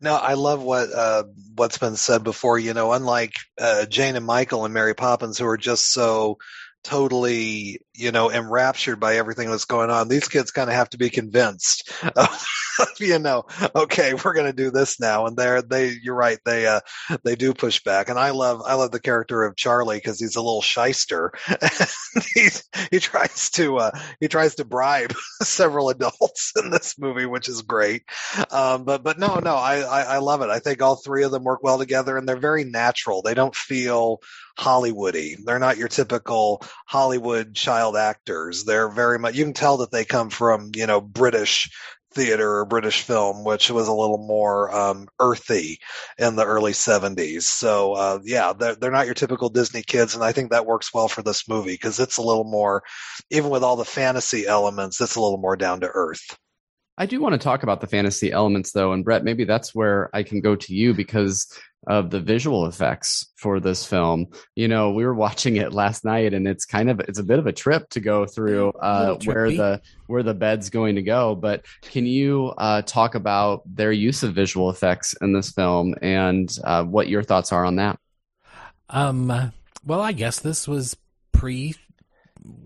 No, 0.00 0.14
I 0.16 0.34
love 0.34 0.62
what 0.62 0.92
uh, 0.92 1.24
what's 1.54 1.78
been 1.78 1.96
said 1.96 2.24
before. 2.24 2.58
You 2.58 2.74
know, 2.74 2.92
unlike 2.92 3.34
uh, 3.60 3.86
Jane 3.86 4.16
and 4.16 4.24
Michael 4.24 4.64
and 4.64 4.72
Mary 4.72 4.94
Poppins, 4.94 5.38
who 5.38 5.46
are 5.46 5.58
just 5.58 5.92
so 5.92 6.38
totally, 6.82 7.80
you 8.00 8.12
know, 8.12 8.30
enraptured 8.30 8.98
by 8.98 9.16
everything 9.16 9.50
that's 9.50 9.66
going 9.66 9.90
on. 9.90 10.08
These 10.08 10.28
kids 10.28 10.50
kind 10.50 10.70
of 10.70 10.76
have 10.76 10.88
to 10.90 10.98
be 10.98 11.10
convinced 11.10 11.92
of, 12.16 12.46
you 12.98 13.18
know, 13.18 13.44
okay, 13.74 14.14
we're 14.14 14.32
going 14.32 14.46
to 14.46 14.52
do 14.52 14.70
this 14.70 14.98
now. 14.98 15.26
And 15.26 15.36
they're, 15.36 15.60
they, 15.60 15.92
you're 16.02 16.14
right. 16.14 16.38
They, 16.44 16.66
uh, 16.66 16.80
they 17.24 17.36
do 17.36 17.52
push 17.52 17.82
back. 17.82 18.08
And 18.08 18.18
I 18.18 18.30
love, 18.30 18.62
I 18.64 18.74
love 18.74 18.90
the 18.90 19.00
character 19.00 19.42
of 19.44 19.56
Charlie 19.56 19.98
because 19.98 20.18
he's 20.18 20.36
a 20.36 20.40
little 20.40 20.62
shyster. 20.62 21.32
he's, 22.34 22.64
he 22.90 22.98
tries 22.98 23.50
to, 23.50 23.76
uh, 23.78 23.90
he 24.18 24.28
tries 24.28 24.54
to 24.56 24.64
bribe 24.64 25.12
several 25.42 25.90
adults 25.90 26.52
in 26.56 26.70
this 26.70 26.98
movie, 26.98 27.26
which 27.26 27.48
is 27.48 27.62
great. 27.62 28.04
Um, 28.50 28.84
but, 28.84 29.02
but 29.02 29.18
no, 29.18 29.40
no, 29.40 29.54
I, 29.54 29.80
I, 29.80 30.02
I 30.02 30.18
love 30.18 30.40
it. 30.40 30.48
I 30.48 30.58
think 30.58 30.80
all 30.80 30.96
three 30.96 31.24
of 31.24 31.30
them 31.30 31.44
work 31.44 31.62
well 31.62 31.78
together 31.78 32.16
and 32.16 32.26
they're 32.26 32.36
very 32.36 32.64
natural. 32.64 33.20
They 33.22 33.34
don't 33.34 33.54
feel, 33.54 34.20
Hollywoody. 34.60 35.36
They're 35.42 35.58
not 35.58 35.78
your 35.78 35.88
typical 35.88 36.62
Hollywood 36.86 37.54
child 37.54 37.89
actors. 37.96 38.64
They're 38.64 38.88
very 38.88 39.18
much 39.18 39.34
you 39.34 39.44
can 39.44 39.52
tell 39.52 39.78
that 39.78 39.90
they 39.90 40.04
come 40.04 40.30
from, 40.30 40.70
you 40.74 40.86
know, 40.86 41.00
British 41.00 41.70
theater 42.12 42.58
or 42.58 42.64
British 42.64 43.02
film, 43.02 43.44
which 43.44 43.70
was 43.70 43.88
a 43.88 43.92
little 43.92 44.18
more 44.18 44.74
um, 44.74 45.08
earthy 45.20 45.78
in 46.18 46.36
the 46.36 46.44
early 46.44 46.72
70s. 46.72 47.42
So, 47.42 47.92
uh, 47.94 48.18
yeah, 48.24 48.52
they're, 48.52 48.74
they're 48.74 48.90
not 48.90 49.06
your 49.06 49.14
typical 49.14 49.48
Disney 49.48 49.82
kids. 49.82 50.14
And 50.14 50.24
I 50.24 50.32
think 50.32 50.50
that 50.50 50.66
works 50.66 50.92
well 50.92 51.08
for 51.08 51.22
this 51.22 51.48
movie 51.48 51.74
because 51.74 52.00
it's 52.00 52.16
a 52.16 52.22
little 52.22 52.44
more, 52.44 52.82
even 53.30 53.50
with 53.50 53.62
all 53.62 53.76
the 53.76 53.84
fantasy 53.84 54.46
elements, 54.46 55.00
it's 55.00 55.16
a 55.16 55.20
little 55.20 55.38
more 55.38 55.56
down 55.56 55.80
to 55.80 55.88
earth. 55.88 56.36
I 56.98 57.06
do 57.06 57.20
want 57.20 57.32
to 57.32 57.38
talk 57.38 57.62
about 57.62 57.80
the 57.80 57.86
fantasy 57.86 58.30
elements 58.30 58.72
though. 58.72 58.92
And 58.92 59.04
Brett, 59.04 59.24
maybe 59.24 59.44
that's 59.44 59.74
where 59.74 60.10
I 60.12 60.22
can 60.22 60.40
go 60.40 60.54
to 60.56 60.74
you 60.74 60.92
because 60.92 61.46
of 61.86 62.10
the 62.10 62.20
visual 62.20 62.66
effects 62.66 63.32
for 63.36 63.58
this 63.58 63.86
film. 63.86 64.26
You 64.54 64.68
know, 64.68 64.92
we 64.92 65.04
were 65.04 65.14
watching 65.14 65.56
it 65.56 65.72
last 65.72 66.04
night 66.04 66.34
and 66.34 66.46
it's 66.46 66.64
kind 66.64 66.90
of 66.90 67.00
it's 67.00 67.18
a 67.18 67.24
bit 67.24 67.38
of 67.38 67.46
a 67.46 67.52
trip 67.52 67.88
to 67.90 68.00
go 68.00 68.26
through 68.26 68.70
uh, 68.80 69.16
where 69.24 69.50
the 69.50 69.80
where 70.06 70.22
the 70.22 70.34
bed's 70.34 70.70
going 70.70 70.96
to 70.96 71.02
go. 71.02 71.34
But 71.34 71.64
can 71.82 72.06
you 72.06 72.48
uh, 72.58 72.82
talk 72.82 73.14
about 73.14 73.62
their 73.66 73.92
use 73.92 74.22
of 74.22 74.34
visual 74.34 74.70
effects 74.70 75.14
in 75.22 75.32
this 75.32 75.50
film 75.50 75.94
and 76.02 76.54
uh, 76.64 76.84
what 76.84 77.08
your 77.08 77.22
thoughts 77.22 77.52
are 77.52 77.64
on 77.64 77.76
that? 77.76 77.98
Um 78.88 79.52
well, 79.86 80.02
I 80.02 80.12
guess 80.12 80.40
this 80.40 80.68
was 80.68 80.96
pre 81.32 81.74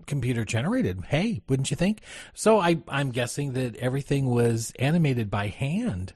computer 0.05 0.43
generated. 0.43 1.01
Hey, 1.07 1.41
wouldn't 1.47 1.71
you 1.71 1.77
think? 1.77 2.01
So 2.33 2.59
I 2.59 2.81
I'm 2.87 3.11
guessing 3.11 3.53
that 3.53 3.75
everything 3.77 4.29
was 4.29 4.73
animated 4.79 5.29
by 5.29 5.47
hand 5.47 6.13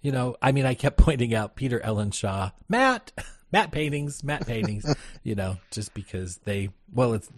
you 0.00 0.12
know, 0.12 0.36
I 0.40 0.52
mean, 0.52 0.66
I 0.66 0.74
kept 0.74 0.96
pointing 0.98 1.34
out 1.34 1.56
Peter 1.56 1.80
Ellenshaw, 1.80 2.52
matte, 2.68 3.12
matte 3.52 3.70
paintings, 3.70 4.22
matte 4.22 4.46
paintings, 4.46 4.94
you 5.22 5.34
know, 5.34 5.58
just 5.70 5.94
because 5.94 6.38
they, 6.44 6.70
well, 6.92 7.14
it's 7.14 7.30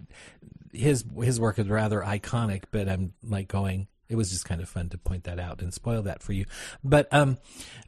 his, 0.72 1.04
his 1.22 1.40
work 1.40 1.58
is 1.58 1.68
rather 1.68 2.00
iconic, 2.00 2.64
but 2.70 2.88
I'm 2.88 3.12
like 3.22 3.48
going, 3.48 3.88
it 4.08 4.16
was 4.16 4.30
just 4.30 4.44
kind 4.44 4.60
of 4.60 4.68
fun 4.68 4.88
to 4.90 4.98
point 4.98 5.24
that 5.24 5.38
out 5.38 5.62
and 5.62 5.72
spoil 5.72 6.02
that 6.02 6.22
for 6.22 6.32
you. 6.32 6.46
But, 6.82 7.08
um, 7.12 7.38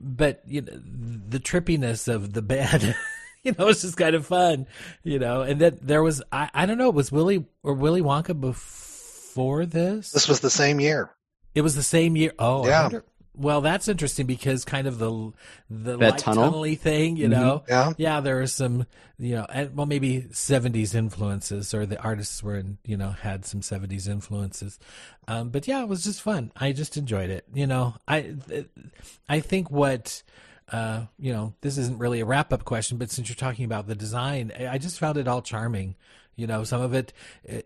but, 0.00 0.42
you 0.46 0.62
know, 0.62 0.72
the 0.74 1.40
trippiness 1.40 2.12
of 2.12 2.32
the 2.32 2.42
bed, 2.42 2.96
you 3.42 3.54
know, 3.58 3.68
it's 3.68 3.82
just 3.82 3.96
kind 3.96 4.14
of 4.14 4.26
fun, 4.26 4.66
you 5.02 5.18
know, 5.18 5.42
and 5.42 5.60
then 5.60 5.78
there 5.82 6.02
was, 6.02 6.22
I, 6.30 6.48
I 6.54 6.66
don't 6.66 6.78
know, 6.78 6.88
it 6.88 6.94
was 6.94 7.10
Willy 7.10 7.44
or 7.64 7.74
Willy 7.74 8.02
Wonka 8.02 8.40
before 8.40 9.66
this? 9.66 10.12
This 10.12 10.28
was 10.28 10.40
the 10.40 10.50
same 10.50 10.78
year. 10.78 11.10
It 11.54 11.62
was 11.62 11.74
the 11.74 11.82
same 11.82 12.16
year. 12.16 12.32
Oh, 12.38 12.66
yeah. 12.66 12.82
Wonder, 12.82 13.04
well, 13.34 13.60
that's 13.60 13.88
interesting 13.88 14.26
because 14.26 14.64
kind 14.64 14.86
of 14.86 14.98
the 14.98 15.32
the 15.70 15.96
that 15.96 16.10
light 16.12 16.18
tunnel? 16.18 16.50
tunnely 16.50 16.74
thing, 16.74 17.16
you 17.16 17.28
know. 17.28 17.62
Mm-hmm. 17.64 17.70
Yeah. 17.70 17.92
Yeah, 17.96 18.20
there 18.20 18.40
are 18.40 18.46
some, 18.46 18.86
you 19.18 19.36
know, 19.36 19.46
and, 19.48 19.74
well, 19.74 19.86
maybe 19.86 20.22
'70s 20.32 20.94
influences, 20.94 21.72
or 21.72 21.86
the 21.86 22.00
artists 22.02 22.42
were, 22.42 22.56
in, 22.56 22.78
you 22.84 22.96
know, 22.96 23.10
had 23.10 23.44
some 23.44 23.60
'70s 23.60 24.08
influences. 24.08 24.78
Um, 25.28 25.50
but 25.50 25.66
yeah, 25.66 25.82
it 25.82 25.88
was 25.88 26.04
just 26.04 26.20
fun. 26.20 26.52
I 26.56 26.72
just 26.72 26.96
enjoyed 26.96 27.30
it. 27.30 27.46
You 27.54 27.66
know, 27.66 27.94
I 28.06 28.34
I 29.28 29.40
think 29.40 29.70
what. 29.70 30.22
Uh, 30.70 31.04
you 31.18 31.32
know, 31.32 31.52
this 31.60 31.76
isn't 31.76 31.98
really 31.98 32.20
a 32.20 32.24
wrap 32.24 32.50
up 32.50 32.64
question, 32.64 32.96
but 32.96 33.10
since 33.10 33.28
you're 33.28 33.36
talking 33.36 33.66
about 33.66 33.86
the 33.86 33.94
design, 33.94 34.50
I 34.58 34.78
just 34.78 34.98
found 34.98 35.18
it 35.18 35.28
all 35.28 35.42
charming. 35.42 35.96
You 36.34 36.46
know, 36.46 36.64
some 36.64 36.80
of 36.80 36.94
it, 36.94 37.12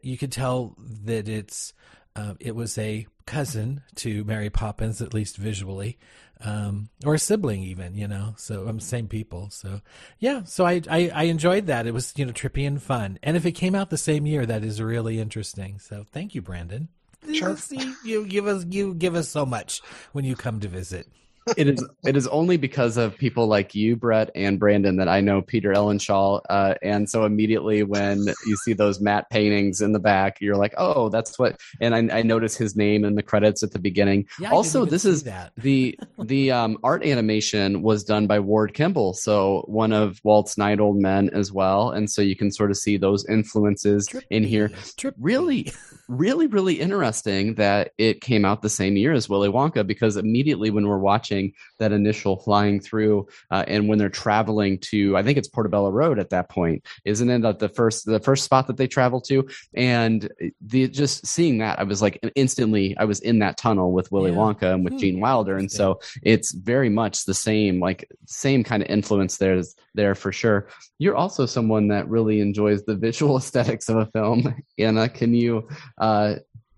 you 0.02 0.18
could 0.18 0.32
tell 0.32 0.74
that 1.04 1.28
it's, 1.28 1.72
uh, 2.16 2.34
it 2.40 2.56
was 2.56 2.76
a 2.78 3.06
cousin 3.26 3.82
to 3.96 4.24
Mary 4.24 4.50
Poppins, 4.50 5.02
at 5.02 5.12
least 5.12 5.36
visually, 5.36 5.98
um, 6.40 6.88
or 7.04 7.14
a 7.14 7.18
sibling 7.18 7.62
even, 7.62 7.94
you 7.94 8.08
know. 8.08 8.34
So 8.36 8.62
I'm 8.62 8.68
um, 8.70 8.80
same 8.80 9.08
people. 9.08 9.50
So 9.50 9.80
yeah, 10.18 10.44
so 10.44 10.64
I, 10.64 10.82
I 10.88 11.10
I 11.14 11.22
enjoyed 11.24 11.66
that. 11.66 11.86
It 11.86 11.94
was 11.94 12.12
you 12.16 12.24
know 12.24 12.32
trippy 12.32 12.66
and 12.66 12.82
fun. 12.82 13.18
And 13.22 13.36
if 13.36 13.44
it 13.44 13.52
came 13.52 13.74
out 13.74 13.90
the 13.90 13.98
same 13.98 14.26
year, 14.26 14.46
that 14.46 14.64
is 14.64 14.80
really 14.80 15.20
interesting. 15.20 15.78
So 15.78 16.06
thank 16.12 16.34
you, 16.34 16.42
Brandon. 16.42 16.88
Sure. 17.32 17.56
See, 17.56 17.94
you 18.04 18.26
give 18.26 18.46
us 18.46 18.64
you 18.68 18.94
give 18.94 19.14
us 19.14 19.28
so 19.28 19.44
much 19.44 19.80
when 20.12 20.24
you 20.24 20.36
come 20.36 20.60
to 20.60 20.68
visit 20.68 21.08
it 21.56 21.68
is 21.68 21.84
it 22.04 22.16
is 22.16 22.26
only 22.28 22.56
because 22.56 22.96
of 22.96 23.16
people 23.16 23.46
like 23.46 23.74
you, 23.74 23.96
Brett 23.96 24.30
and 24.34 24.58
Brandon, 24.58 24.96
that 24.96 25.08
I 25.08 25.20
know 25.20 25.42
Peter 25.42 25.72
Ellenshaw. 25.72 26.40
Uh, 26.50 26.74
and 26.82 27.08
so 27.08 27.24
immediately 27.24 27.82
when 27.82 28.24
you 28.46 28.56
see 28.64 28.72
those 28.72 29.00
matte 29.00 29.30
paintings 29.30 29.80
in 29.80 29.92
the 29.92 30.00
back, 30.00 30.40
you're 30.40 30.56
like, 30.56 30.74
oh, 30.76 31.08
that's 31.08 31.38
what. 31.38 31.60
And 31.80 31.94
I, 31.94 32.18
I 32.18 32.22
notice 32.22 32.56
his 32.56 32.76
name 32.76 33.04
in 33.04 33.14
the 33.14 33.22
credits 33.22 33.62
at 33.62 33.72
the 33.72 33.78
beginning. 33.78 34.26
Yeah, 34.40 34.50
also, 34.50 34.84
this 34.84 35.04
is 35.04 35.22
that. 35.24 35.52
the 35.56 35.98
the 36.18 36.50
um, 36.50 36.78
art 36.82 37.04
animation 37.04 37.82
was 37.82 38.04
done 38.04 38.26
by 38.26 38.40
Ward 38.40 38.74
Kimball, 38.74 39.14
so 39.14 39.64
one 39.66 39.92
of 39.92 40.20
Walt's 40.24 40.58
Nine 40.58 40.80
Old 40.80 40.96
Men 40.96 41.30
as 41.30 41.52
well. 41.52 41.90
And 41.90 42.10
so 42.10 42.22
you 42.22 42.36
can 42.36 42.50
sort 42.50 42.70
of 42.70 42.76
see 42.76 42.96
those 42.96 43.24
influences 43.28 44.08
Trippy. 44.08 44.24
in 44.30 44.44
here. 44.44 44.68
Trippy. 44.68 45.14
Really, 45.18 45.72
really, 46.08 46.46
really 46.46 46.80
interesting 46.80 47.54
that 47.54 47.92
it 47.98 48.20
came 48.20 48.44
out 48.44 48.62
the 48.62 48.68
same 48.68 48.96
year 48.96 49.12
as 49.12 49.28
Willy 49.28 49.48
Wonka 49.48 49.86
because 49.86 50.16
immediately 50.16 50.70
when 50.70 50.86
we're 50.86 50.98
watching 50.98 51.52
that 51.78 51.92
initial 51.92 52.36
flying 52.36 52.80
through, 52.80 53.26
uh, 53.50 53.64
and 53.66 53.88
when 53.88 53.98
they're 53.98 54.08
traveling 54.08 54.78
to, 54.78 55.16
I 55.16 55.22
think 55.22 55.38
it's 55.38 55.48
Portobello 55.48 55.90
Road 55.90 56.18
at 56.18 56.30
that 56.30 56.48
point, 56.48 56.84
isn't 57.04 57.28
it? 57.28 57.58
The 57.58 57.68
first 57.68 58.06
the 58.06 58.20
first 58.20 58.44
spot 58.44 58.66
that 58.66 58.76
they 58.76 58.86
travel 58.86 59.20
to, 59.22 59.48
and 59.74 60.30
the 60.60 60.88
just 60.88 61.26
seeing 61.26 61.58
that, 61.58 61.78
I 61.78 61.82
was 61.84 62.02
like 62.02 62.18
instantly, 62.34 62.96
I 62.96 63.04
was 63.04 63.20
in 63.20 63.40
that 63.40 63.56
tunnel 63.56 63.92
with 63.92 64.10
Willy 64.12 64.30
yeah. 64.30 64.38
Wonka 64.38 64.74
and 64.74 64.84
with 64.84 64.94
hmm. 64.94 64.98
Gene 64.98 65.20
Wilder, 65.20 65.56
and 65.56 65.70
so 65.70 66.00
it's 66.22 66.52
very 66.52 66.88
much 66.88 67.24
the 67.24 67.34
same, 67.34 67.80
like 67.80 68.08
same 68.26 68.64
kind 68.64 68.82
of 68.82 68.88
influence 68.88 69.38
there 69.38 69.62
there 69.94 70.14
for 70.14 70.32
sure. 70.32 70.68
You're 70.98 71.16
also 71.16 71.46
someone 71.46 71.88
that 71.88 72.08
really 72.08 72.40
enjoys 72.40 72.84
the 72.84 72.94
visual 72.94 73.36
aesthetics 73.38 73.88
of 73.88 73.96
a 73.96 74.06
film. 74.06 74.62
Anna, 74.78 75.08
can 75.08 75.34
you 75.34 75.68
uh, 75.98 76.36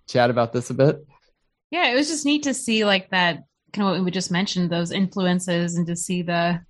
chat 0.09 0.31
about 0.31 0.52
this 0.52 0.70
a 0.70 0.74
bit? 0.74 1.07
Yeah, 1.70 1.90
it 1.90 1.94
was 1.94 2.09
just 2.09 2.24
neat 2.24 2.44
to 2.44 2.54
see 2.54 2.85
like 2.85 3.11
that 3.11 3.44
kind 3.72 3.88
of 3.88 3.96
what 3.96 4.04
we 4.04 4.11
just 4.11 4.31
mentioned, 4.31 4.70
those 4.70 4.92
influences, 4.92 5.76
and 5.76 5.87
to 5.87 5.96
see 5.96 6.22
the 6.22 6.61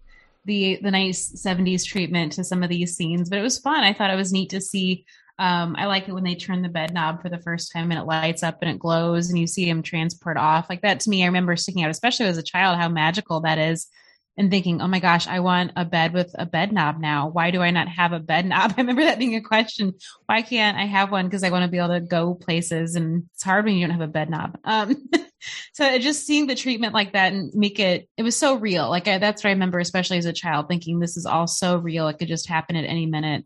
the 0.44 0.78
the 0.82 0.90
nice 0.90 1.32
'70s 1.32 1.84
treatment 1.84 2.32
to 2.32 2.44
some 2.44 2.62
of 2.62 2.68
these 2.68 2.96
scenes. 2.96 3.28
But 3.30 3.38
it 3.38 3.42
was 3.42 3.58
fun. 3.58 3.84
I 3.84 3.92
thought 3.92 4.10
it 4.10 4.16
was 4.16 4.32
neat 4.32 4.50
to 4.50 4.60
see. 4.60 5.04
Um, 5.40 5.76
I 5.78 5.86
like 5.86 6.08
it 6.08 6.12
when 6.12 6.24
they 6.24 6.34
turn 6.34 6.62
the 6.62 6.68
bed 6.68 6.92
knob 6.92 7.22
for 7.22 7.28
the 7.28 7.38
first 7.38 7.70
time 7.70 7.92
and 7.92 8.00
it 8.00 8.06
lights 8.06 8.42
up 8.42 8.58
and 8.60 8.70
it 8.70 8.80
glows, 8.80 9.30
and 9.30 9.38
you 9.38 9.46
see 9.46 9.68
him 9.68 9.82
transport 9.82 10.36
off 10.36 10.68
like 10.68 10.82
that. 10.82 11.00
To 11.00 11.10
me, 11.10 11.22
I 11.22 11.26
remember 11.26 11.54
sticking 11.54 11.84
out, 11.84 11.90
especially 11.90 12.26
as 12.26 12.38
a 12.38 12.42
child, 12.42 12.78
how 12.78 12.88
magical 12.88 13.40
that 13.42 13.58
is 13.58 13.86
and 14.38 14.52
thinking, 14.52 14.80
oh 14.80 14.86
my 14.86 15.00
gosh, 15.00 15.26
I 15.26 15.40
want 15.40 15.72
a 15.74 15.84
bed 15.84 16.14
with 16.14 16.30
a 16.38 16.46
bed 16.46 16.72
knob 16.72 17.00
now. 17.00 17.28
Why 17.28 17.50
do 17.50 17.60
I 17.60 17.72
not 17.72 17.88
have 17.88 18.12
a 18.12 18.20
bed 18.20 18.46
knob? 18.46 18.72
I 18.78 18.80
remember 18.80 19.02
that 19.02 19.18
being 19.18 19.34
a 19.34 19.42
question. 19.42 19.94
Why 20.26 20.42
can't 20.42 20.78
I 20.78 20.86
have 20.86 21.10
one? 21.10 21.26
Because 21.26 21.42
I 21.42 21.50
want 21.50 21.64
to 21.64 21.70
be 21.70 21.78
able 21.78 21.88
to 21.88 22.00
go 22.00 22.34
places 22.34 22.94
and 22.94 23.24
it's 23.34 23.42
hard 23.42 23.64
when 23.64 23.74
you 23.74 23.84
don't 23.84 23.98
have 23.98 24.08
a 24.08 24.10
bed 24.10 24.30
knob. 24.30 24.56
Um, 24.64 25.08
so 25.74 25.98
just 25.98 26.24
seeing 26.24 26.46
the 26.46 26.54
treatment 26.54 26.94
like 26.94 27.14
that 27.14 27.32
and 27.32 27.52
make 27.52 27.80
it, 27.80 28.08
it 28.16 28.22
was 28.22 28.36
so 28.36 28.54
real. 28.54 28.88
Like 28.88 29.08
I, 29.08 29.18
that's 29.18 29.42
what 29.42 29.48
I 29.48 29.52
remember, 29.52 29.80
especially 29.80 30.18
as 30.18 30.26
a 30.26 30.32
child, 30.32 30.68
thinking 30.68 31.00
this 31.00 31.16
is 31.16 31.26
all 31.26 31.48
so 31.48 31.76
real. 31.76 32.06
It 32.06 32.20
could 32.20 32.28
just 32.28 32.48
happen 32.48 32.76
at 32.76 32.84
any 32.84 33.06
minute. 33.06 33.44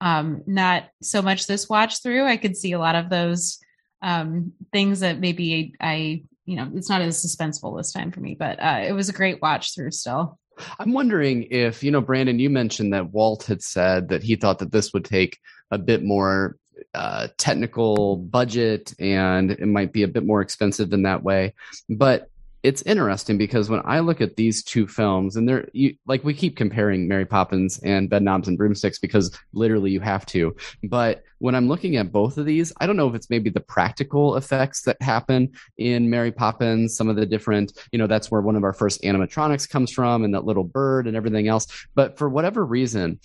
Um, 0.00 0.42
not 0.46 0.84
so 1.02 1.20
much 1.20 1.46
this 1.46 1.68
watch 1.68 2.02
through. 2.02 2.24
I 2.24 2.38
could 2.38 2.56
see 2.56 2.72
a 2.72 2.78
lot 2.78 2.96
of 2.96 3.10
those 3.10 3.58
um, 4.00 4.52
things 4.72 5.00
that 5.00 5.20
maybe 5.20 5.74
I 5.78 6.22
you 6.44 6.56
know, 6.56 6.70
it's 6.74 6.88
not 6.88 7.02
as 7.02 7.24
suspenseful 7.24 7.76
this 7.76 7.92
time 7.92 8.10
for 8.10 8.20
me, 8.20 8.34
but 8.34 8.58
uh, 8.60 8.82
it 8.86 8.92
was 8.92 9.08
a 9.08 9.12
great 9.12 9.40
watch 9.42 9.74
through 9.74 9.90
still. 9.92 10.38
I'm 10.78 10.92
wondering 10.92 11.46
if, 11.50 11.82
you 11.82 11.90
know, 11.90 12.00
Brandon, 12.00 12.38
you 12.38 12.50
mentioned 12.50 12.92
that 12.92 13.10
Walt 13.10 13.44
had 13.44 13.62
said 13.62 14.08
that 14.08 14.22
he 14.22 14.36
thought 14.36 14.58
that 14.58 14.72
this 14.72 14.92
would 14.92 15.04
take 15.04 15.38
a 15.70 15.78
bit 15.78 16.02
more 16.02 16.56
uh, 16.94 17.28
technical 17.38 18.16
budget 18.16 18.94
and 18.98 19.50
it 19.52 19.66
might 19.66 19.92
be 19.92 20.02
a 20.02 20.08
bit 20.08 20.24
more 20.24 20.40
expensive 20.40 20.92
in 20.92 21.02
that 21.02 21.22
way. 21.22 21.54
But 21.88 22.29
it's 22.62 22.82
interesting 22.82 23.38
because 23.38 23.70
when 23.70 23.80
I 23.84 24.00
look 24.00 24.20
at 24.20 24.36
these 24.36 24.62
two 24.62 24.86
films, 24.86 25.36
and 25.36 25.48
they're 25.48 25.68
you, 25.72 25.94
like 26.06 26.24
we 26.24 26.34
keep 26.34 26.56
comparing 26.56 27.08
Mary 27.08 27.24
Poppins 27.24 27.78
and 27.80 28.10
Bedknobs 28.10 28.48
and 28.48 28.58
Broomsticks 28.58 28.98
because 28.98 29.36
literally 29.52 29.90
you 29.90 30.00
have 30.00 30.26
to. 30.26 30.54
But 30.84 31.22
when 31.38 31.54
I'm 31.54 31.68
looking 31.68 31.96
at 31.96 32.12
both 32.12 32.36
of 32.36 32.44
these, 32.44 32.72
I 32.78 32.86
don't 32.86 32.96
know 32.96 33.08
if 33.08 33.14
it's 33.14 33.30
maybe 33.30 33.48
the 33.48 33.60
practical 33.60 34.36
effects 34.36 34.82
that 34.82 35.00
happen 35.00 35.52
in 35.78 36.10
Mary 36.10 36.30
Poppins, 36.30 36.96
some 36.96 37.08
of 37.08 37.16
the 37.16 37.24
different, 37.24 37.72
you 37.92 37.98
know, 37.98 38.06
that's 38.06 38.30
where 38.30 38.42
one 38.42 38.56
of 38.56 38.64
our 38.64 38.74
first 38.74 39.02
animatronics 39.02 39.68
comes 39.68 39.90
from, 39.90 40.24
and 40.24 40.34
that 40.34 40.44
little 40.44 40.64
bird 40.64 41.06
and 41.06 41.16
everything 41.16 41.48
else. 41.48 41.66
But 41.94 42.18
for 42.18 42.28
whatever 42.28 42.64
reason, 42.64 43.20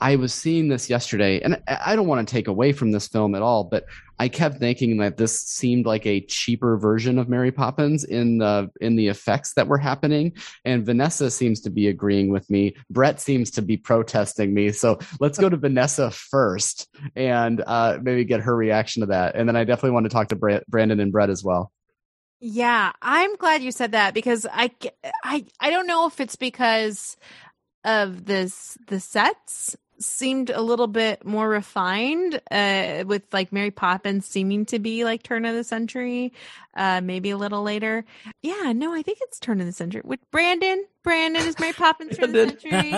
I 0.00 0.16
was 0.16 0.32
seeing 0.32 0.68
this 0.68 0.88
yesterday, 0.88 1.40
and 1.40 1.62
I 1.66 1.94
don't 1.94 2.06
want 2.06 2.26
to 2.26 2.32
take 2.32 2.48
away 2.48 2.72
from 2.72 2.90
this 2.90 3.06
film 3.06 3.34
at 3.34 3.42
all, 3.42 3.64
but 3.64 3.84
I 4.18 4.28
kept 4.28 4.58
thinking 4.58 4.98
that 4.98 5.16
this 5.16 5.40
seemed 5.40 5.86
like 5.86 6.06
a 6.06 6.20
cheaper 6.22 6.76
version 6.76 7.18
of 7.18 7.28
Mary 7.28 7.52
Poppins 7.52 8.04
in 8.04 8.38
the 8.38 8.70
in 8.80 8.96
the 8.96 9.08
effects 9.08 9.54
that 9.54 9.68
were 9.68 9.78
happening. 9.78 10.32
And 10.64 10.84
Vanessa 10.84 11.30
seems 11.30 11.60
to 11.62 11.70
be 11.70 11.88
agreeing 11.88 12.30
with 12.30 12.48
me. 12.50 12.76
Brett 12.88 13.20
seems 13.20 13.50
to 13.52 13.62
be 13.62 13.76
protesting 13.76 14.54
me. 14.54 14.72
So 14.72 14.98
let's 15.20 15.38
go 15.38 15.48
to 15.48 15.56
Vanessa 15.58 16.10
first 16.10 16.88
and 17.14 17.62
uh, 17.66 17.98
maybe 18.00 18.24
get 18.24 18.40
her 18.40 18.56
reaction 18.56 19.00
to 19.00 19.06
that, 19.06 19.36
and 19.36 19.48
then 19.48 19.56
I 19.56 19.64
definitely 19.64 19.92
want 19.92 20.04
to 20.04 20.10
talk 20.10 20.28
to 20.28 20.62
Brandon 20.68 21.00
and 21.00 21.12
Brett 21.12 21.30
as 21.30 21.44
well. 21.44 21.72
Yeah, 22.40 22.92
I'm 23.02 23.36
glad 23.36 23.62
you 23.62 23.70
said 23.70 23.92
that 23.92 24.14
because 24.14 24.46
I 24.50 24.70
I 25.22 25.44
I 25.60 25.68
don't 25.70 25.86
know 25.86 26.06
if 26.06 26.20
it's 26.20 26.36
because 26.36 27.18
of 27.84 28.24
this 28.24 28.78
the 28.86 29.00
sets 29.00 29.76
seemed 30.00 30.50
a 30.50 30.60
little 30.62 30.86
bit 30.86 31.24
more 31.24 31.48
refined 31.48 32.40
uh, 32.50 33.04
with 33.06 33.22
like 33.32 33.52
Mary 33.52 33.70
Poppins 33.70 34.26
seeming 34.26 34.66
to 34.66 34.78
be 34.78 35.04
like 35.04 35.22
turn 35.22 35.44
of 35.44 35.54
the 35.54 35.64
century, 35.64 36.32
uh, 36.74 37.00
maybe 37.02 37.30
a 37.30 37.36
little 37.36 37.62
later. 37.62 38.04
Yeah, 38.42 38.72
no, 38.72 38.92
I 38.94 39.02
think 39.02 39.18
it's 39.20 39.38
turn 39.38 39.60
of 39.60 39.66
the 39.66 39.72
century. 39.72 40.02
With 40.04 40.20
Brandon, 40.30 40.84
Brandon 41.04 41.46
is 41.46 41.58
Mary 41.58 41.72
Poppins 41.72 42.16
turn 42.16 42.24
of 42.26 42.32
the 42.32 42.48
century. 42.48 42.90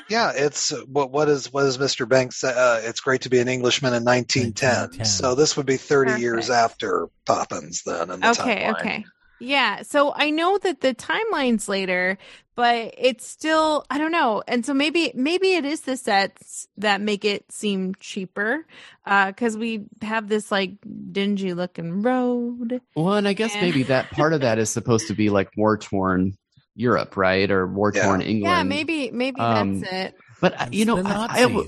yeah, 0.10 0.32
it's 0.34 0.70
what 0.86 1.10
what 1.10 1.28
is 1.28 1.52
what 1.52 1.64
is 1.66 1.78
Mr. 1.78 2.08
Banks? 2.08 2.42
Uh, 2.42 2.80
it's 2.84 3.00
great 3.00 3.22
to 3.22 3.30
be 3.30 3.38
an 3.38 3.48
Englishman 3.48 3.94
in 3.94 4.04
1910. 4.04 4.68
1910. 4.68 5.06
So 5.06 5.34
this 5.34 5.56
would 5.56 5.66
be 5.66 5.76
30 5.76 6.08
Perfect. 6.08 6.20
years 6.22 6.50
after 6.50 7.08
Poppins 7.26 7.82
then. 7.84 8.10
in 8.10 8.20
The 8.20 8.30
okay, 8.30 8.64
timeline. 8.64 8.80
okay. 8.80 9.04
Yeah. 9.40 9.82
So 9.82 10.12
I 10.14 10.30
know 10.30 10.58
that 10.58 10.80
the 10.80 10.94
timeline's 10.94 11.68
later, 11.68 12.18
but 12.54 12.94
it's 12.98 13.26
still 13.26 13.84
I 13.90 13.98
don't 13.98 14.12
know. 14.12 14.42
And 14.48 14.66
so 14.66 14.74
maybe 14.74 15.12
maybe 15.14 15.54
it 15.54 15.64
is 15.64 15.82
the 15.82 15.96
sets 15.96 16.66
that 16.76 17.00
make 17.00 17.24
it 17.24 17.50
seem 17.52 17.94
cheaper. 18.00 18.66
Uh 19.06 19.26
because 19.26 19.56
we 19.56 19.84
have 20.02 20.28
this 20.28 20.50
like 20.50 20.72
dingy 21.12 21.54
looking 21.54 22.02
road. 22.02 22.80
Well, 22.96 23.14
and 23.14 23.28
I 23.28 23.32
guess 23.32 23.54
and... 23.54 23.62
maybe 23.62 23.84
that 23.84 24.10
part 24.10 24.32
of 24.32 24.40
that 24.40 24.58
is 24.58 24.70
supposed 24.70 25.08
to 25.08 25.14
be 25.14 25.30
like 25.30 25.50
war 25.56 25.78
torn 25.78 26.36
Europe, 26.74 27.16
right? 27.16 27.50
Or 27.50 27.66
war 27.66 27.92
torn 27.92 28.20
yeah. 28.20 28.26
England. 28.26 28.56
Yeah, 28.56 28.62
maybe 28.62 29.10
maybe 29.10 29.40
um, 29.40 29.80
that's 29.80 29.92
it. 29.92 30.14
But 30.40 30.60
uh, 30.60 30.66
you 30.70 30.84
know, 30.84 31.02
I, 31.04 31.42
I, 31.42 31.66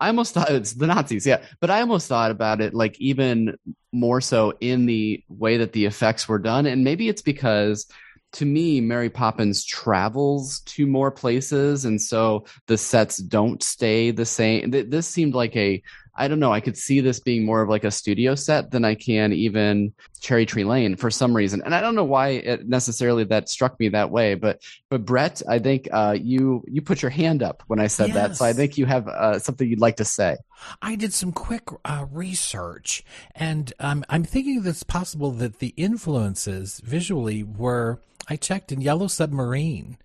I 0.00 0.08
almost 0.08 0.34
thought 0.34 0.50
it's 0.50 0.72
the 0.72 0.86
Nazis, 0.86 1.26
yeah. 1.26 1.42
But 1.60 1.70
I 1.70 1.80
almost 1.80 2.08
thought 2.08 2.30
about 2.30 2.60
it 2.60 2.74
like 2.74 2.98
even 3.00 3.56
more 3.92 4.20
so 4.20 4.54
in 4.60 4.86
the 4.86 5.22
way 5.28 5.58
that 5.58 5.72
the 5.72 5.84
effects 5.84 6.28
were 6.28 6.38
done. 6.38 6.66
And 6.66 6.84
maybe 6.84 7.08
it's 7.08 7.22
because 7.22 7.86
to 8.32 8.44
me, 8.44 8.80
Mary 8.80 9.10
Poppins 9.10 9.64
travels 9.64 10.60
to 10.60 10.86
more 10.86 11.10
places. 11.10 11.84
And 11.84 12.00
so 12.00 12.46
the 12.66 12.78
sets 12.78 13.16
don't 13.16 13.62
stay 13.62 14.10
the 14.10 14.24
same. 14.24 14.70
This 14.70 15.08
seemed 15.08 15.34
like 15.34 15.56
a 15.56 15.82
I 16.20 16.28
don't 16.28 16.38
know. 16.38 16.52
I 16.52 16.60
could 16.60 16.76
see 16.76 17.00
this 17.00 17.18
being 17.18 17.46
more 17.46 17.62
of 17.62 17.70
like 17.70 17.82
a 17.82 17.90
studio 17.90 18.34
set 18.34 18.70
than 18.70 18.84
I 18.84 18.94
can 18.94 19.32
even 19.32 19.94
Cherry 20.20 20.44
Tree 20.44 20.64
Lane 20.64 20.94
for 20.96 21.10
some 21.10 21.34
reason, 21.34 21.62
and 21.64 21.74
I 21.74 21.80
don't 21.80 21.94
know 21.94 22.04
why 22.04 22.28
it 22.28 22.68
necessarily 22.68 23.24
that 23.24 23.48
struck 23.48 23.80
me 23.80 23.88
that 23.88 24.10
way. 24.10 24.34
But 24.34 24.62
but 24.90 25.06
Brett, 25.06 25.40
I 25.48 25.58
think 25.58 25.88
uh, 25.90 26.14
you 26.20 26.62
you 26.68 26.82
put 26.82 27.00
your 27.00 27.10
hand 27.10 27.42
up 27.42 27.62
when 27.68 27.80
I 27.80 27.86
said 27.86 28.08
yes. 28.08 28.16
that, 28.16 28.36
so 28.36 28.44
I 28.44 28.52
think 28.52 28.76
you 28.76 28.84
have 28.84 29.08
uh, 29.08 29.38
something 29.38 29.66
you'd 29.66 29.80
like 29.80 29.96
to 29.96 30.04
say. 30.04 30.36
I 30.82 30.94
did 30.94 31.14
some 31.14 31.32
quick 31.32 31.68
uh, 31.86 32.04
research, 32.12 33.02
and 33.34 33.72
um, 33.80 34.04
I'm 34.10 34.24
thinking 34.24 34.62
that 34.62 34.70
it's 34.70 34.82
possible 34.82 35.30
that 35.32 35.58
the 35.58 35.72
influences 35.78 36.80
visually 36.84 37.42
were. 37.42 37.98
I 38.28 38.36
checked 38.36 38.70
in 38.70 38.82
Yellow 38.82 39.06
Submarine 39.06 39.96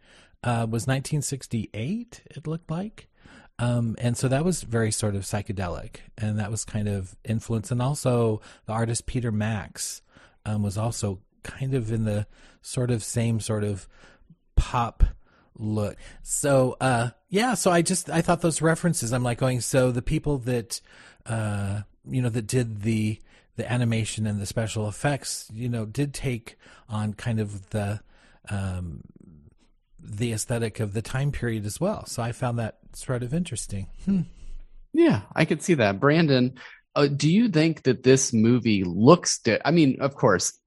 uh, 0.45 0.65
was 0.69 0.87
1968. 0.87 2.21
It 2.31 2.47
looked 2.47 2.71
like. 2.71 3.09
Um, 3.57 3.95
and 3.99 4.17
so 4.17 4.27
that 4.27 4.43
was 4.43 4.63
very 4.63 4.91
sort 4.91 5.15
of 5.15 5.23
psychedelic, 5.23 5.97
and 6.17 6.37
that 6.39 6.51
was 6.51 6.65
kind 6.65 6.89
of 6.89 7.15
influence. 7.23 7.71
And 7.71 7.81
also, 7.81 8.41
the 8.65 8.73
artist 8.73 9.05
Peter 9.05 9.31
Max 9.31 10.01
um, 10.45 10.61
was 10.61 10.77
also 10.77 11.19
kind 11.43 11.73
of 11.73 11.91
in 11.91 12.03
the 12.03 12.27
sort 12.61 12.91
of 12.91 13.03
same 13.03 13.39
sort 13.39 13.63
of 13.63 13.87
pop 14.55 15.03
look. 15.57 15.95
So, 16.21 16.75
uh, 16.81 17.11
yeah. 17.29 17.53
So 17.53 17.71
I 17.71 17.81
just 17.81 18.09
I 18.09 18.21
thought 18.21 18.41
those 18.41 18.61
references. 18.61 19.13
I'm 19.13 19.23
like 19.23 19.37
going. 19.37 19.61
So 19.61 19.91
the 19.91 20.01
people 20.01 20.37
that 20.39 20.81
uh, 21.25 21.81
you 22.05 22.21
know 22.21 22.29
that 22.29 22.47
did 22.47 22.81
the 22.81 23.19
the 23.55 23.71
animation 23.71 24.27
and 24.27 24.41
the 24.41 24.45
special 24.45 24.87
effects, 24.87 25.49
you 25.53 25.69
know, 25.69 25.85
did 25.85 26.13
take 26.13 26.57
on 26.89 27.13
kind 27.13 27.39
of 27.39 27.69
the 27.69 28.01
um, 28.49 29.01
the 30.05 30.33
aesthetic 30.33 30.79
of 30.79 30.93
the 30.93 31.01
time 31.01 31.31
period 31.31 31.65
as 31.65 31.79
well. 31.79 32.05
So 32.05 32.23
I 32.23 32.31
found 32.31 32.59
that 32.59 32.77
sort 32.93 33.23
of 33.23 33.33
interesting. 33.33 33.87
Hmm. 34.05 34.21
Yeah, 34.93 35.21
I 35.35 35.45
could 35.45 35.61
see 35.61 35.73
that. 35.75 35.99
Brandon, 35.99 36.53
uh, 36.95 37.07
do 37.07 37.29
you 37.29 37.49
think 37.49 37.83
that 37.83 38.03
this 38.03 38.31
movie 38.31 38.83
looks? 38.83 39.39
Di- 39.39 39.59
I 39.65 39.71
mean, 39.71 39.97
of 39.99 40.15
course, 40.15 40.57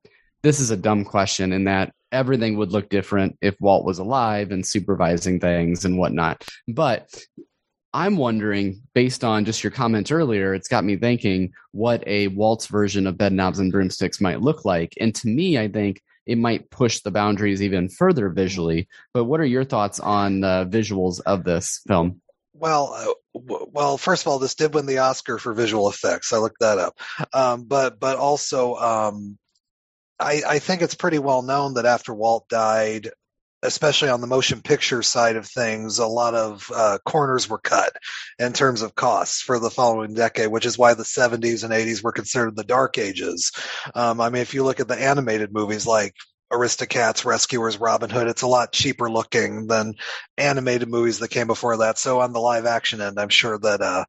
this 0.43 0.61
is 0.61 0.71
a 0.71 0.77
dumb 0.77 1.05
question 1.05 1.53
in 1.53 1.65
that 1.65 1.93
everything 2.13 2.57
would 2.57 2.73
look 2.73 2.89
different 2.89 3.39
if 3.41 3.61
Walt 3.61 3.85
was 3.85 3.99
alive 3.99 4.51
and 4.51 4.65
supervising 4.65 5.41
things 5.41 5.85
and 5.85 5.99
whatnot. 5.99 6.47
But 6.67 7.09
I'm 7.95 8.17
wondering, 8.17 8.83
based 8.95 9.25
on 9.25 9.45
just 9.45 9.65
your 9.65 9.71
comment 9.71 10.13
earlier, 10.13 10.55
it's 10.55 10.69
got 10.69 10.85
me 10.85 10.97
thinking 10.97 11.53
what 11.73 12.07
a 12.07 12.29
Walt's 12.29 12.67
version 12.67 13.07
of 13.07 13.17
Bedknobs 13.17 13.59
and 13.59 13.73
Broomsticks 13.73 14.21
might 14.21 14.43
look 14.43 14.65
like. 14.65 14.93
And 15.01 15.15
to 15.17 15.29
me, 15.29 15.59
I 15.59 15.69
think 15.69 16.03
it 16.29 16.37
might 16.37 16.71
push 16.71 17.01
the 17.01 17.11
boundaries 17.11 17.63
even 17.63 17.89
further 17.89 18.29
visually. 18.29 18.87
But 19.15 19.25
what 19.25 19.41
are 19.41 19.47
your 19.47 19.65
thoughts 19.65 19.99
on 19.99 20.41
the 20.41 20.69
visuals 20.71 21.21
of 21.25 21.43
this 21.43 21.81
film? 21.89 22.21
Well, 22.53 22.93
uh, 22.95 23.39
w- 23.39 23.71
well, 23.73 23.97
first 23.97 24.25
of 24.25 24.29
all, 24.29 24.39
this 24.39 24.55
did 24.55 24.75
win 24.75 24.85
the 24.87 24.99
Oscar 24.99 25.39
for 25.39 25.55
visual 25.55 25.89
effects. 25.89 26.33
I 26.33 26.39
looked 26.39 26.61
that 26.61 26.79
up. 26.79 26.99
Um, 27.33 27.65
but 27.65 27.99
but 27.99 28.19
also, 28.19 28.75
um, 28.77 29.39
I, 30.21 30.43
I 30.47 30.59
think 30.59 30.83
it's 30.83 30.95
pretty 30.95 31.19
well 31.19 31.43
known 31.43 31.75
that 31.75 31.87
after 31.87 32.13
Walt 32.13 32.49
died, 32.49 33.11
especially 33.63 34.09
on 34.09 34.21
the 34.21 34.27
motion 34.27 34.63
picture 34.63 35.03
side 35.03 35.37
of 35.37 35.47
things, 35.47 35.99
a 35.99 36.07
lot 36.07 36.35
of 36.35 36.71
uh, 36.75 36.99
corners 37.05 37.49
were 37.49 37.59
cut 37.59 37.93
in 38.39 38.53
terms 38.53 38.83
of 38.83 38.95
costs 38.95 39.41
for 39.41 39.59
the 39.59 39.71
following 39.71 40.15
decade, 40.15 40.49
which 40.49 40.67
is 40.67 40.79
why 40.79 40.95
the 40.95 41.03
70s 41.03 41.65
and 41.65 41.73
80s 41.73 42.03
were 42.03 42.13
considered 42.13 42.57
the 42.57 42.65
dark 42.65 42.99
ages. 42.99 43.53
Um, 43.95 44.21
I 44.21 44.31
mean, 44.31 44.43
if 44.43 44.55
you 44.55 44.65
look 44.65 44.81
at 44.81 44.89
the 44.89 45.01
animated 45.01 45.53
movies 45.53 45.87
like 45.87 46.15
Aristocats, 46.53 47.25
Rescuers, 47.25 47.79
Robin 47.79 48.09
Hood, 48.09 48.29
it's 48.29 48.43
a 48.43 48.47
lot 48.47 48.73
cheaper 48.73 49.11
looking 49.11 49.67
than 49.67 49.95
animated 50.37 50.89
movies 50.89 51.19
that 51.19 51.31
came 51.31 51.47
before 51.47 51.79
that. 51.79 51.99
So 51.99 52.21
on 52.21 52.33
the 52.33 52.41
live 52.41 52.65
action 52.65 53.01
end, 53.01 53.19
I'm 53.19 53.29
sure 53.29 53.59
that 53.59 53.83
uh, 53.83 54.05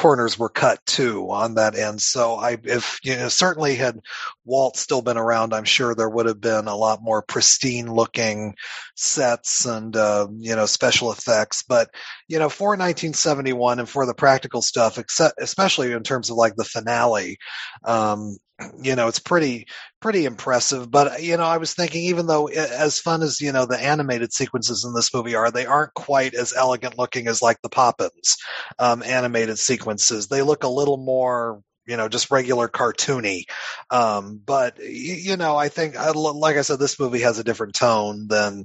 corners 0.00 0.38
were 0.38 0.48
cut 0.48 0.78
too 0.86 1.30
on 1.30 1.56
that 1.56 1.76
end. 1.76 2.00
So 2.00 2.36
I, 2.36 2.56
if 2.64 2.98
you 3.04 3.16
know, 3.16 3.28
certainly 3.28 3.74
had 3.74 4.00
Walt 4.46 4.78
still 4.78 5.02
been 5.02 5.18
around, 5.18 5.52
I'm 5.52 5.64
sure 5.64 5.94
there 5.94 6.08
would 6.08 6.24
have 6.24 6.40
been 6.40 6.68
a 6.68 6.74
lot 6.74 7.02
more 7.02 7.20
pristine 7.20 7.92
looking 7.92 8.54
sets 8.96 9.66
and 9.66 9.94
uh, 9.94 10.26
you 10.38 10.56
know 10.56 10.64
special 10.64 11.12
effects. 11.12 11.62
But 11.62 11.90
you 12.28 12.38
know, 12.38 12.48
for 12.48 12.70
1971 12.70 13.78
and 13.78 13.88
for 13.88 14.06
the 14.06 14.14
practical 14.14 14.62
stuff, 14.62 14.96
except 14.96 15.34
especially 15.38 15.92
in 15.92 16.02
terms 16.02 16.30
of 16.30 16.36
like 16.38 16.56
the 16.56 16.64
finale, 16.64 17.36
um, 17.84 18.38
you 18.82 18.96
know, 18.96 19.08
it's 19.08 19.18
pretty 19.18 19.66
pretty 20.00 20.24
impressive. 20.24 20.90
But 20.90 21.22
you 21.22 21.36
know, 21.36 21.44
I 21.44 21.58
was 21.58 21.74
thinking, 21.74 22.04
even 22.04 22.26
though 22.26 22.48
as 22.48 22.98
fun 22.98 23.22
as 23.22 23.40
you 23.40 23.52
know 23.52 23.66
the 23.66 23.80
animated 23.80 24.32
sequences 24.32 24.84
in 24.84 24.94
this 24.94 25.12
movie 25.12 25.34
are, 25.34 25.50
they 25.50 25.66
aren't 25.66 25.94
quite 25.94 26.34
as 26.34 26.54
elegant 26.54 26.98
looking 26.98 27.28
as 27.28 27.42
like 27.42 27.60
the 27.62 27.68
Poppins 27.68 28.36
um, 28.78 29.02
animated 29.02 29.58
sequences. 29.58 30.28
They 30.28 30.42
look 30.42 30.64
a 30.64 30.68
little 30.68 30.96
more 30.96 31.62
you 31.86 31.96
know 31.96 32.08
just 32.08 32.30
regular 32.30 32.68
cartoony 32.68 33.44
um, 33.90 34.40
but 34.44 34.78
you 34.80 35.36
know 35.36 35.56
i 35.56 35.68
think 35.68 35.96
like 36.14 36.56
i 36.56 36.62
said 36.62 36.78
this 36.78 37.00
movie 37.00 37.20
has 37.20 37.38
a 37.38 37.44
different 37.44 37.74
tone 37.74 38.28
than 38.28 38.64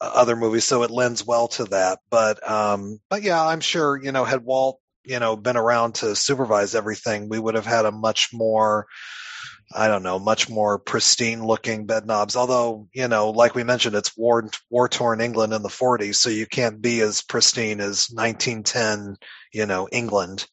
uh, 0.00 0.10
other 0.14 0.36
movies 0.36 0.64
so 0.64 0.82
it 0.82 0.90
lends 0.90 1.24
well 1.24 1.48
to 1.48 1.64
that 1.64 2.00
but 2.10 2.48
um, 2.48 2.98
but 3.08 3.22
yeah 3.22 3.44
i'm 3.44 3.60
sure 3.60 3.98
you 4.02 4.12
know 4.12 4.24
had 4.24 4.44
walt 4.44 4.80
you 5.04 5.18
know 5.18 5.36
been 5.36 5.56
around 5.56 5.94
to 5.94 6.14
supervise 6.14 6.74
everything 6.74 7.28
we 7.28 7.38
would 7.38 7.54
have 7.54 7.66
had 7.66 7.86
a 7.86 7.92
much 7.92 8.30
more 8.32 8.86
I 9.74 9.88
don't 9.88 10.02
know, 10.02 10.18
much 10.18 10.48
more 10.48 10.78
pristine 10.78 11.44
looking 11.44 11.86
bed 11.86 12.06
knobs. 12.06 12.36
Although, 12.36 12.88
you 12.94 13.08
know, 13.08 13.30
like 13.30 13.54
we 13.54 13.64
mentioned, 13.64 13.96
it's 13.96 14.16
war 14.16 14.48
war 14.70 14.88
torn 14.88 15.20
England 15.20 15.52
in 15.52 15.62
the 15.62 15.68
40s, 15.68 16.16
so 16.16 16.30
you 16.30 16.46
can't 16.46 16.80
be 16.80 17.00
as 17.00 17.22
pristine 17.22 17.80
as 17.80 18.08
1910, 18.12 19.16
you 19.52 19.66
know, 19.66 19.88
England. 19.90 20.46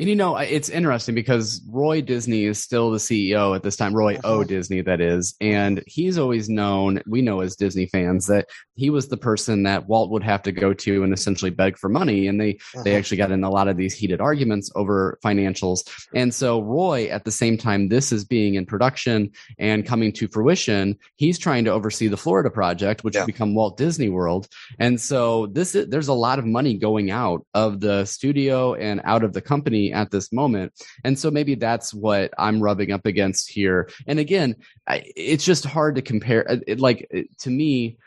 And 0.00 0.08
you 0.08 0.16
know, 0.16 0.36
it's 0.36 0.70
interesting 0.70 1.14
because 1.14 1.60
Roy 1.68 2.00
Disney 2.00 2.44
is 2.44 2.58
still 2.58 2.90
the 2.90 2.96
CEO 2.96 3.54
at 3.54 3.62
this 3.62 3.76
time, 3.76 3.94
Roy 3.94 4.18
O. 4.24 4.36
Uh-huh. 4.36 4.44
Disney, 4.44 4.80
that 4.80 5.00
is. 5.00 5.34
And 5.42 5.82
he's 5.86 6.16
always 6.16 6.48
known, 6.48 7.02
we 7.06 7.20
know 7.20 7.42
as 7.42 7.54
Disney 7.54 7.84
fans, 7.86 8.26
that 8.28 8.48
he 8.80 8.88
was 8.88 9.08
the 9.08 9.16
person 9.18 9.64
that 9.64 9.86
Walt 9.88 10.10
would 10.10 10.22
have 10.22 10.42
to 10.44 10.52
go 10.52 10.72
to 10.72 11.04
and 11.04 11.12
essentially 11.12 11.50
beg 11.50 11.76
for 11.76 11.90
money. 11.90 12.26
And 12.26 12.40
they, 12.40 12.54
uh-huh. 12.54 12.82
they 12.82 12.96
actually 12.96 13.18
got 13.18 13.30
in 13.30 13.44
a 13.44 13.50
lot 13.50 13.68
of 13.68 13.76
these 13.76 13.92
heated 13.92 14.22
arguments 14.22 14.70
over 14.74 15.18
financials. 15.22 15.86
And 16.14 16.32
so 16.32 16.62
Roy, 16.62 17.08
at 17.08 17.24
the 17.24 17.30
same 17.30 17.58
time, 17.58 17.90
this 17.90 18.10
is 18.10 18.24
being 18.24 18.54
in 18.54 18.64
production 18.64 19.32
and 19.58 19.84
coming 19.84 20.12
to 20.14 20.28
fruition, 20.28 20.96
he's 21.16 21.38
trying 21.38 21.66
to 21.66 21.70
oversee 21.70 22.08
the 22.08 22.16
Florida 22.16 22.48
project, 22.48 23.04
which 23.04 23.16
yeah. 23.16 23.26
become 23.26 23.54
Walt 23.54 23.76
Disney 23.76 24.08
World. 24.08 24.48
And 24.78 24.98
so 24.98 25.48
this 25.48 25.74
is, 25.74 25.88
there's 25.88 26.08
a 26.08 26.14
lot 26.14 26.38
of 26.38 26.46
money 26.46 26.78
going 26.78 27.10
out 27.10 27.44
of 27.52 27.80
the 27.80 28.06
studio 28.06 28.72
and 28.72 29.02
out 29.04 29.24
of 29.24 29.34
the 29.34 29.42
company 29.42 29.92
at 29.92 30.10
this 30.10 30.32
moment. 30.32 30.72
And 31.04 31.18
so 31.18 31.30
maybe 31.30 31.54
that's 31.54 31.92
what 31.92 32.32
I'm 32.38 32.62
rubbing 32.62 32.92
up 32.92 33.04
against 33.04 33.50
here. 33.50 33.90
And 34.06 34.18
again, 34.18 34.56
I, 34.88 35.04
it's 35.16 35.44
just 35.44 35.66
hard 35.66 35.96
to 35.96 36.02
compare. 36.02 36.46
It, 36.66 36.80
like 36.80 37.06
to 37.40 37.50
me, 37.50 37.98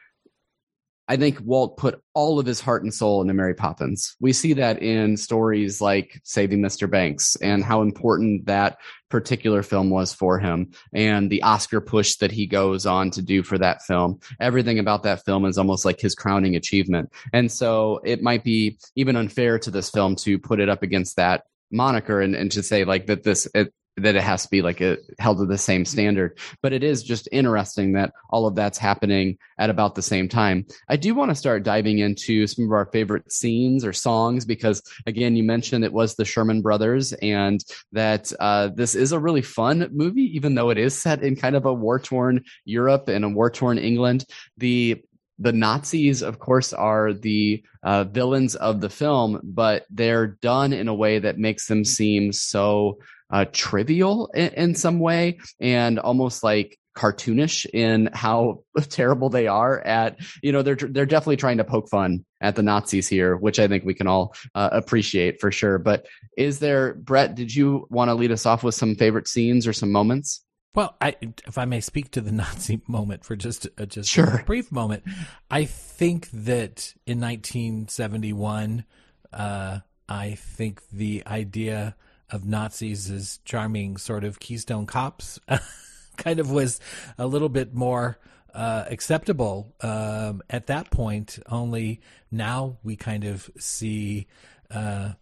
I 1.08 1.18
think 1.18 1.40
Walt 1.42 1.78
put 1.78 2.02
all 2.14 2.40
of 2.40 2.46
his 2.46 2.62
heart 2.62 2.84
and 2.84 2.94
soul 2.94 3.22
into 3.22 3.34
Mary 3.34 3.54
Poppins. 3.54 4.16
We 4.22 4.32
see 4.32 4.54
that 4.54 4.82
in 4.82 5.18
stories 5.18 5.82
like 5.82 6.22
Saving 6.24 6.60
Mr. 6.62 6.90
Banks 6.90 7.36
and 7.38 7.64
how 7.64 7.82
important 7.82 8.46
that 8.46 8.78
particular 9.10 9.64
film 9.64 9.90
was 9.90 10.14
for 10.14 10.40
him 10.40 10.72
and 10.94 11.30
the 11.30 11.44
Oscar 11.44 11.82
push 11.82 12.16
that 12.16 12.32
he 12.32 12.48
goes 12.48 12.86
on 12.86 13.12
to 13.12 13.22
do 13.22 13.44
for 13.44 13.58
that 13.58 13.84
film. 13.84 14.20
Everything 14.40 14.80
about 14.80 15.04
that 15.04 15.26
film 15.26 15.46
is 15.46 15.58
almost 15.58 15.84
like 15.84 16.00
his 16.00 16.16
crowning 16.16 16.56
achievement. 16.56 17.12
And 17.34 17.52
so 17.52 18.00
it 18.06 18.24
might 18.24 18.44
be 18.44 18.80
even 18.96 19.16
unfair 19.16 19.60
to 19.60 19.72
this 19.72 19.90
film 19.90 20.16
to 20.18 20.40
put 20.40 20.60
it 20.60 20.70
up 20.70 20.84
against 20.84 21.18
that 21.18 21.44
moniker 21.70 22.22
and, 22.22 22.36
and 22.36 22.52
to 22.54 22.64
say 22.64 22.86
like 22.86 23.08
that 23.08 23.24
this 23.24 23.48
it, 23.54 23.74
that 23.98 24.16
it 24.16 24.24
has 24.24 24.44
to 24.44 24.50
be 24.50 24.62
like 24.62 24.82
a, 24.82 24.98
held 25.20 25.38
to 25.38 25.46
the 25.46 25.58
same 25.58 25.86
standard. 25.86 26.38
But 26.62 26.74
it 26.74 26.84
is 26.84 27.04
just 27.04 27.30
interesting 27.32 27.94
that 27.94 28.14
all 28.30 28.48
of 28.48 28.56
that's 28.56 28.78
happening 28.78 29.38
at 29.58 29.70
about 29.70 29.96
the 29.96 30.02
same 30.02 30.28
time. 30.28 30.66
I 30.90 30.96
do 30.96 31.14
want 31.14 31.30
to 31.30 31.36
start 31.36 31.64
diving 31.64 32.00
into 32.00 32.48
some 32.48 32.66
of 32.66 32.72
our 32.72 32.88
favorite 32.88 33.32
scenes 33.32 33.86
or 33.86 33.94
songs 33.94 34.46
because, 34.46 34.82
again, 35.06 35.36
you 35.36 35.44
mentioned 35.44 35.84
it 35.84 35.94
was 35.94 36.16
the 36.16 36.26
Sherman 36.26 36.62
Brothers 36.62 37.14
and 37.14 37.64
that 37.92 38.32
uh, 38.40 38.70
this 38.70 38.96
is 38.96 39.12
a 39.12 39.20
really 39.20 39.44
fun 39.44 39.90
movie, 39.92 40.36
even 40.36 40.56
though 40.56 40.70
it 40.70 40.78
is 40.78 41.00
set 41.00 41.22
in 41.22 41.36
kind 41.36 41.56
of 41.56 41.66
a 41.66 41.74
war 41.74 42.00
torn 42.00 42.44
Europe 42.66 43.10
and 43.10 43.24
a 43.24 43.30
war 43.30 43.50
torn 43.50 43.78
England. 43.78 44.26
The 44.58 45.04
the 45.40 45.52
Nazis, 45.52 46.22
of 46.22 46.40
course, 46.40 46.74
are 46.74 47.12
the 47.12 47.64
uh, 47.82 48.04
villains 48.04 48.56
of 48.56 48.82
the 48.82 48.90
film, 48.90 49.42
but 49.44 49.86
they're 49.90 50.28
done 50.28 50.74
in 50.74 50.88
a 50.88 50.94
way 50.94 51.20
that 51.20 51.40
makes 51.40 51.68
them 51.68 51.84
seem 51.84 52.32
so 52.32 53.00
uh, 53.34 53.46
trivial 53.52 54.30
in, 54.36 54.54
in, 54.54 54.76
some 54.76 55.00
way 55.00 55.40
and 55.60 55.98
almost 55.98 56.44
like 56.44 56.78
cartoonish 56.96 57.66
in 57.74 58.08
how 58.14 58.64
terrible 58.90 59.28
they 59.28 59.48
are 59.48 59.82
at 59.82 60.18
you 60.44 60.52
know 60.52 60.62
they're 60.62 60.76
they're 60.76 61.08
definitely 61.08 61.36
trying 61.36 61.58
to 61.58 61.64
poke 61.64 61.90
fun 61.90 62.24
at 62.42 62.56
the 62.56 62.62
Nazis 62.62 63.08
here 63.08 63.36
which 63.36 63.60
I 63.60 63.68
think 63.68 63.84
we 63.84 63.96
can 63.96 64.06
all 64.06 64.36
uh, 64.54 64.70
appreciate 64.72 65.42
for 65.42 65.52
sure 65.52 65.80
but 65.80 66.06
is 66.38 66.60
there 66.60 66.94
Brett 66.94 67.34
did 67.34 67.54
you 67.54 67.88
want 67.90 68.10
to 68.10 68.16
lead 68.16 68.32
us 68.32 68.46
off 68.46 68.64
with 68.64 68.76
some 68.76 68.94
favorite 68.94 69.28
scenes 69.28 69.66
or 69.66 69.74
some 69.74 69.92
moments 69.92 70.42
well, 70.76 70.96
I, 71.00 71.16
if 71.22 71.60
I 71.60 71.66
may 71.66 71.82
speak 71.82 72.10
to 72.12 72.22
the 72.22 72.32
Nazi 72.44 72.82
moment 72.88 73.26
for 73.26 73.36
just 73.36 73.68
uh, 73.78 73.86
just 73.86 74.10
sure. 74.10 74.40
a 74.42 74.44
brief 74.44 74.72
moment, 74.72 75.04
I 75.52 75.66
think 75.66 76.32
that 76.32 76.96
in 77.06 77.22
1971, 77.22 78.84
uh, 79.32 79.80
I 80.10 80.32
think 80.32 80.82
the 80.92 81.22
idea 81.28 81.96
of 82.30 82.46
Nazis 82.46 83.10
as 83.10 83.40
charming 83.46 83.98
sort 83.98 84.24
of 84.24 84.40
Keystone 84.40 84.86
cops 84.86 85.40
kind 86.18 86.40
of 86.40 86.52
was 86.52 86.80
a 87.18 87.28
little 87.28 87.50
bit 87.50 87.74
more 87.74 88.18
uh, 88.54 88.86
acceptable 88.90 89.74
um, 89.82 90.42
at 90.50 90.68
that 90.68 90.92
point. 90.92 91.40
Only 91.48 92.02
now 92.32 92.78
we 92.84 92.96
kind 92.96 93.24
of 93.24 93.50
see, 93.58 94.28
uh, 94.72 95.14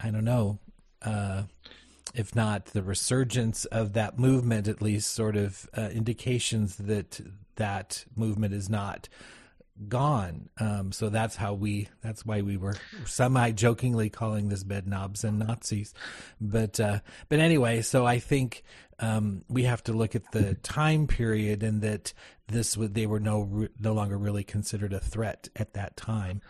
I 0.00 0.10
don't 0.10 0.24
know 0.24 0.58
uh, 1.02 1.44
if 2.14 2.34
not 2.34 2.66
the 2.66 2.82
resurgence 2.82 3.64
of 3.66 3.92
that 3.92 4.18
movement, 4.18 4.68
at 4.68 4.82
least 4.82 5.12
sort 5.14 5.36
of 5.36 5.68
uh, 5.76 5.90
indications 5.92 6.76
that 6.76 7.20
that 7.56 8.04
movement 8.16 8.54
is 8.54 8.68
not 8.68 9.08
gone. 9.88 10.48
Um, 10.58 10.92
so 10.92 11.08
that's 11.08 11.36
how 11.36 11.54
we. 11.54 11.88
That's 12.02 12.24
why 12.26 12.42
we 12.42 12.56
were 12.56 12.74
semi 13.04 13.52
jokingly 13.52 14.10
calling 14.10 14.48
this 14.48 14.64
bed 14.64 14.86
Bedknobs 14.86 15.24
and 15.24 15.38
Nazis. 15.38 15.94
But 16.40 16.80
uh, 16.80 17.00
but 17.28 17.38
anyway, 17.38 17.82
so 17.82 18.06
I 18.06 18.18
think 18.18 18.64
um, 18.98 19.42
we 19.48 19.64
have 19.64 19.82
to 19.84 19.92
look 19.92 20.14
at 20.14 20.30
the 20.32 20.54
time 20.54 21.06
period 21.06 21.62
and 21.62 21.82
that 21.82 22.12
this 22.48 22.76
would 22.76 22.94
they 22.94 23.06
were 23.06 23.20
no 23.20 23.68
no 23.78 23.92
longer 23.92 24.18
really 24.18 24.44
considered 24.44 24.92
a 24.92 25.00
threat 25.00 25.48
at 25.56 25.74
that 25.74 25.96
time. 25.96 26.40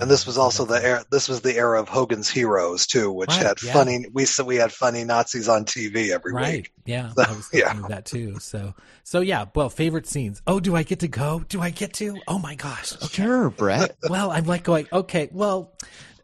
And 0.00 0.10
this 0.10 0.24
Uh, 0.26 0.28
was 0.28 0.38
also 0.38 0.64
the 0.64 0.82
era. 0.84 1.04
This 1.10 1.28
was 1.28 1.40
the 1.42 1.56
era 1.56 1.80
of 1.80 1.88
Hogan's 1.88 2.28
Heroes 2.30 2.86
too, 2.86 3.10
which 3.12 3.30
Right, 3.30 3.46
had 3.46 3.62
yeah. 3.62 3.72
funny. 3.72 4.06
We 4.12 4.24
said 4.24 4.46
we 4.46 4.56
had 4.56 4.72
funny 4.72 5.04
Nazis 5.04 5.48
on 5.48 5.64
TV 5.64 6.10
every 6.10 6.32
right. 6.32 6.52
week. 6.54 6.72
Yeah, 6.84 7.10
So, 7.10 7.22
I 7.28 7.32
was 7.36 7.48
thinking 7.48 7.68
yeah. 7.76 7.82
of 7.84 7.88
that 7.88 8.04
too. 8.04 8.38
So, 8.40 8.74
so 9.04 9.20
yeah. 9.20 9.44
Well, 9.54 9.68
favorite 9.70 10.06
scenes. 10.06 10.42
Oh, 10.46 10.60
do 10.60 10.74
I 10.76 10.82
get 10.82 11.00
to 11.00 11.08
go? 11.08 11.44
Do 11.48 11.60
I 11.60 11.70
get 11.70 11.92
to? 11.94 12.18
Oh 12.28 12.38
my 12.38 12.54
gosh. 12.54 12.94
Okay. 12.94 13.06
Sure, 13.22 13.50
Brett. 13.50 13.96
well, 14.08 14.30
I'm 14.30 14.44
like 14.46 14.62
going, 14.64 14.86
okay, 14.92 15.28
well, 15.32 15.72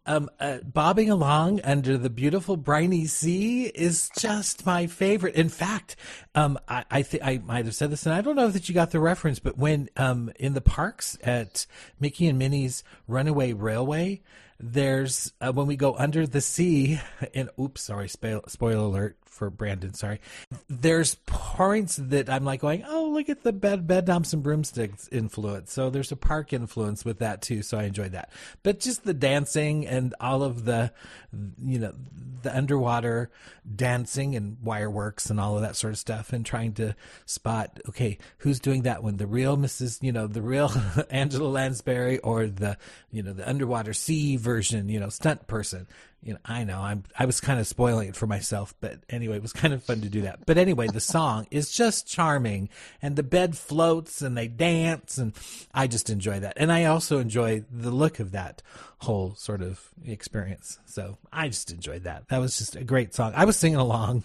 um, 0.09 0.31
uh, 0.40 0.59
bobbing 0.64 1.11
along 1.11 1.61
under 1.62 1.99
the 1.99 2.09
beautiful 2.09 2.57
briny 2.57 3.05
sea 3.05 3.66
is 3.66 4.11
just 4.18 4.64
my 4.64 4.87
favorite. 4.87 5.35
In 5.35 5.51
fact, 5.51 5.97
um, 6.35 6.59
I, 6.66 6.85
I 6.90 7.03
think 7.03 7.23
I 7.23 7.38
might 7.44 7.66
have 7.66 7.75
said 7.75 7.90
this, 7.90 8.07
and 8.07 8.14
I 8.14 8.23
don't 8.23 8.35
know 8.35 8.49
that 8.49 8.68
you 8.68 8.75
got 8.75 8.90
the 8.90 9.01
reference, 9.01 9.38
but 9.38 9.59
when 9.59 9.90
um, 9.97 10.33
in 10.37 10.55
the 10.55 10.62
parks 10.62 11.18
at 11.23 11.66
Mickey 12.01 12.27
and 12.27 12.38
Minnie's 12.38 12.83
Runaway 13.07 13.53
Railway, 13.53 14.23
there's 14.59 15.33
uh, 15.42 15.53
when 15.53 15.66
we 15.66 15.77
go 15.77 15.94
under 15.94 16.27
the 16.27 16.40
sea, 16.40 17.01
and 17.35 17.51
oops, 17.61 17.83
sorry, 17.83 18.09
spoil, 18.09 18.42
spoiler 18.49 18.87
alert 18.87 19.18
for 19.38 19.51
Brandon, 19.51 19.94
sorry. 19.94 20.20
There's 20.68 21.14
points 21.27 21.96
that 21.96 22.29
I'm 22.29 22.44
like 22.44 22.61
going, 22.61 22.85
oh, 22.87 23.11
look 23.11 23.29
at 23.29 23.44
the 23.44 23.53
bed, 23.53 23.87
Bedknobs 23.87 24.33
and 24.33 24.42
broomsticks 24.42 25.09
influence. 25.12 25.72
So 25.72 25.90
there's 25.90 26.11
a 26.11 26.16
park 26.16 26.53
influence 26.53 27.05
with 27.05 27.20
that 27.20 27.40
too. 27.40 27.62
So 27.62 27.79
I 27.79 27.85
enjoyed 27.85 28.12
that. 28.12 28.31
But 28.64 28.81
just 28.81 29.05
the 29.05 29.14
dancing 29.14 29.87
and 29.87 30.14
all 30.20 30.42
of 30.42 30.64
the, 30.64 30.92
you 31.62 31.79
know, 31.79 31.94
the 32.42 32.57
underwater 32.57 33.31
dancing 33.77 34.35
and 34.35 34.57
wireworks 34.64 35.31
and 35.31 35.38
all 35.40 35.57
of 35.57 35.62
that 35.62 35.77
sort 35.77 35.92
of 35.92 35.98
stuff, 35.98 36.33
and 36.33 36.44
trying 36.44 36.72
to 36.74 36.94
spot, 37.27 37.79
okay, 37.88 38.18
who's 38.38 38.61
doing 38.61 38.83
that 38.83 39.03
one? 39.03 39.16
The 39.16 39.27
real 39.27 39.57
Mrs. 39.57 40.03
You 40.03 40.12
know, 40.12 40.27
the 40.27 40.42
real 40.42 40.72
Angela 41.11 41.48
Lansbury 41.48 42.18
or 42.18 42.46
the, 42.46 42.77
you 43.11 43.22
know, 43.22 43.33
the 43.33 43.48
underwater 43.48 43.92
sea 43.92 44.37
version, 44.37 44.88
you 44.88 44.98
know, 44.98 45.09
stunt 45.09 45.46
person 45.46 45.87
you 46.22 46.33
know, 46.33 46.38
I 46.44 46.64
know 46.64 46.81
I'm, 46.81 47.04
I 47.18 47.26
was 47.26 47.40
kind 47.40 47.61
of 47.61 47.66
spoiling 47.66 48.09
it 48.09 48.16
for 48.16 48.26
myself, 48.26 48.74
but 48.81 48.98
anyway, 49.09 49.37
it 49.37 49.42
was 49.42 49.52
kind 49.52 49.72
of 49.72 49.83
fun 49.83 50.00
to 50.00 50.09
do 50.09 50.22
that. 50.22 50.46
But 50.46 50.59
anyway, 50.59 50.88
the 50.88 51.00
song 51.00 51.46
is 51.50 51.70
just 51.70 52.07
charming 52.09 52.68
and 53.00 53.14
the 53.16 53.22
bed 53.22 53.57
floats 53.57 54.20
and 54.20 54.37
they 54.37 54.48
dance 54.48 55.16
and 55.18 55.33
I 55.72 55.87
just 55.87 56.11
enjoy 56.11 56.40
that. 56.40 56.54
And 56.57 56.72
I 56.72 56.85
also 56.87 57.18
enjoy 57.18 57.64
the 57.70 57.90
look 57.92 58.18
of 58.18 58.33
that 58.33 58.62
whole 58.98 59.35
sort 59.37 59.62
of 59.62 59.88
experience. 60.04 60.78
So 60.87 61.18
I 61.33 61.48
just 61.48 61.70
enjoyed 61.70 62.02
that. 62.04 62.28
That 62.28 62.38
was 62.38 62.59
just 62.59 62.74
a 62.74 62.85
great 62.85 63.14
song. 63.14 63.33
I 63.37 63.44
was 63.44 63.57
singing 63.57 63.78
along. 63.78 64.24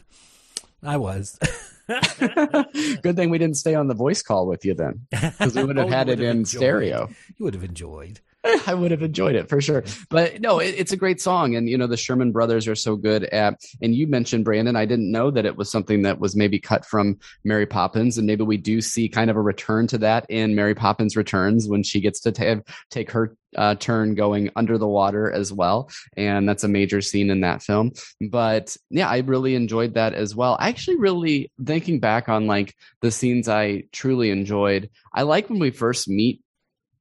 I 0.81 0.97
was. 0.97 1.37
Good 1.87 3.15
thing 3.15 3.29
we 3.29 3.37
didn't 3.37 3.57
stay 3.57 3.75
on 3.75 3.87
the 3.87 3.93
voice 3.93 4.21
call 4.21 4.47
with 4.47 4.63
you 4.63 4.73
then, 4.73 5.05
because 5.11 5.53
we 5.53 5.63
would 5.65 5.75
have 5.77 5.87
Oh, 5.87 5.89
had 5.89 6.07
it 6.07 6.21
in 6.21 6.45
stereo. 6.45 7.09
You 7.37 7.43
would 7.45 7.53
have 7.55 7.63
enjoyed. 7.63 8.21
I 8.67 8.73
would 8.73 8.91
have 8.91 9.01
enjoyed 9.01 9.35
it 9.35 9.47
for 9.47 9.61
sure. 9.61 9.83
But 10.09 10.41
no, 10.41 10.59
it, 10.59 10.75
it's 10.77 10.91
a 10.91 10.97
great 10.97 11.21
song. 11.21 11.55
And, 11.55 11.69
you 11.69 11.77
know, 11.77 11.87
the 11.87 11.97
Sherman 11.97 12.31
brothers 12.31 12.67
are 12.67 12.75
so 12.75 12.95
good 12.95 13.23
at, 13.25 13.61
and 13.81 13.95
you 13.95 14.07
mentioned, 14.07 14.43
Brandon, 14.43 14.75
I 14.75 14.85
didn't 14.85 15.11
know 15.11 15.31
that 15.31 15.45
it 15.45 15.55
was 15.55 15.71
something 15.71 16.01
that 16.01 16.19
was 16.19 16.35
maybe 16.35 16.59
cut 16.59 16.85
from 16.85 17.19
Mary 17.43 17.65
Poppins. 17.65 18.17
And 18.17 18.27
maybe 18.27 18.43
we 18.43 18.57
do 18.57 18.81
see 18.81 19.07
kind 19.07 19.29
of 19.29 19.37
a 19.37 19.41
return 19.41 19.87
to 19.87 19.97
that 19.99 20.25
in 20.29 20.55
Mary 20.55 20.75
Poppins 20.75 21.15
Returns 21.15 21.67
when 21.67 21.83
she 21.83 22.01
gets 22.01 22.19
to 22.21 22.31
ta- 22.31 22.61
take 22.89 23.11
her 23.11 23.35
uh, 23.55 23.75
turn 23.75 24.15
going 24.15 24.49
under 24.55 24.77
the 24.77 24.87
water 24.87 25.31
as 25.31 25.53
well. 25.53 25.89
And 26.17 26.47
that's 26.47 26.63
a 26.63 26.67
major 26.67 27.01
scene 27.01 27.29
in 27.29 27.41
that 27.41 27.61
film. 27.61 27.91
But 28.19 28.75
yeah, 28.89 29.07
I 29.07 29.19
really 29.19 29.55
enjoyed 29.55 29.93
that 29.93 30.13
as 30.13 30.35
well. 30.35 30.57
I 30.59 30.69
actually 30.69 30.97
really 30.97 31.51
thinking 31.63 31.99
back 31.99 32.29
on 32.29 32.47
like 32.47 32.75
the 33.01 33.11
scenes 33.11 33.47
I 33.47 33.83
truly 33.91 34.31
enjoyed. 34.31 34.89
I 35.13 35.23
like 35.23 35.49
when 35.49 35.59
we 35.59 35.71
first 35.71 36.07
meet 36.09 36.41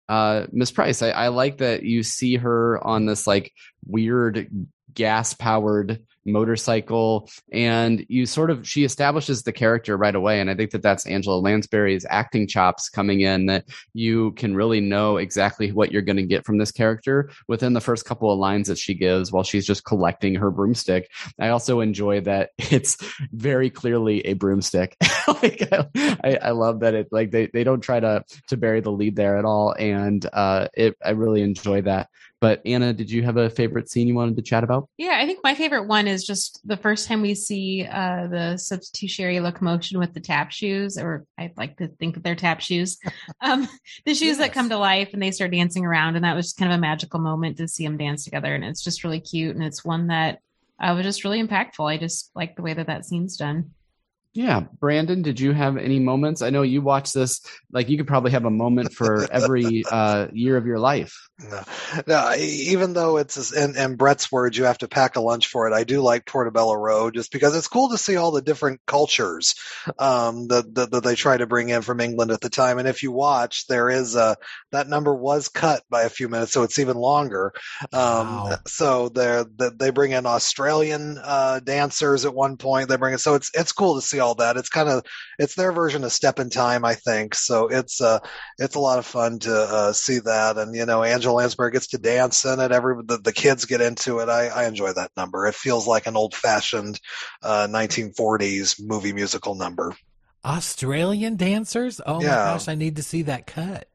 uh 0.08 0.46
miss 0.52 0.70
price 0.70 1.02
I, 1.02 1.10
I 1.10 1.28
like 1.28 1.58
that 1.58 1.84
you 1.84 2.02
see 2.02 2.36
her 2.36 2.84
on 2.84 3.06
this 3.06 3.26
like 3.26 3.52
weird 3.86 4.48
gas 4.94 5.34
powered 5.34 6.00
motorcycle 6.24 7.28
and 7.52 8.06
you 8.08 8.26
sort 8.26 8.50
of 8.50 8.66
she 8.66 8.84
establishes 8.84 9.42
the 9.42 9.52
character 9.52 9.96
right 9.96 10.14
away 10.14 10.40
and 10.40 10.48
i 10.48 10.54
think 10.54 10.70
that 10.70 10.82
that's 10.82 11.04
angela 11.06 11.34
lansbury's 11.36 12.06
acting 12.10 12.46
chops 12.46 12.88
coming 12.88 13.22
in 13.22 13.46
that 13.46 13.64
you 13.92 14.30
can 14.32 14.54
really 14.54 14.80
know 14.80 15.16
exactly 15.16 15.72
what 15.72 15.90
you're 15.90 16.00
going 16.02 16.16
to 16.16 16.22
get 16.22 16.44
from 16.44 16.58
this 16.58 16.70
character 16.70 17.30
within 17.48 17.72
the 17.72 17.80
first 17.80 18.04
couple 18.04 18.30
of 18.30 18.38
lines 18.38 18.68
that 18.68 18.78
she 18.78 18.94
gives 18.94 19.32
while 19.32 19.42
she's 19.42 19.66
just 19.66 19.84
collecting 19.84 20.34
her 20.34 20.50
broomstick. 20.50 21.10
I 21.40 21.48
also 21.48 21.80
enjoy 21.80 22.20
that 22.22 22.50
it's 22.58 22.96
very 23.32 23.70
clearly 23.70 24.20
a 24.20 24.34
broomstick. 24.34 24.96
Like 25.42 25.68
I, 26.24 26.38
I 26.42 26.50
love 26.50 26.80
that 26.80 26.94
it 26.94 27.08
like 27.12 27.30
they, 27.30 27.46
they 27.46 27.62
don't 27.62 27.80
try 27.80 28.00
to 28.00 28.24
to 28.48 28.56
bury 28.56 28.80
the 28.80 28.90
lead 28.90 29.14
there 29.16 29.38
at 29.38 29.44
all 29.44 29.74
and 29.78 30.26
uh 30.32 30.66
it 30.74 30.96
i 31.04 31.10
really 31.10 31.42
enjoy 31.42 31.80
that 31.82 32.08
but 32.42 32.60
anna 32.66 32.92
did 32.92 33.08
you 33.08 33.22
have 33.22 33.36
a 33.36 33.48
favorite 33.48 33.88
scene 33.88 34.08
you 34.08 34.14
wanted 34.14 34.36
to 34.36 34.42
chat 34.42 34.64
about 34.64 34.88
Yeah, 34.98 35.16
I 35.16 35.26
think 35.26 35.40
my 35.42 35.54
favorite 35.54 35.86
one 35.86 36.08
is 36.08 36.24
just 36.24 36.60
the 36.66 36.76
first 36.76 37.06
time 37.06 37.22
we 37.22 37.34
see 37.34 37.86
uh, 37.86 38.26
the 38.26 38.56
substitutionary 38.56 39.40
locomotion 39.40 39.98
with 39.98 40.12
the 40.12 40.20
tap 40.20 40.50
shoes, 40.50 40.98
or 40.98 41.24
I 41.38 41.52
like 41.56 41.76
to 41.78 41.88
think 41.88 42.14
that 42.14 42.24
they're 42.24 42.34
tap 42.34 42.60
shoes, 42.60 42.98
um, 43.40 43.68
the 44.04 44.14
shoes 44.14 44.38
that 44.38 44.52
come 44.52 44.68
to 44.68 44.76
life 44.76 45.10
and 45.12 45.22
they 45.22 45.30
start 45.30 45.52
dancing 45.52 45.86
around. 45.86 46.16
And 46.16 46.24
that 46.24 46.34
was 46.34 46.46
just 46.46 46.58
kind 46.58 46.72
of 46.72 46.78
a 46.78 46.80
magical 46.80 47.20
moment 47.20 47.56
to 47.58 47.68
see 47.68 47.84
them 47.84 47.96
dance 47.96 48.24
together. 48.24 48.54
And 48.54 48.64
it's 48.64 48.82
just 48.82 49.04
really 49.04 49.20
cute. 49.20 49.54
And 49.54 49.64
it's 49.64 49.84
one 49.84 50.08
that 50.08 50.40
uh, 50.80 50.94
was 50.96 51.04
just 51.04 51.24
really 51.24 51.42
impactful. 51.42 51.90
I 51.90 51.96
just 51.96 52.30
like 52.34 52.56
the 52.56 52.62
way 52.62 52.74
that 52.74 52.88
that 52.88 53.04
scene's 53.04 53.36
done. 53.36 53.70
Yeah 54.34 54.60
brandon 54.80 55.22
did 55.22 55.38
you 55.38 55.52
have 55.52 55.76
any 55.76 55.98
moments 55.98 56.42
i 56.42 56.50
know 56.50 56.62
you 56.62 56.80
watch 56.80 57.12
this 57.12 57.40
like 57.70 57.88
you 57.88 57.96
could 57.96 58.06
probably 58.06 58.30
have 58.30 58.44
a 58.44 58.50
moment 58.50 58.92
for 58.92 59.30
every 59.32 59.84
uh 59.90 60.26
year 60.32 60.56
of 60.56 60.66
your 60.66 60.78
life 60.78 61.12
No, 61.50 61.62
no. 62.06 62.34
Even 62.36 62.92
though 62.92 63.16
it's 63.16 63.52
in, 63.52 63.76
in 63.76 63.96
Brett's 63.96 64.30
words, 64.30 64.56
you 64.56 64.64
have 64.64 64.78
to 64.78 64.88
pack 64.88 65.16
a 65.16 65.20
lunch 65.20 65.48
for 65.48 65.66
it. 65.66 65.72
I 65.74 65.84
do 65.84 66.00
like 66.00 66.24
Portobello 66.26 66.74
Road 66.74 67.14
just 67.14 67.32
because 67.32 67.56
it's 67.56 67.68
cool 67.68 67.88
to 67.90 67.98
see 67.98 68.16
all 68.16 68.30
the 68.30 68.42
different 68.42 68.80
cultures 68.86 69.54
um, 69.98 70.48
that, 70.48 70.72
that 70.74 70.90
that 70.92 71.02
they 71.02 71.14
try 71.14 71.36
to 71.36 71.46
bring 71.46 71.70
in 71.70 71.82
from 71.82 72.00
England 72.00 72.30
at 72.30 72.40
the 72.40 72.48
time. 72.48 72.78
And 72.78 72.86
if 72.86 73.02
you 73.02 73.12
watch, 73.12 73.66
there 73.66 73.90
is 73.90 74.14
a 74.14 74.36
that 74.70 74.88
number 74.88 75.14
was 75.14 75.48
cut 75.48 75.82
by 75.90 76.02
a 76.02 76.08
few 76.08 76.28
minutes, 76.28 76.52
so 76.52 76.62
it's 76.62 76.78
even 76.78 76.96
longer. 76.96 77.52
Um, 77.92 78.22
Wow. 78.22 78.58
So 78.66 79.08
they 79.08 79.44
they 79.76 79.90
bring 79.90 80.12
in 80.12 80.26
Australian 80.26 81.18
uh, 81.22 81.60
dancers 81.60 82.24
at 82.24 82.34
one 82.34 82.56
point. 82.56 82.88
They 82.88 82.96
bring 82.96 83.14
in 83.14 83.18
so 83.18 83.34
it's 83.34 83.50
it's 83.54 83.72
cool 83.72 83.96
to 83.96 84.06
see 84.06 84.20
all 84.22 84.36
that. 84.36 84.56
It's 84.56 84.70
kind 84.70 84.88
of 84.88 85.04
it's 85.38 85.54
their 85.54 85.72
version 85.72 86.04
of 86.04 86.12
Step 86.12 86.38
in 86.38 86.48
Time, 86.48 86.84
I 86.84 86.94
think. 86.94 87.34
So 87.34 87.68
it's 87.68 88.00
uh 88.00 88.20
it's 88.58 88.74
a 88.76 88.80
lot 88.80 88.98
of 88.98 89.04
fun 89.06 89.38
to 89.40 89.54
uh, 89.54 89.92
see 89.92 90.20
that, 90.20 90.56
and 90.56 90.74
you 90.74 90.86
know, 90.86 91.02
Angela 91.02 91.34
Lansbury 91.34 91.72
gets 91.72 91.88
to 91.88 91.98
dance 91.98 92.44
in 92.44 92.60
it. 92.60 92.72
Every 92.72 92.96
the, 93.04 93.18
the 93.18 93.32
kids 93.32 93.66
get 93.66 93.80
into 93.82 94.20
it. 94.20 94.28
I, 94.28 94.46
I 94.46 94.64
enjoy 94.66 94.92
that 94.94 95.10
number. 95.16 95.46
It 95.46 95.54
feels 95.54 95.86
like 95.86 96.06
an 96.06 96.16
old 96.16 96.34
fashioned 96.34 96.98
uh, 97.42 97.66
1940s 97.70 98.80
movie 98.80 99.12
musical 99.12 99.54
number. 99.54 99.94
Australian 100.44 101.36
dancers? 101.36 102.00
Oh 102.04 102.18
my 102.18 102.24
gosh, 102.26 102.68
I 102.68 102.74
need 102.74 102.96
to 102.96 103.02
see 103.02 103.22
that 103.22 103.46
cut. 103.46 103.88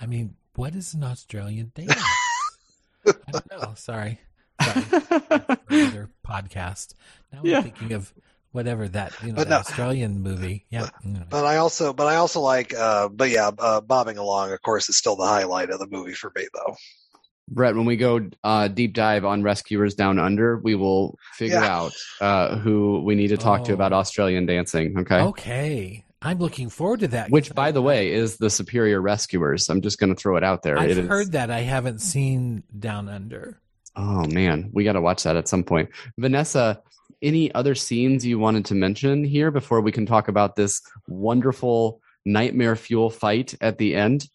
I 0.00 0.06
mean, 0.06 0.36
what 0.54 0.74
is 0.74 0.94
an 0.94 1.04
Australian 1.04 1.72
dance? 1.74 1.94
I 3.06 3.12
don't 3.32 3.50
know. 3.50 3.72
Sorry. 3.76 4.18
Sorry. 4.60 4.84
Another 5.68 6.10
podcast. 6.26 6.94
Now 7.32 7.40
Yeah. 7.42 7.58
I'm 7.58 7.62
thinking 7.64 7.92
of 7.92 8.12
whatever 8.52 8.86
that 8.88 9.12
you 9.22 9.28
know 9.28 9.34
But 9.36 9.44
the 9.44 9.50
no- 9.50 9.56
Australian 9.60 10.20
movie. 10.22 10.66
Yeah. 10.70 10.88
Anyway. 11.04 11.24
But 11.28 11.44
I 11.44 11.56
also, 11.56 11.92
but 11.92 12.06
I 12.06 12.16
also 12.16 12.40
like, 12.40 12.72
uh, 12.74 13.08
but 13.08 13.30
yeah, 13.30 13.50
uh, 13.58 13.80
bobbing 13.80 14.18
along, 14.18 14.52
of 14.52 14.62
course, 14.62 14.88
is 14.88 14.96
still 14.96 15.16
the 15.16 15.26
highlight 15.26 15.70
of 15.70 15.78
the 15.78 15.86
movie 15.88 16.14
for 16.14 16.32
me, 16.36 16.46
though. 16.54 16.76
brett 17.48 17.74
when 17.74 17.84
we 17.84 17.96
go 17.96 18.20
uh 18.44 18.68
deep 18.68 18.94
dive 18.94 19.24
on 19.24 19.42
rescuers 19.42 19.94
down 19.96 20.18
under 20.20 20.58
we 20.58 20.74
will 20.76 21.18
figure 21.34 21.58
Yeah. 21.60 21.76
out 21.76 21.92
uh 22.20 22.56
who 22.56 23.02
we 23.04 23.16
need 23.16 23.28
to 23.28 23.36
talk 23.36 23.64
to 23.64 23.72
Oh. 23.72 23.74
about 23.74 23.92
australian 23.92 24.46
dancing 24.46 24.96
okay 25.00 25.20
Okay. 25.32 26.04
I'm 26.22 26.38
looking 26.38 26.68
forward 26.70 27.00
to 27.00 27.08
that. 27.08 27.30
which 27.30 27.52
by 27.52 27.72
the 27.72 27.82
way 27.82 28.12
is 28.12 28.36
the 28.36 28.48
superior 28.48 29.00
rescuers 29.02 29.68
i'm 29.68 29.80
just 29.82 29.98
going 29.98 30.14
to 30.14 30.20
throw 30.22 30.36
it 30.36 30.44
out 30.44 30.62
there 30.62 30.78
I've 30.78 30.90
It 30.90 30.98
is- 30.98 31.08
heard 31.08 31.32
that. 31.32 31.50
I 31.50 31.60
haven't 31.62 31.98
seen 32.00 32.62
Down 32.78 33.08
Under. 33.08 33.58
Oh 33.96 34.24
man, 34.28 34.70
we 34.72 34.84
got 34.84 34.92
to 34.94 35.00
watch 35.02 35.24
that 35.24 35.36
at 35.36 35.48
some 35.48 35.64
point. 35.64 35.90
Vanessa, 36.16 36.80
any 37.22 37.52
other 37.54 37.74
scenes 37.74 38.26
you 38.26 38.38
wanted 38.38 38.64
to 38.66 38.74
mention 38.74 39.24
here 39.24 39.50
before 39.50 39.80
we 39.80 39.92
can 39.92 40.06
talk 40.06 40.28
about 40.28 40.56
this 40.56 40.80
wonderful 41.06 42.00
nightmare 42.24 42.76
fuel 42.76 43.10
fight 43.10 43.54
at 43.60 43.78
the 43.78 43.94
end? 43.94 44.28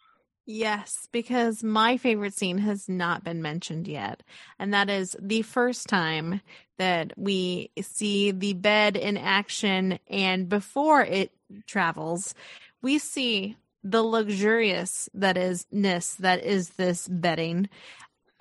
Yes, 0.49 1.09
because 1.11 1.61
my 1.61 1.97
favorite 1.97 2.33
scene 2.33 2.59
has 2.59 2.87
not 2.87 3.21
been 3.21 3.41
mentioned 3.41 3.85
yet. 3.85 4.23
And 4.57 4.73
that 4.73 4.89
is 4.89 5.13
the 5.21 5.41
first 5.41 5.87
time 5.87 6.39
that 6.77 7.11
we 7.17 7.71
see 7.81 8.31
the 8.31 8.53
bed 8.53 8.95
in 8.95 9.17
action. 9.17 9.99
And 10.07 10.47
before 10.47 11.01
it 11.01 11.33
travels, 11.65 12.33
we 12.81 12.97
see 12.97 13.57
the 13.83 14.03
luxurious 14.03 15.09
that 15.13 15.37
is 15.37 15.65
ness 15.71 16.15
that 16.15 16.43
is 16.43 16.69
this 16.71 17.09
bedding. 17.09 17.67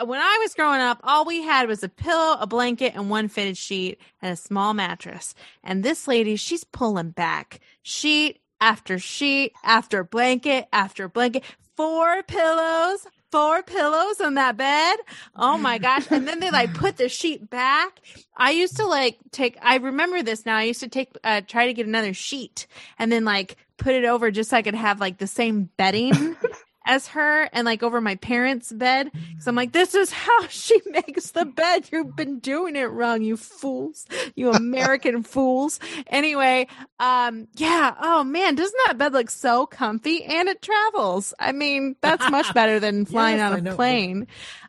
When 0.04 0.20
I 0.20 0.38
was 0.42 0.52
growing 0.54 0.80
up, 0.80 1.00
all 1.04 1.24
we 1.24 1.42
had 1.42 1.68
was 1.68 1.82
a 1.82 1.88
pillow, 1.88 2.36
a 2.38 2.46
blanket, 2.46 2.92
and 2.94 3.08
one 3.08 3.28
fitted 3.28 3.56
sheet 3.56 3.98
and 4.20 4.32
a 4.32 4.36
small 4.36 4.74
mattress. 4.74 5.34
And 5.64 5.82
this 5.82 6.06
lady, 6.06 6.36
she's 6.36 6.64
pulling 6.64 7.10
back 7.10 7.60
sheet 7.82 8.40
after 8.60 8.98
sheet 8.98 9.52
after 9.64 10.04
blanket 10.04 10.68
after 10.70 11.08
blanket. 11.08 11.44
Four 11.76 12.22
pillows, 12.24 13.06
four 13.32 13.62
pillows 13.62 14.20
on 14.20 14.34
that 14.34 14.58
bed. 14.58 14.96
Oh 15.34 15.56
my 15.56 15.78
gosh. 15.86 16.06
And 16.10 16.28
then 16.28 16.40
they 16.40 16.50
like 16.50 16.74
put 16.74 16.98
the 16.98 17.08
sheet 17.08 17.48
back. 17.48 18.00
I 18.36 18.50
used 18.50 18.76
to 18.76 18.86
like 18.86 19.16
take, 19.30 19.56
I 19.62 19.76
remember 19.76 20.22
this 20.22 20.44
now. 20.44 20.56
I 20.56 20.64
used 20.64 20.80
to 20.80 20.88
take, 20.88 21.16
uh, 21.24 21.40
try 21.46 21.66
to 21.66 21.72
get 21.72 21.86
another 21.86 22.12
sheet 22.12 22.66
and 22.98 23.10
then 23.10 23.24
like 23.24 23.56
put 23.78 23.94
it 23.94 24.04
over 24.04 24.30
just 24.30 24.50
so 24.50 24.58
I 24.58 24.62
could 24.62 24.74
have 24.74 25.00
like 25.00 25.18
the 25.18 25.26
same 25.26 25.70
bedding 25.78 26.36
as 26.86 27.08
her 27.08 27.42
and 27.52 27.66
like 27.66 27.82
over 27.82 28.00
my 28.00 28.14
parents' 28.14 28.72
bed. 28.72 29.10
So 29.40 29.50
I'm 29.50 29.56
like, 29.56 29.72
this 29.72 29.94
is 29.94 30.10
how 30.10 30.46
she 30.48 30.80
makes 30.86 31.32
the 31.32 31.44
bed. 31.44 31.88
You've 31.92 32.16
been 32.16 32.38
doing 32.38 32.76
it 32.76 32.84
wrong, 32.84 33.22
you 33.22 33.36
fools, 33.36 34.06
you 34.34 34.52
American 34.52 35.22
fools. 35.24 35.80
Anyway, 36.06 36.68
um, 36.98 37.48
yeah. 37.56 37.94
Oh 38.00 38.24
man, 38.24 38.54
doesn't 38.54 38.78
that 38.86 38.96
bed 38.96 39.12
look 39.12 39.28
so 39.28 39.66
comfy? 39.66 40.24
And 40.24 40.48
it 40.48 40.62
travels. 40.62 41.34
I 41.38 41.52
mean, 41.52 41.96
that's 42.00 42.30
much 42.30 42.54
better 42.54 42.80
than 42.80 43.04
flying 43.04 43.38
Yes, 43.38 43.52
on 43.52 43.66
a 43.66 43.74
plane. 43.74 44.26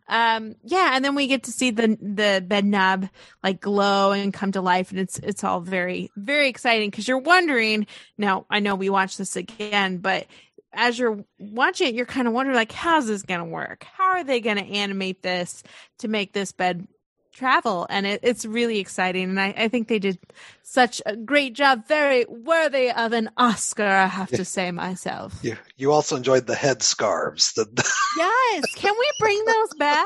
Um, 0.09 0.55
yeah, 0.63 0.91
and 0.93 1.03
then 1.03 1.15
we 1.15 1.27
get 1.27 1.43
to 1.43 1.51
see 1.51 1.71
the 1.71 1.97
the 2.01 2.43
bed 2.45 2.65
knob 2.65 3.09
like 3.43 3.59
glow 3.59 4.13
and 4.13 4.33
come 4.33 4.53
to 4.53 4.61
life, 4.61 4.91
and 4.91 4.99
it's 4.99 5.19
it's 5.19 5.43
all 5.43 5.59
very 5.59 6.09
very 6.15 6.47
exciting 6.47 6.89
because 6.89 7.07
you're 7.07 7.17
wondering. 7.17 7.87
Now 8.17 8.45
I 8.49 8.59
know 8.59 8.75
we 8.75 8.89
watched 8.89 9.17
this 9.17 9.35
again, 9.35 9.97
but 9.97 10.25
as 10.77 10.97
you're 10.97 11.25
watching 11.39 11.87
it, 11.89 11.95
you're 11.95 12.05
kind 12.05 12.27
of 12.27 12.33
wondering 12.33 12.55
like, 12.55 12.71
how's 12.71 13.07
this 13.07 13.23
going 13.23 13.39
to 13.39 13.45
work? 13.45 13.83
How 13.97 14.11
are 14.11 14.23
they 14.23 14.39
going 14.39 14.57
to 14.57 14.63
animate 14.63 15.23
this 15.23 15.63
to 15.99 16.07
make 16.07 16.33
this 16.33 16.51
bed 16.51 16.87
travel? 17.33 17.87
And 17.89 18.05
it, 18.05 18.19
it's 18.23 18.45
really 18.45 18.77
exciting, 18.79 19.23
and 19.23 19.39
I, 19.41 19.53
I 19.57 19.67
think 19.69 19.87
they 19.87 19.99
did 19.99 20.19
such 20.61 21.01
a 21.05 21.15
great 21.15 21.53
job, 21.53 21.87
very 21.87 22.25
worthy 22.29 22.91
of 22.91 23.11
an 23.11 23.29
Oscar. 23.37 23.85
I 23.87 24.05
have 24.05 24.29
to 24.29 24.45
say 24.45 24.71
myself. 24.71 25.39
You, 25.41 25.57
you 25.77 25.91
also 25.91 26.15
enjoyed 26.15 26.45
the 26.45 26.55
head 26.55 26.83
scarves. 26.83 27.53
The, 27.53 27.65
Yes. 28.17 28.63
Can 28.75 28.93
we 28.97 29.11
bring 29.19 29.43
those 29.45 29.73
back? 29.79 30.05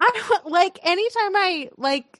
I 0.00 0.10
don't 0.28 0.46
like 0.46 0.78
anytime 0.82 1.36
I 1.36 1.70
like 1.76 2.18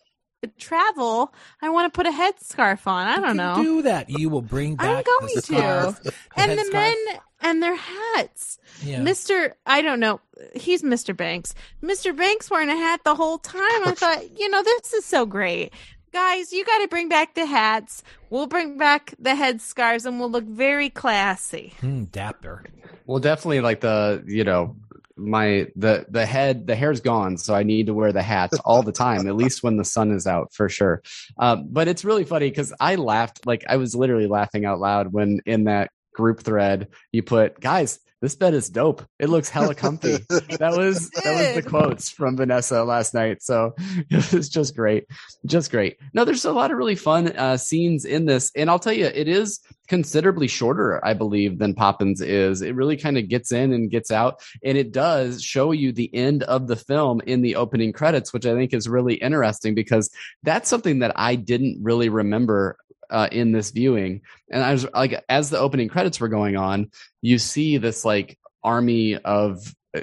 travel, 0.58 1.34
I 1.62 1.68
want 1.70 1.92
to 1.92 1.96
put 1.96 2.06
a 2.06 2.10
headscarf 2.10 2.86
on. 2.86 3.06
I 3.06 3.16
don't 3.16 3.24
can 3.28 3.36
know. 3.36 3.62
Do 3.62 3.82
that. 3.82 4.08
You 4.08 4.28
will 4.28 4.42
bring 4.42 4.76
that. 4.76 4.86
I'm 4.86 4.96
back 4.96 5.04
going 5.06 5.34
the 5.34 5.40
to. 5.42 5.46
scarf, 5.46 6.02
the 6.02 6.14
and 6.36 6.52
the 6.52 6.62
headscarf. 6.62 6.72
men 6.72 6.96
and 7.40 7.62
their 7.62 7.76
hats. 7.76 8.58
Yeah. 8.82 9.00
Mr. 9.00 9.52
I 9.66 9.82
don't 9.82 10.00
know. 10.00 10.20
He's 10.54 10.82
Mr. 10.82 11.16
Banks. 11.16 11.54
Mr. 11.82 12.16
Banks 12.16 12.50
wearing 12.50 12.68
a 12.68 12.76
hat 12.76 13.00
the 13.04 13.14
whole 13.14 13.38
time. 13.38 13.86
I 13.86 13.94
thought, 13.96 14.38
you 14.38 14.48
know, 14.48 14.62
this 14.62 14.92
is 14.92 15.04
so 15.04 15.26
great. 15.26 15.72
Guys, 16.12 16.52
you 16.52 16.64
got 16.64 16.78
to 16.78 16.88
bring 16.88 17.08
back 17.08 17.34
the 17.34 17.44
hats. 17.44 18.02
We'll 18.30 18.46
bring 18.46 18.78
back 18.78 19.14
the 19.18 19.30
headscarves 19.30 20.06
and 20.06 20.18
we'll 20.18 20.30
look 20.30 20.44
very 20.44 20.90
classy. 20.90 21.74
Hmm, 21.80 22.04
dapper. 22.04 22.64
Well, 23.06 23.20
definitely 23.20 23.60
like 23.60 23.80
the 23.80 24.22
you 24.26 24.44
know 24.44 24.76
my 25.16 25.66
the 25.76 26.06
the 26.08 26.24
head 26.24 26.66
the 26.66 26.76
hair's 26.76 27.00
gone, 27.00 27.36
so 27.36 27.54
I 27.54 27.62
need 27.62 27.86
to 27.86 27.94
wear 27.94 28.12
the 28.12 28.22
hat 28.22 28.52
all 28.64 28.82
the 28.82 28.92
time, 28.92 29.26
at 29.26 29.36
least 29.36 29.62
when 29.62 29.76
the 29.76 29.84
sun 29.84 30.12
is 30.12 30.26
out 30.26 30.52
for 30.52 30.68
sure. 30.68 31.02
Um, 31.38 31.68
but 31.70 31.88
it's 31.88 32.04
really 32.04 32.24
funny 32.24 32.48
because 32.48 32.72
I 32.80 32.94
laughed 32.94 33.46
like 33.46 33.64
I 33.68 33.76
was 33.76 33.94
literally 33.94 34.26
laughing 34.28 34.64
out 34.64 34.78
loud 34.78 35.12
when 35.12 35.40
in 35.44 35.64
that 35.64 35.90
group 36.18 36.42
thread 36.42 36.88
you 37.12 37.22
put 37.22 37.60
guys. 37.60 38.00
This 38.20 38.34
bed 38.34 38.52
is 38.52 38.68
dope. 38.68 39.06
It 39.20 39.28
looks 39.28 39.48
hella 39.48 39.76
comfy. 39.76 40.18
That 40.58 40.76
was 40.76 41.08
that 41.10 41.54
was 41.54 41.54
the 41.54 41.70
quotes 41.70 42.10
from 42.10 42.36
Vanessa 42.36 42.82
last 42.82 43.14
night. 43.14 43.42
So 43.44 43.74
it 44.10 44.32
was 44.32 44.48
just 44.48 44.74
great, 44.74 45.04
just 45.46 45.70
great. 45.70 45.98
No, 46.14 46.24
there's 46.24 46.44
a 46.44 46.52
lot 46.52 46.72
of 46.72 46.78
really 46.78 46.96
fun 46.96 47.28
uh, 47.36 47.56
scenes 47.56 48.04
in 48.04 48.24
this, 48.24 48.50
and 48.56 48.68
I'll 48.68 48.80
tell 48.80 48.92
you, 48.92 49.04
it 49.06 49.28
is 49.28 49.60
considerably 49.86 50.48
shorter, 50.48 51.04
I 51.06 51.14
believe, 51.14 51.60
than 51.60 51.74
Poppins 51.74 52.20
is. 52.20 52.60
It 52.60 52.74
really 52.74 52.96
kind 52.96 53.18
of 53.18 53.28
gets 53.28 53.52
in 53.52 53.72
and 53.72 53.88
gets 53.88 54.10
out, 54.10 54.40
and 54.64 54.76
it 54.76 54.92
does 54.92 55.40
show 55.40 55.70
you 55.70 55.92
the 55.92 56.12
end 56.12 56.42
of 56.44 56.66
the 56.66 56.76
film 56.76 57.20
in 57.24 57.42
the 57.42 57.54
opening 57.54 57.92
credits, 57.92 58.32
which 58.32 58.46
I 58.46 58.54
think 58.54 58.74
is 58.74 58.88
really 58.88 59.14
interesting 59.14 59.76
because 59.76 60.10
that's 60.42 60.68
something 60.68 60.98
that 61.00 61.12
I 61.14 61.36
didn't 61.36 61.78
really 61.80 62.08
remember 62.08 62.78
uh, 63.10 63.28
in 63.30 63.52
this 63.52 63.70
viewing. 63.70 64.22
And 64.50 64.62
I 64.62 64.72
was 64.72 64.86
like, 64.92 65.22
as 65.28 65.50
the 65.50 65.58
opening 65.58 65.88
credits 65.88 66.20
were 66.20 66.28
going 66.28 66.56
on, 66.56 66.90
you 67.22 67.38
see 67.38 67.78
this 67.78 68.04
like 68.04 68.38
army 68.62 69.16
of 69.16 69.74
uh, 69.96 70.02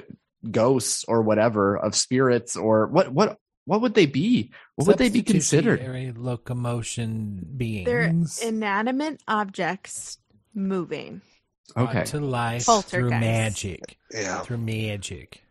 ghosts 0.50 1.04
or 1.06 1.22
whatever 1.22 1.76
of 1.76 1.94
spirits 1.94 2.56
or 2.56 2.86
what 2.86 3.12
what 3.12 3.38
what 3.64 3.80
would 3.80 3.94
they 3.94 4.06
be? 4.06 4.52
What 4.76 4.86
would 4.86 4.98
they 4.98 5.08
be 5.08 5.22
considered? 5.22 5.80
Substitutionary 5.80 6.12
locomotion 6.12 7.40
They're 7.56 8.08
beings. 8.08 8.38
inanimate 8.38 9.22
objects 9.26 10.18
moving. 10.54 11.20
Okay. 11.76 12.04
To 12.04 12.20
life 12.20 12.66
through 12.84 13.10
magic. 13.10 13.98
yeah. 14.12 14.40
Through 14.40 14.58
magic. 14.58 15.42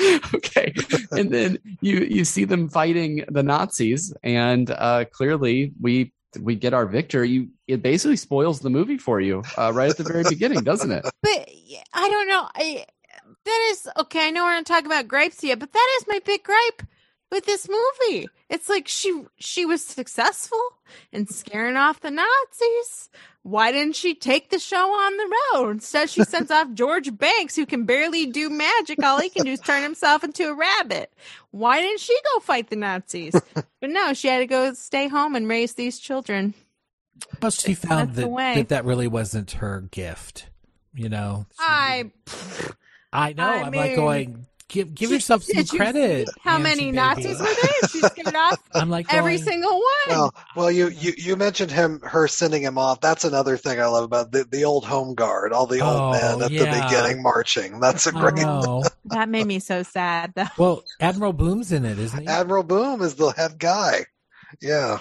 okay 0.34 0.72
and 1.12 1.30
then 1.30 1.58
you 1.80 2.00
you 2.00 2.24
see 2.24 2.44
them 2.44 2.68
fighting 2.68 3.24
the 3.28 3.42
nazis 3.42 4.12
and 4.22 4.70
uh 4.70 5.04
clearly 5.12 5.72
we 5.80 6.12
we 6.40 6.54
get 6.54 6.74
our 6.74 6.86
victory. 6.86 7.30
you 7.30 7.48
it 7.66 7.82
basically 7.82 8.16
spoils 8.16 8.60
the 8.60 8.70
movie 8.70 8.98
for 8.98 9.20
you 9.20 9.42
uh, 9.56 9.72
right 9.74 9.90
at 9.90 9.96
the 9.96 10.04
very 10.04 10.24
beginning 10.28 10.62
doesn't 10.62 10.92
it 10.92 11.04
But 11.22 11.48
I 11.92 12.08
don't 12.08 12.28
know. 12.28 12.48
I 12.54 12.86
that 13.44 13.68
is 13.70 13.88
okay. 13.98 14.28
I 14.28 14.30
know 14.30 14.44
we're 14.44 14.54
not 14.54 14.66
talking 14.66 14.86
about 14.86 15.08
gripes 15.08 15.42
yet, 15.42 15.58
but 15.58 15.72
that 15.72 15.96
is 15.98 16.06
my 16.06 16.20
big 16.24 16.42
gripe 16.42 16.82
with 17.30 17.44
this 17.46 17.68
movie. 17.68 18.28
It's 18.48 18.68
like 18.68 18.88
she 18.88 19.24
she 19.36 19.66
was 19.66 19.84
successful 19.84 20.60
in 21.12 21.26
scaring 21.26 21.76
off 21.76 22.00
the 22.00 22.10
Nazis. 22.10 23.10
Why 23.42 23.72
didn't 23.72 23.96
she 23.96 24.14
take 24.14 24.50
the 24.50 24.58
show 24.58 24.90
on 24.90 25.16
the 25.16 25.34
road? 25.54 25.70
Instead, 25.70 26.10
she 26.10 26.24
sends 26.24 26.50
off 26.50 26.72
George 26.74 27.16
Banks, 27.16 27.56
who 27.56 27.64
can 27.66 27.84
barely 27.84 28.26
do 28.26 28.50
magic. 28.50 29.02
All 29.02 29.18
he 29.20 29.30
can 29.30 29.44
do 29.44 29.52
is 29.52 29.60
turn 29.60 29.82
himself 29.82 30.22
into 30.24 30.48
a 30.48 30.54
rabbit. 30.54 31.12
Why 31.50 31.80
didn't 31.80 32.00
she 32.00 32.16
go 32.34 32.40
fight 32.40 32.68
the 32.70 32.76
Nazis? 32.76 33.34
But 33.80 33.90
no, 33.90 34.12
she 34.12 34.26
had 34.26 34.38
to 34.40 34.46
go 34.46 34.72
stay 34.74 35.06
home 35.06 35.36
and 35.36 35.46
raise 35.48 35.74
these 35.74 36.00
children. 36.00 36.52
But 37.38 37.52
she 37.52 37.74
found 37.74 38.16
that, 38.16 38.28
that 38.56 38.68
that 38.70 38.84
really 38.84 39.06
wasn't 39.06 39.52
her 39.52 39.82
gift. 39.92 40.48
You 40.94 41.08
know, 41.08 41.46
She- 41.52 41.56
I 41.60 42.10
I 43.12 43.32
know. 43.34 43.44
I 43.48 43.62
I'm 43.62 43.72
like 43.72 43.94
going, 43.94 44.46
give 44.68 44.94
give 44.94 45.08
Did- 45.10 45.16
yourself 45.16 45.42
some 45.42 45.56
did 45.56 45.72
you 45.72 45.78
credit. 45.78 46.28
see 46.28 46.34
How 46.42 46.58
Nancy 46.58 46.62
many 46.62 46.84
baby. 46.86 46.96
Nazis 46.96 47.38
were 47.40 47.44
there? 47.46 47.88
She 47.90 48.00
scared 48.00 48.34
off 48.36 48.58
I'm 48.74 48.90
like 48.90 49.12
every 49.12 49.36
going, 49.36 49.44
single 49.48 49.72
one. 49.72 49.82
Well, 50.08 50.34
well, 50.56 50.70
you, 50.70 50.88
you 50.88 51.12
you 51.16 51.36
mentioned 51.36 51.70
him, 51.70 52.00
her 52.02 52.28
sending 52.28 52.62
him 52.62 52.78
off. 52.78 53.00
That's 53.00 53.24
another 53.24 53.56
thing 53.56 53.80
I 53.80 53.86
love 53.86 54.04
about 54.04 54.32
the, 54.32 54.44
the 54.44 54.64
old 54.64 54.84
home 54.84 55.14
guard, 55.14 55.52
all 55.52 55.66
the 55.66 55.80
old 55.80 55.96
Oh, 56.00 56.12
men 56.12 56.42
at 56.42 56.50
yeah. 56.50 56.64
the 56.64 56.82
beginning 56.86 57.22
marching. 57.22 57.80
That's 57.80 58.06
a 58.06 58.16
I 58.16 58.20
great. 58.30 58.84
that 59.06 59.28
made 59.28 59.46
me 59.46 59.58
so 59.58 59.82
sad, 59.82 60.32
though. 60.36 60.44
Well, 60.58 60.84
Admiral 61.00 61.32
Boom's 61.32 61.72
in 61.72 61.84
it, 61.84 61.98
isn't 61.98 62.20
he? 62.20 62.26
Admiral 62.26 62.62
Boom 62.64 63.00
is 63.02 63.14
the 63.14 63.28
head 63.30 63.58
guy. 63.58 64.06
Yeah, 64.60 64.98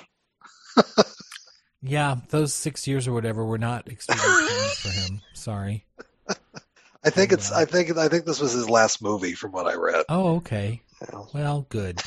yeah, 1.81 2.15
those 2.29 2.53
six 2.53 2.87
years 2.87 3.07
or 3.07 3.13
whatever 3.13 3.45
were 3.45 3.57
not 3.57 3.87
extremely 3.91 4.23
fun 4.23 4.69
for 4.75 4.89
him. 4.89 5.21
Sorry. 5.33 5.85
I 7.07 7.09
think 7.09 7.31
it's. 7.31 7.53
I 7.53 7.63
think 7.63 7.97
I 7.97 8.09
think 8.09 8.25
this 8.25 8.41
was 8.41 8.51
his 8.51 8.69
last 8.69 9.01
movie, 9.01 9.31
from 9.31 9.53
what 9.53 9.65
I 9.65 9.75
read. 9.75 10.03
Oh, 10.09 10.35
okay. 10.37 10.81
Yeah. 11.01 11.21
Well, 11.33 11.65
good. 11.69 12.01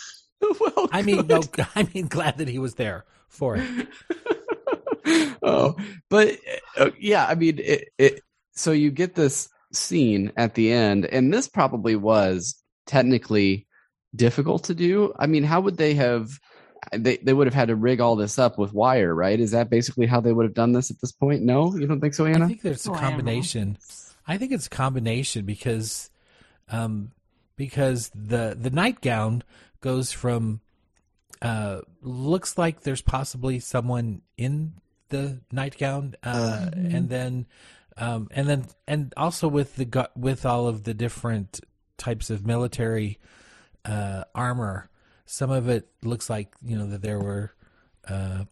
well 0.60 0.88
I 0.92 1.02
mean, 1.02 1.26
no, 1.26 1.42
I 1.74 1.88
mean, 1.92 2.06
glad 2.06 2.38
that 2.38 2.46
he 2.46 2.60
was 2.60 2.76
there 2.76 3.04
for 3.28 3.56
it. 3.58 3.88
oh, 5.42 5.74
but 6.08 6.38
uh, 6.78 6.90
yeah, 7.00 7.26
I 7.26 7.34
mean, 7.34 7.58
it, 7.58 7.88
it. 7.98 8.20
So 8.52 8.70
you 8.70 8.92
get 8.92 9.16
this 9.16 9.48
scene 9.72 10.30
at 10.36 10.54
the 10.54 10.72
end, 10.72 11.04
and 11.06 11.34
this 11.34 11.48
probably 11.48 11.96
was 11.96 12.54
technically 12.86 13.66
difficult 14.14 14.62
to 14.64 14.74
do. 14.74 15.12
I 15.18 15.26
mean, 15.26 15.42
how 15.42 15.62
would 15.62 15.78
they 15.78 15.94
have? 15.94 16.30
They 16.92 17.16
they 17.16 17.32
would 17.32 17.48
have 17.48 17.54
had 17.54 17.68
to 17.68 17.76
rig 17.76 18.00
all 18.00 18.14
this 18.14 18.38
up 18.38 18.56
with 18.56 18.72
wire, 18.72 19.12
right? 19.12 19.40
Is 19.40 19.50
that 19.50 19.68
basically 19.68 20.06
how 20.06 20.20
they 20.20 20.32
would 20.32 20.44
have 20.44 20.54
done 20.54 20.70
this 20.70 20.92
at 20.92 21.00
this 21.00 21.10
point? 21.10 21.42
No, 21.42 21.74
you 21.74 21.88
don't 21.88 22.00
think 22.00 22.14
so, 22.14 22.26
Anna? 22.26 22.44
I 22.44 22.48
think 22.48 22.62
there's 22.62 22.86
a 22.86 22.92
Oh, 22.92 24.03
I 24.26 24.32
don't 24.32 24.50
know. 24.50 24.56
combination. 24.68 25.04
I 25.06 25.18
think 25.18 25.42
it's 25.42 25.42
a 25.42 25.44
combination 25.44 25.44
because, 25.44 26.10
um, 26.68 27.12
because 27.56 28.10
the 28.14 28.56
the 28.58 28.70
nightgown 28.70 29.42
goes 29.80 30.12
from, 30.12 30.60
uh, 31.42 31.80
looks 32.02 32.58
like 32.58 32.80
there's 32.80 33.02
possibly 33.02 33.58
someone 33.60 34.22
in 34.36 34.74
the 35.10 35.40
nightgown, 35.52 36.14
uh, 36.22 36.70
and 36.74 37.08
then, 37.08 37.46
um, 37.96 38.28
and 38.32 38.48
then, 38.48 38.66
and 38.86 39.12
also 39.16 39.48
with 39.48 39.76
the 39.76 40.10
with 40.16 40.46
all 40.46 40.66
of 40.66 40.84
the 40.84 40.94
different 40.94 41.60
types 41.96 42.30
of 42.30 42.46
military, 42.46 43.18
uh, 43.84 44.24
armor. 44.34 44.88
Some 45.26 45.50
of 45.50 45.68
it 45.68 45.88
looks 46.02 46.28
like 46.28 46.54
you 46.62 46.76
know 46.76 46.86
that 46.86 47.02
there 47.02 47.20
were, 47.20 47.52
uh, 48.08 48.44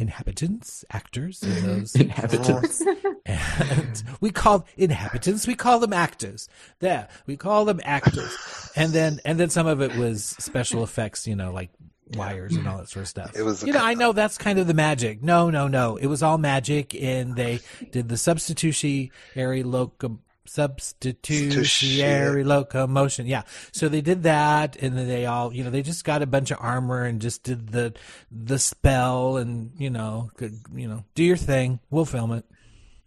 inhabitants, 0.00 0.84
actors 0.90 1.42
in 1.42 1.50
mm-hmm. 1.50 1.66
those 1.66 1.94
Inhabitants. 2.00 2.82
and 3.26 4.02
we 4.20 4.30
call 4.30 4.66
inhabitants 4.76 5.46
we 5.46 5.54
call 5.54 5.78
them 5.78 5.92
actors. 5.92 6.48
There 6.80 7.08
we 7.26 7.36
call 7.36 7.64
them 7.64 7.80
actors. 7.84 8.36
And 8.76 8.92
then 8.92 9.20
and 9.24 9.38
then 9.38 9.50
some 9.50 9.66
of 9.66 9.80
it 9.80 9.94
was 9.96 10.24
special 10.24 10.82
effects 10.82 11.26
you 11.26 11.36
know 11.36 11.52
like 11.52 11.70
wires 12.16 12.56
and 12.56 12.66
all 12.66 12.78
that 12.78 12.88
sort 12.88 13.04
of 13.04 13.08
stuff. 13.08 13.32
It 13.36 13.42
was 13.42 13.62
you 13.62 13.72
know 13.72 13.84
i 13.84 13.94
know 13.94 14.12
that's 14.12 14.38
kind 14.38 14.58
of 14.58 14.66
the 14.66 14.74
magic. 14.74 15.22
No 15.22 15.50
no 15.50 15.68
no. 15.68 15.96
It 15.96 16.06
was 16.06 16.22
all 16.22 16.38
magic 16.38 16.94
and 16.94 17.36
they 17.36 17.60
did 17.90 18.08
the 18.08 18.16
substitutionary 18.16 19.62
locum 19.62 20.20
substitutionary 20.46 22.44
locomotion. 22.44 23.26
Yeah. 23.26 23.42
So 23.72 23.88
they 23.88 24.00
did 24.00 24.22
that 24.24 24.76
and 24.76 24.96
then 24.96 25.06
they 25.08 25.26
all, 25.26 25.52
you 25.52 25.62
know, 25.64 25.70
they 25.70 25.82
just 25.82 26.04
got 26.04 26.22
a 26.22 26.26
bunch 26.26 26.50
of 26.50 26.58
armor 26.60 27.04
and 27.04 27.20
just 27.20 27.42
did 27.42 27.68
the 27.68 27.94
the 28.30 28.58
spell 28.58 29.36
and, 29.36 29.72
you 29.78 29.90
know, 29.90 30.30
could, 30.36 30.60
you 30.74 30.88
know, 30.88 31.04
do 31.14 31.22
your 31.24 31.36
thing. 31.36 31.80
We'll 31.90 32.04
film 32.04 32.32
it. 32.32 32.44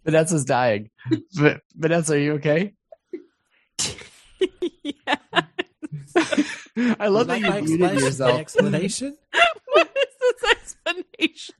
Vanessa's 0.04 0.44
dying. 0.44 0.90
but 1.40 1.60
Vanessa, 1.74 2.14
are 2.14 2.18
you 2.18 2.32
okay? 2.34 2.74
yeah. 4.82 5.16
I 6.98 7.08
love 7.08 7.26
that 7.28 7.40
Would 7.40 7.42
like 7.42 7.42
you 7.42 7.50
my 7.50 7.60
muted 7.60 8.00
yourself. 8.00 8.38
explanation. 8.40 9.16
What 9.72 9.90
is 9.96 10.40
this 10.40 10.50
explanation? 10.50 11.54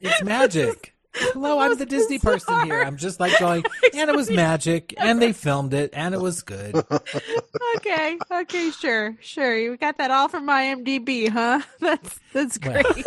It's 0.00 0.22
magic. 0.22 0.94
Hello, 1.18 1.58
I'm 1.58 1.76
the 1.78 1.86
Disney 1.86 2.18
person 2.18 2.64
here. 2.66 2.82
I'm 2.82 2.96
just 2.96 3.20
like 3.20 3.38
going, 3.38 3.64
and 3.94 4.10
it 4.10 4.16
was 4.16 4.30
magic, 4.30 4.94
and 4.98 5.20
they 5.20 5.32
filmed 5.32 5.72
it, 5.74 5.90
and 5.92 6.14
it 6.14 6.20
was 6.20 6.42
good. 6.42 6.74
okay, 7.76 8.18
okay, 8.30 8.70
sure, 8.70 9.16
sure. 9.20 9.56
You 9.56 9.76
got 9.76 9.98
that 9.98 10.10
all 10.10 10.28
from 10.28 10.46
IMDb, 10.46 11.28
huh? 11.28 11.60
That's 11.80 12.20
that's 12.32 12.58
Well, 12.62 12.82
great. 12.82 13.06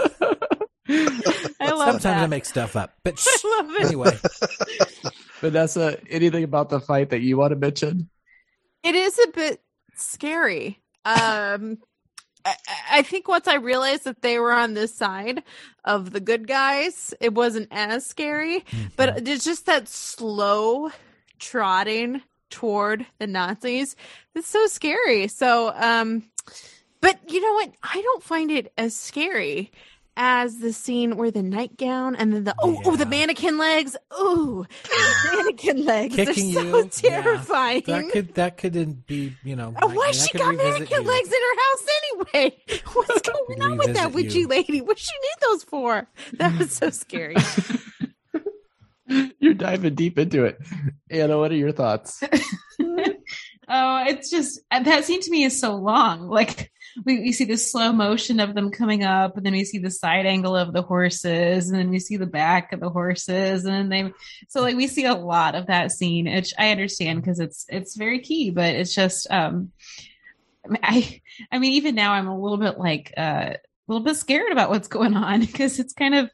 I 1.59 1.71
love 1.71 2.01
Sometimes 2.01 2.23
I 2.23 2.27
make 2.27 2.45
stuff 2.45 2.75
up, 2.75 2.93
but 3.03 3.19
shh, 3.19 3.27
I 3.27 3.61
love 3.61 3.75
it. 3.75 3.85
anyway, 3.85 4.17
Vanessa, 5.39 5.99
anything 6.09 6.43
about 6.43 6.69
the 6.69 6.79
fight 6.79 7.11
that 7.11 7.21
you 7.21 7.37
want 7.37 7.51
to 7.51 7.55
mention? 7.57 8.09
It 8.83 8.95
is 8.95 9.19
a 9.19 9.27
bit 9.31 9.61
scary. 9.95 10.79
Um, 11.05 11.77
I, 12.45 12.55
I 12.91 13.01
think 13.01 13.27
once 13.27 13.47
I 13.47 13.55
realized 13.55 14.05
that 14.05 14.21
they 14.21 14.39
were 14.39 14.53
on 14.53 14.73
this 14.73 14.95
side 14.95 15.43
of 15.83 16.11
the 16.11 16.19
good 16.19 16.47
guys, 16.47 17.13
it 17.19 17.33
wasn't 17.33 17.67
as 17.71 18.05
scary. 18.05 18.65
But 18.95 19.27
it's 19.27 19.43
just 19.43 19.65
that 19.65 19.87
slow 19.87 20.91
trotting 21.39 22.21
toward 22.49 23.05
the 23.19 23.27
Nazis. 23.27 23.95
It's 24.35 24.47
so 24.47 24.65
scary. 24.67 25.27
So, 25.27 25.73
um, 25.75 26.23
but 27.01 27.19
you 27.31 27.41
know 27.41 27.53
what? 27.53 27.71
I 27.83 28.01
don't 28.01 28.23
find 28.23 28.51
it 28.51 28.71
as 28.77 28.95
scary 28.95 29.71
as 30.21 30.57
the 30.57 30.73
scene 30.73 31.15
where 31.15 31.31
the 31.31 31.41
nightgown 31.41 32.13
and 32.13 32.33
then 32.33 32.43
the 32.43 32.53
oh 32.59 32.79
oh 32.85 32.97
the 32.97 33.05
mannequin 33.05 33.57
legs. 33.57 33.95
Ooh, 34.19 34.65
the 34.83 35.31
mannequin 35.33 35.85
legs. 35.85 36.15
They're 36.15 36.33
so 36.33 36.41
you, 36.41 36.77
yeah. 37.03 37.21
terrifying. 37.21 37.83
that 37.87 38.09
could 38.11 38.35
that 38.35 38.57
couldn't 38.57 39.07
be, 39.07 39.35
you 39.43 39.55
know. 39.55 39.73
Oh, 39.81 39.87
why 39.87 40.11
she 40.11 40.37
got 40.37 40.55
mannequin 40.55 41.03
you. 41.03 41.07
legs 41.07 41.29
in 41.29 41.39
her 41.41 41.61
house 41.61 41.87
anyway? 41.97 42.57
What's 42.93 43.21
going 43.47 43.61
on 43.61 43.77
with 43.77 43.93
that 43.93 44.11
witchy 44.11 44.39
you. 44.39 44.47
lady? 44.47 44.81
What 44.81 44.99
she 44.99 45.13
need 45.13 45.47
those 45.47 45.63
for? 45.63 46.07
That 46.33 46.59
was 46.59 46.73
so 46.73 46.89
scary. 46.89 47.37
You're 49.39 49.55
diving 49.55 49.95
deep 49.95 50.19
into 50.19 50.43
it. 50.43 50.59
Anna, 51.09 51.39
what 51.39 51.51
are 51.51 51.55
your 51.55 51.71
thoughts? 51.71 52.21
Oh, 53.71 54.03
it's 54.05 54.29
just 54.29 54.59
that 54.71 55.05
scene 55.05 55.21
to 55.21 55.31
me 55.31 55.43
is 55.43 55.59
so 55.59 55.75
long. 55.75 56.27
Like 56.27 56.71
we, 57.05 57.19
we 57.19 57.31
see 57.31 57.45
the 57.45 57.57
slow 57.57 57.91
motion 57.91 58.39
of 58.39 58.55
them 58.55 58.71
coming 58.71 59.03
up, 59.03 59.37
and 59.37 59.45
then 59.45 59.53
we 59.53 59.63
see 59.65 59.79
the 59.79 59.91
side 59.91 60.25
angle 60.25 60.55
of 60.55 60.73
the 60.73 60.81
horses, 60.81 61.69
and 61.69 61.79
then 61.79 61.89
we 61.89 61.99
see 61.99 62.17
the 62.17 62.25
back 62.25 62.73
of 62.73 62.79
the 62.79 62.89
horses, 62.89 63.65
and 63.65 63.73
then 63.73 63.89
they 63.89 64.13
so 64.47 64.61
like 64.61 64.75
we 64.75 64.87
see 64.87 65.05
a 65.05 65.15
lot 65.15 65.55
of 65.55 65.67
that 65.67 65.91
scene, 65.91 66.25
which 66.25 66.53
I 66.57 66.71
understand 66.71 67.21
because 67.21 67.39
it's 67.39 67.65
it's 67.69 67.95
very 67.95 68.19
key, 68.19 68.51
but 68.51 68.75
it's 68.75 68.93
just 68.93 69.27
um 69.29 69.71
I 70.71 70.79
I 70.83 71.21
I 71.51 71.59
mean 71.59 71.73
even 71.73 71.95
now 71.95 72.13
I'm 72.13 72.27
a 72.27 72.39
little 72.39 72.57
bit 72.57 72.77
like 72.77 73.13
uh 73.17 73.53
a 73.53 73.91
little 73.91 74.05
bit 74.05 74.17
scared 74.17 74.51
about 74.51 74.69
what's 74.69 74.87
going 74.87 75.15
on 75.15 75.39
because 75.45 75.79
it's 75.79 75.93
kind 75.93 76.15
of 76.15 76.29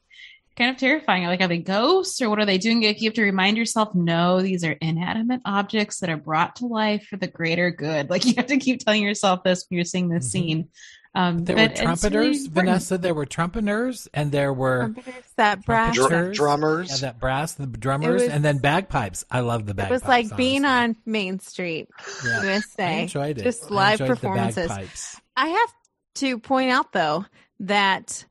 kind 0.55 0.71
of 0.71 0.77
terrifying. 0.77 1.25
Like, 1.25 1.41
are 1.41 1.47
they 1.47 1.57
ghosts 1.57 2.21
or 2.21 2.29
what 2.29 2.39
are 2.39 2.45
they 2.45 2.57
doing? 2.57 2.81
Like, 2.81 3.01
you 3.01 3.09
have 3.09 3.15
to 3.15 3.23
remind 3.23 3.57
yourself, 3.57 3.93
no, 3.93 4.41
these 4.41 4.63
are 4.63 4.71
inanimate 4.73 5.41
objects 5.45 5.99
that 5.99 6.09
are 6.09 6.17
brought 6.17 6.55
to 6.57 6.65
life 6.65 7.05
for 7.09 7.17
the 7.17 7.27
greater 7.27 7.71
good. 7.71 8.09
Like, 8.15 8.25
you 8.25 8.33
have 8.37 8.47
to 8.47 8.57
keep 8.57 8.79
telling 8.83 9.03
yourself 9.03 9.43
this 9.43 9.65
when 9.69 9.75
you're 9.77 9.85
seeing 9.85 10.09
this 10.09 10.27
Mhm. 10.27 10.31
scene. 10.31 10.67
Um, 11.13 11.45
There 11.45 11.55
were 11.55 11.69
trumpeters, 11.69 12.37
really. 12.39 12.49
Vanessa. 12.49 12.97
There 12.97 13.13
were 13.13 13.25
trumpeters, 13.25 14.09
and 14.13 14.33
there 14.33 14.51
were 14.51 14.93
that 15.37 15.65
brass. 15.65 15.95
Dr- 15.95 16.09
Dr- 16.09 16.11
Trumpeters. 16.33 16.37
drummers. 16.37 16.89
yeah, 16.91 16.97
that 17.07 17.19
brass, 17.21 17.53
the 17.53 17.67
drummers, 17.67 18.23
was- 18.23 18.29
and 18.31 18.43
then 18.43 18.57
bagpipes. 18.57 19.23
I 19.31 19.39
love 19.39 19.65
the 19.65 19.73
bagpipes. 19.73 20.01
It 20.01 20.03
was 20.03 20.09
like 20.09 20.35
being 20.35 20.65
honestly. 20.65 20.97
on 21.05 21.11
Main 21.13 21.39
Street, 21.39 21.87
Yeah. 22.25 22.39
I 22.39 22.43
USA. 22.43 23.01
enjoyed 23.03 23.37
it. 23.37 23.43
Just 23.43 23.71
I 23.71 23.75
live 23.75 24.01
enjoyed 24.01 24.17
performances. 24.19 24.67
bagpipes. 24.67 25.21
I 25.37 25.47
have 25.47 25.73
to 26.15 26.37
point 26.39 26.71
out 26.71 26.91
though 26.91 27.23
that 27.61 28.25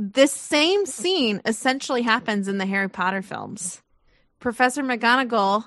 this 0.00 0.32
same 0.32 0.86
scene 0.86 1.42
essentially 1.44 2.02
happens 2.02 2.46
in 2.46 2.56
the 2.58 2.66
Harry 2.66 2.88
Potter 2.88 3.20
films. 3.20 3.82
Professor 4.38 4.82
McGonagall 4.84 5.64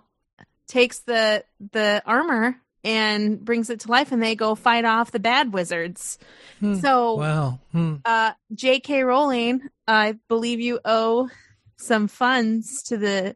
takes 0.67 0.99
the 0.99 1.43
the 1.73 2.01
armor 2.05 2.55
and 2.83 3.43
brings 3.43 3.69
it 3.69 3.81
to 3.81 3.91
life 3.91 4.11
and 4.13 4.23
they 4.23 4.33
go 4.35 4.55
fight 4.55 4.85
off 4.85 5.11
the 5.11 5.19
bad 5.19 5.51
wizards. 5.53 6.17
Hmm. 6.61 6.75
So 6.75 7.15
Well, 7.17 7.59
hmm. 7.73 7.95
uh 8.05 8.31
J.K. 8.55 9.03
Rowling, 9.03 9.61
I 9.87 10.15
believe 10.29 10.61
you 10.61 10.79
owe 10.85 11.29
some 11.77 12.07
funds 12.07 12.83
to 12.83 12.97
the 12.97 13.35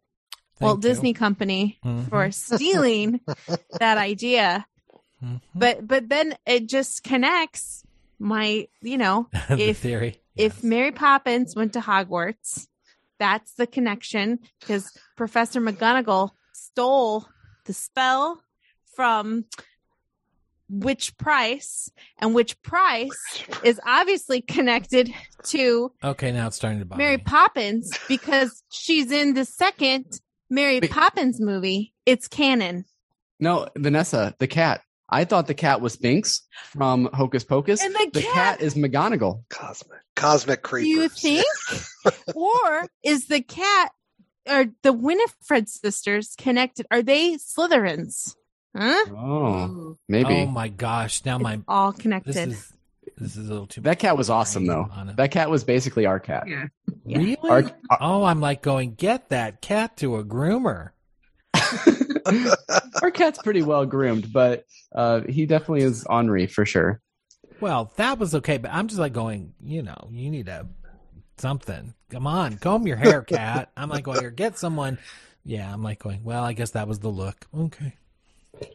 Walt 0.62 0.78
you. 0.78 0.90
Disney 0.90 1.12
Company 1.14 1.78
Mhm. 1.84 2.08
for 2.10 2.32
stealing 2.32 3.20
that 3.80 3.98
idea. 3.98 4.66
Mhm. 5.22 5.42
But 5.54 5.86
but 5.86 6.08
then 6.08 6.36
it 6.46 6.68
just 6.68 7.04
connects 7.04 7.84
my, 8.18 8.70
you 8.82 8.98
know, 8.98 9.28
if- 9.50 9.80
theory. 9.80 10.22
If 10.36 10.64
Mary 10.64 10.92
Poppins 10.92 11.56
went 11.56 11.74
to 11.74 11.80
Hogwarts, 11.80 12.68
that's 13.20 13.54
the 13.54 13.68
connection 13.68 14.40
because 14.60 14.92
Professor 15.16 15.62
McGonagall 15.62 16.32
stole 16.54 17.26
the 17.66 17.74
spell 17.74 18.42
from 18.96 19.46
Witch 20.70 21.16
Price, 21.18 21.92
and 22.18 22.34
Witch 22.34 22.60
Price 22.64 23.44
is 23.64 23.80
obviously 23.86 24.42
connected 24.42 25.14
to 25.46 25.92
okay, 26.04 26.32
now 26.32 26.48
it's 26.48 26.56
starting 26.56 26.80
to 26.80 26.86
bother 26.86 26.98
Mary 26.98 27.18
me. 27.18 27.24
Poppins 27.24 27.92
because 28.08 28.64
she's 28.72 29.12
in 29.12 29.36
the 29.36 29.46
second 29.46 30.06
Mary 30.50 30.80
Wait. 30.80 30.92
Poppins 30.92 31.40
movie. 31.40 31.94
It's 32.06 32.28
canon. 32.28 32.86
No, 33.40 33.68
Vanessa, 33.78 34.34
the 34.40 34.48
cat. 34.48 34.82
I 35.10 35.26
thought 35.26 35.48
the 35.48 35.54
cat 35.54 35.82
was 35.82 35.98
Binx 35.98 36.42
from 36.72 37.10
Hocus 37.14 37.44
Pocus. 37.44 37.84
And 37.84 37.94
the 37.94 38.10
the 38.14 38.22
cat- 38.22 38.34
cat 38.34 38.62
is 38.62 38.76
McGonagall. 38.76 39.44
Cosmic, 39.50 40.00
cosmic 40.16 40.68
Do 40.68 40.88
you 40.88 41.10
think? 41.10 41.46
or 42.36 42.88
is 43.04 43.28
the 43.28 43.42
cat 43.42 43.92
or 44.50 44.66
the 44.84 44.94
Winifred 44.94 45.70
sisters 45.70 46.36
connected? 46.38 46.88
Are 46.92 47.02
they 47.04 47.36
Slytherins? 47.36 48.36
Huh? 48.76 49.06
Oh, 49.10 49.98
maybe. 50.10 50.34
Oh 50.34 50.46
my 50.48 50.68
gosh! 50.68 51.24
Now 51.24 51.38
my 51.38 51.62
All 51.68 51.92
this 51.94 52.02
connected. 52.02 52.36
is 52.50 52.74
this 53.18 53.38
is 53.38 53.48
a 53.48 53.52
little 53.54 53.68
too. 53.68 53.82
that 53.82 54.00
cat 54.00 54.18
was 54.18 54.30
awesome, 54.30 54.66
though. 54.66 54.90
That 55.16 55.32
cat 55.32 55.50
was 55.50 55.64
basically 55.64 56.06
our 56.06 56.20
cat. 56.20 56.48
Yeah. 56.48 56.66
Yeah. 57.06 57.18
Really? 57.20 57.38
Our- 57.50 57.72
oh, 58.02 58.24
I'm 58.26 58.42
like 58.42 58.62
going 58.62 58.96
get 58.96 59.30
that 59.30 59.62
cat 59.62 59.96
to 59.98 60.18
a 60.18 60.26
groomer. 60.26 60.90
our 63.02 63.12
cat's 63.12 63.40
pretty 63.40 63.62
well 63.62 63.86
groomed, 63.86 64.32
but 64.32 64.64
uh, 64.94 65.22
he 65.22 65.46
definitely 65.46 65.84
is 65.84 66.06
Henri 66.10 66.48
for 66.48 66.66
sure. 66.66 67.02
Well, 67.62 67.92
that 67.98 68.20
was 68.20 68.36
okay, 68.36 68.58
but 68.58 68.72
I'm 68.74 68.88
just 68.88 69.00
like 69.00 69.14
going. 69.14 69.54
You 69.64 69.84
know, 69.84 70.10
you 70.12 70.30
need 70.30 70.48
a 70.48 70.68
something. 71.38 71.94
Come 72.10 72.28
on, 72.28 72.58
comb 72.58 72.88
your 72.88 72.98
hair, 72.98 73.22
cat. 73.22 73.72
I'm 73.78 73.90
like 73.90 74.04
going 74.04 74.20
here. 74.20 74.32
Get 74.32 74.58
someone. 74.58 74.98
Yeah, 75.44 75.72
I'm 75.72 75.84
like 75.84 76.00
going. 76.00 76.24
Well, 76.24 76.44
I 76.44 76.54
guess 76.54 76.72
that 76.72 76.88
was 76.88 77.00
the 77.00 77.10
look. 77.10 77.46
Okay. 77.56 77.94
It 78.62 78.74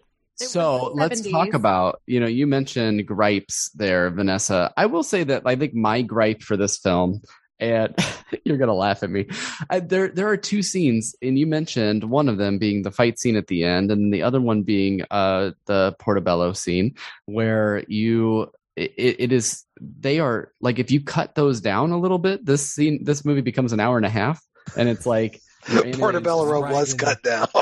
So 0.48 0.92
let's 0.94 1.20
70s. 1.20 1.30
talk 1.30 1.54
about, 1.54 2.00
you 2.06 2.20
know, 2.20 2.26
you 2.26 2.46
mentioned 2.46 3.06
gripes 3.06 3.70
there, 3.74 4.08
Vanessa. 4.10 4.72
I 4.76 4.86
will 4.86 5.02
say 5.02 5.24
that 5.24 5.42
I 5.44 5.56
think 5.56 5.74
my 5.74 6.02
gripe 6.02 6.42
for 6.42 6.56
this 6.56 6.78
film, 6.78 7.22
and 7.60 7.94
you're 8.44 8.56
gonna 8.56 8.74
laugh 8.74 9.02
at 9.02 9.10
me. 9.10 9.26
I, 9.68 9.80
there, 9.80 10.08
there 10.08 10.28
are 10.28 10.36
two 10.36 10.62
scenes, 10.62 11.14
and 11.22 11.38
you 11.38 11.46
mentioned 11.46 12.04
one 12.04 12.28
of 12.28 12.38
them 12.38 12.58
being 12.58 12.82
the 12.82 12.90
fight 12.90 13.18
scene 13.18 13.36
at 13.36 13.46
the 13.46 13.64
end, 13.64 13.90
and 13.90 14.12
the 14.12 14.22
other 14.22 14.40
one 14.40 14.62
being 14.62 15.02
uh, 15.10 15.52
the 15.66 15.94
Portobello 15.98 16.52
scene, 16.52 16.94
where 17.26 17.84
you, 17.88 18.50
it, 18.76 19.16
it 19.18 19.32
is, 19.32 19.64
they 19.80 20.18
are 20.20 20.52
like, 20.60 20.78
if 20.78 20.90
you 20.90 21.02
cut 21.02 21.34
those 21.34 21.60
down 21.60 21.92
a 21.92 21.98
little 21.98 22.18
bit, 22.18 22.44
this 22.44 22.70
scene, 22.70 23.04
this 23.04 23.24
movie 23.24 23.42
becomes 23.42 23.72
an 23.72 23.80
hour 23.80 23.96
and 23.96 24.06
a 24.06 24.10
half, 24.10 24.42
and 24.76 24.88
it's 24.88 25.06
like. 25.06 25.40
you're 25.70 25.84
in 25.84 25.90
it, 25.90 25.98
Portobello 25.98 26.46
Road 26.46 26.70
was 26.70 26.94
cut 26.94 27.22
down. 27.22 27.46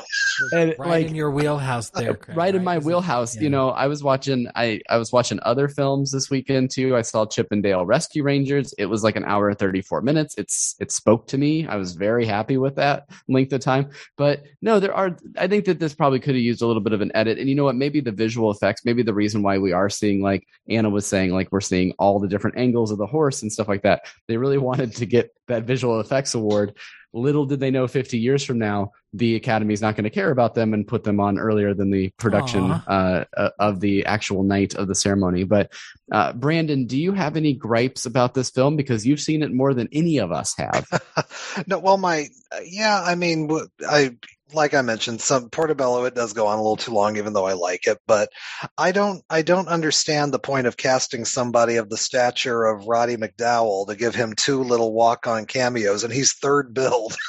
And, 0.53 0.74
Right 0.78 0.89
like, 0.89 1.07
in 1.09 1.14
your 1.14 1.30
wheelhouse 1.30 1.91
there. 1.91 2.14
Craig, 2.14 2.36
right 2.36 2.55
in 2.55 2.64
my 2.64 2.78
wheelhouse. 2.78 3.36
yeah. 3.36 3.43
You 3.43 3.51
know, 3.51 3.70
I 3.70 3.86
was 3.86 4.03
watching 4.03 4.49
I 4.55 4.80
I 4.89 4.97
was 4.97 5.12
watching 5.12 5.39
other 5.43 5.68
films 5.68 6.11
this 6.11 6.30
weekend 6.30 6.70
too. 6.70 6.97
I 6.97 7.03
saw 7.03 7.26
Chippendale 7.26 7.84
Rescue 7.86 8.22
Rangers. 8.22 8.72
It 8.78 8.86
was 8.86 9.03
like 9.03 9.16
an 9.16 9.24
hour 9.24 9.49
and 9.49 9.59
34 9.59 10.03
minutes. 10.03 10.34
It's 10.39 10.76
it 10.80 10.93
spoke 10.93 11.26
to 11.28 11.39
me. 11.39 11.66
I 11.66 11.76
was 11.76 11.95
very 11.95 12.26
happy 12.26 12.57
with 12.57 12.76
that 12.76 13.09
length 13.28 13.53
of 13.53 13.61
time. 13.61 13.91
But 14.16 14.45
no, 14.62 14.80
there 14.80 14.95
are 14.95 15.16
I 15.36 15.47
think 15.47 15.64
that 15.66 15.78
this 15.78 15.95
probably 15.95 16.20
could 16.20 16.34
have 16.34 16.45
used 16.45 16.62
a 16.62 16.66
little 16.66 16.82
bit 16.82 16.93
of 16.93 17.01
an 17.01 17.12
edit. 17.14 17.39
And 17.39 17.49
you 17.49 17.55
know 17.55 17.64
what? 17.64 17.76
Maybe 17.76 18.01
the 18.01 18.12
visual 18.12 18.51
effects, 18.51 18.84
maybe 18.84 19.03
the 19.03 19.14
reason 19.14 19.43
why 19.43 19.59
we 19.59 19.72
are 19.72 19.91
seeing 19.91 20.22
like 20.22 20.47
Anna 20.68 20.91
was 20.91 21.07
saying 21.07 21.32
like 21.32 21.51
we're 21.51 21.61
seeing 21.61 21.93
all 21.99 22.18
the 22.18 22.28
different 22.28 22.59
angles 22.59 22.91
of 22.91 22.99
the 22.99 23.07
horse 23.07 23.43
and 23.43 23.53
stuff 23.53 23.68
like 23.68 23.82
that. 23.82 24.03
They 24.26 24.36
really 24.36 24.59
wanted 24.68 24.95
to 24.97 25.07
get 25.07 25.34
that 25.49 25.64
visual 25.64 26.01
effects 26.01 26.34
award 26.34 26.74
little 27.12 27.46
did 27.46 27.61
they 27.61 27.70
know 27.70 27.86
50 27.86 28.18
years 28.18 28.44
from 28.44 28.59
now, 28.59 28.92
the 29.12 29.36
Academy 29.36 29.72
is 29.72 29.80
not 29.80 29.96
going 29.96 30.04
to 30.04 30.11
care 30.11 30.30
about 30.30 30.54
them 30.54 30.74
and 30.74 30.86
put 30.86 31.04
them 31.04 31.20
on 31.20 31.38
earlier 31.38 31.72
than 31.72 31.90
the 31.90 32.11
production 32.18 32.70
uh, 32.70 33.24
uh, 33.36 33.50
of 33.59 33.80
the 33.80 34.04
actual 34.04 34.42
night 34.42 34.74
of 34.74 34.88
the 34.88 34.94
ceremony. 34.94 35.44
But 35.44 35.72
uh, 36.12 36.34
Brandon, 36.34 36.86
do 36.86 36.98
you 36.98 37.12
have 37.12 37.36
any 37.36 37.54
gripes 37.54 38.04
about 38.04 38.34
this 38.34 38.50
film? 38.50 38.76
Because 38.76 39.06
you've 39.06 39.20
seen 39.20 39.42
it 39.42 39.52
more 39.52 39.72
than 39.72 39.88
any 39.92 40.18
of 40.18 40.30
us 40.30 40.54
have. 40.59 40.86
no, 41.66 41.78
well, 41.78 41.96
my 41.96 42.26
yeah, 42.64 43.02
I 43.02 43.14
mean, 43.14 43.50
I 43.88 44.16
like 44.53 44.74
I 44.74 44.82
mentioned, 44.82 45.20
some 45.20 45.51
Portobello 45.51 46.05
it 46.05 46.14
does 46.14 46.32
go 46.32 46.46
on 46.46 46.59
a 46.59 46.62
little 46.62 46.76
too 46.76 46.92
long, 46.92 47.16
even 47.16 47.32
though 47.32 47.46
I 47.46 47.53
like 47.53 47.86
it. 47.86 47.99
But 48.07 48.30
I 48.76 48.92
don't 48.92 49.22
I 49.28 49.42
don't 49.42 49.68
understand 49.68 50.32
the 50.32 50.38
point 50.38 50.66
of 50.66 50.76
casting 50.76 51.24
somebody 51.24 51.76
of 51.76 51.88
the 51.88 51.96
stature 51.96 52.64
of 52.64 52.86
Roddy 52.86 53.16
McDowall 53.16 53.86
to 53.88 53.96
give 53.96 54.14
him 54.14 54.34
two 54.34 54.62
little 54.62 54.92
walk 54.92 55.26
on 55.26 55.46
cameos, 55.46 56.05
and 56.05 56.12
he's 56.12 56.34
third 56.34 56.74
billed. 56.74 57.14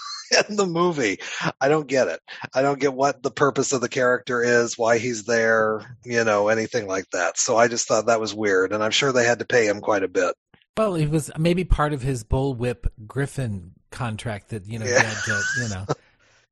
in 0.47 0.57
the 0.57 0.65
movie. 0.67 1.17
I 1.59 1.70
don't 1.70 1.88
get 1.88 2.07
it. 2.07 2.20
I 2.53 2.61
don't 2.61 2.80
get 2.80 2.93
what 2.93 3.24
the 3.24 3.32
purpose 3.32 3.74
of 3.74 3.82
the 3.82 3.89
character 3.89 4.43
is, 4.43 4.78
why 4.78 4.99
he's 4.99 5.24
there, 5.24 5.97
you 6.05 6.24
know, 6.24 6.49
anything 6.49 6.86
like 6.88 7.09
that. 7.13 7.39
So 7.39 7.57
I 7.57 7.67
just 7.67 7.88
thought 7.88 8.05
that 8.05 8.20
was 8.20 8.34
weird, 8.36 8.72
and 8.72 8.84
I'm 8.84 8.91
sure 8.91 9.11
they 9.11 9.26
had 9.26 9.39
to 9.39 9.45
pay 9.45 9.65
him 9.65 9.82
quite 9.82 10.03
a 10.03 10.07
bit. 10.07 10.36
Well, 10.78 10.95
it 10.95 11.09
was 11.09 11.32
maybe 11.38 11.63
part 11.65 11.93
of 11.93 12.03
his 12.03 12.24
bullwhip 12.24 12.88
Griffin 13.07 13.72
contract 13.91 14.49
that 14.49 14.67
you 14.67 14.80
know 14.80 14.86
Yeah. 14.86 15.01
had 15.01 15.24
to, 15.24 15.41
you 15.61 15.70
know. 15.70 15.86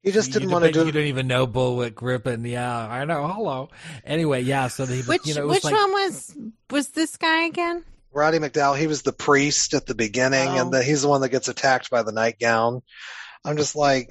He 0.08 0.14
just 0.14 0.32
didn't 0.32 0.49
you 0.49 0.53
want 0.53 0.66
to 0.66 0.72
don't- 0.72 0.86
You 0.88 0.91
didn't 0.91 1.10
even 1.10 1.28
know 1.28 1.45
Bullwhip 1.45 1.93
Griffin. 1.95 2.45
Yeah, 2.45 2.76
I 2.88 3.05
know. 3.05 3.28
Hello. 3.28 3.70
Anyway, 4.05 4.41
yeah. 4.41 4.68
So 4.70 4.86
they, 4.86 5.01
Which 5.01 5.26
you 5.28 5.36
know, 5.36 5.41
it 5.41 5.45
was 5.47 5.55
which 5.58 5.64
like, 5.66 5.74
one 5.74 5.91
was 5.91 6.36
was 6.70 6.88
this 6.89 7.18
guy 7.18 7.43
again? 7.45 7.84
Roddy 8.14 8.39
McDowall. 8.39 8.78
He 8.78 8.88
was 8.88 9.01
the 9.03 9.14
priest 9.14 9.74
at 9.74 9.86
the 9.86 9.93
beginning, 9.95 10.47
Oh. 10.47 10.62
and 10.62 10.72
the, 10.74 10.82
he's 10.82 11.01
the 11.03 11.10
one 11.10 11.22
that 11.22 11.30
gets 11.30 11.47
attacked 11.49 11.89
by 11.89 12.03
the 12.03 12.12
nightgown. 12.12 12.82
I'm 13.45 13.58
just 13.58 13.76
like, 13.76 14.10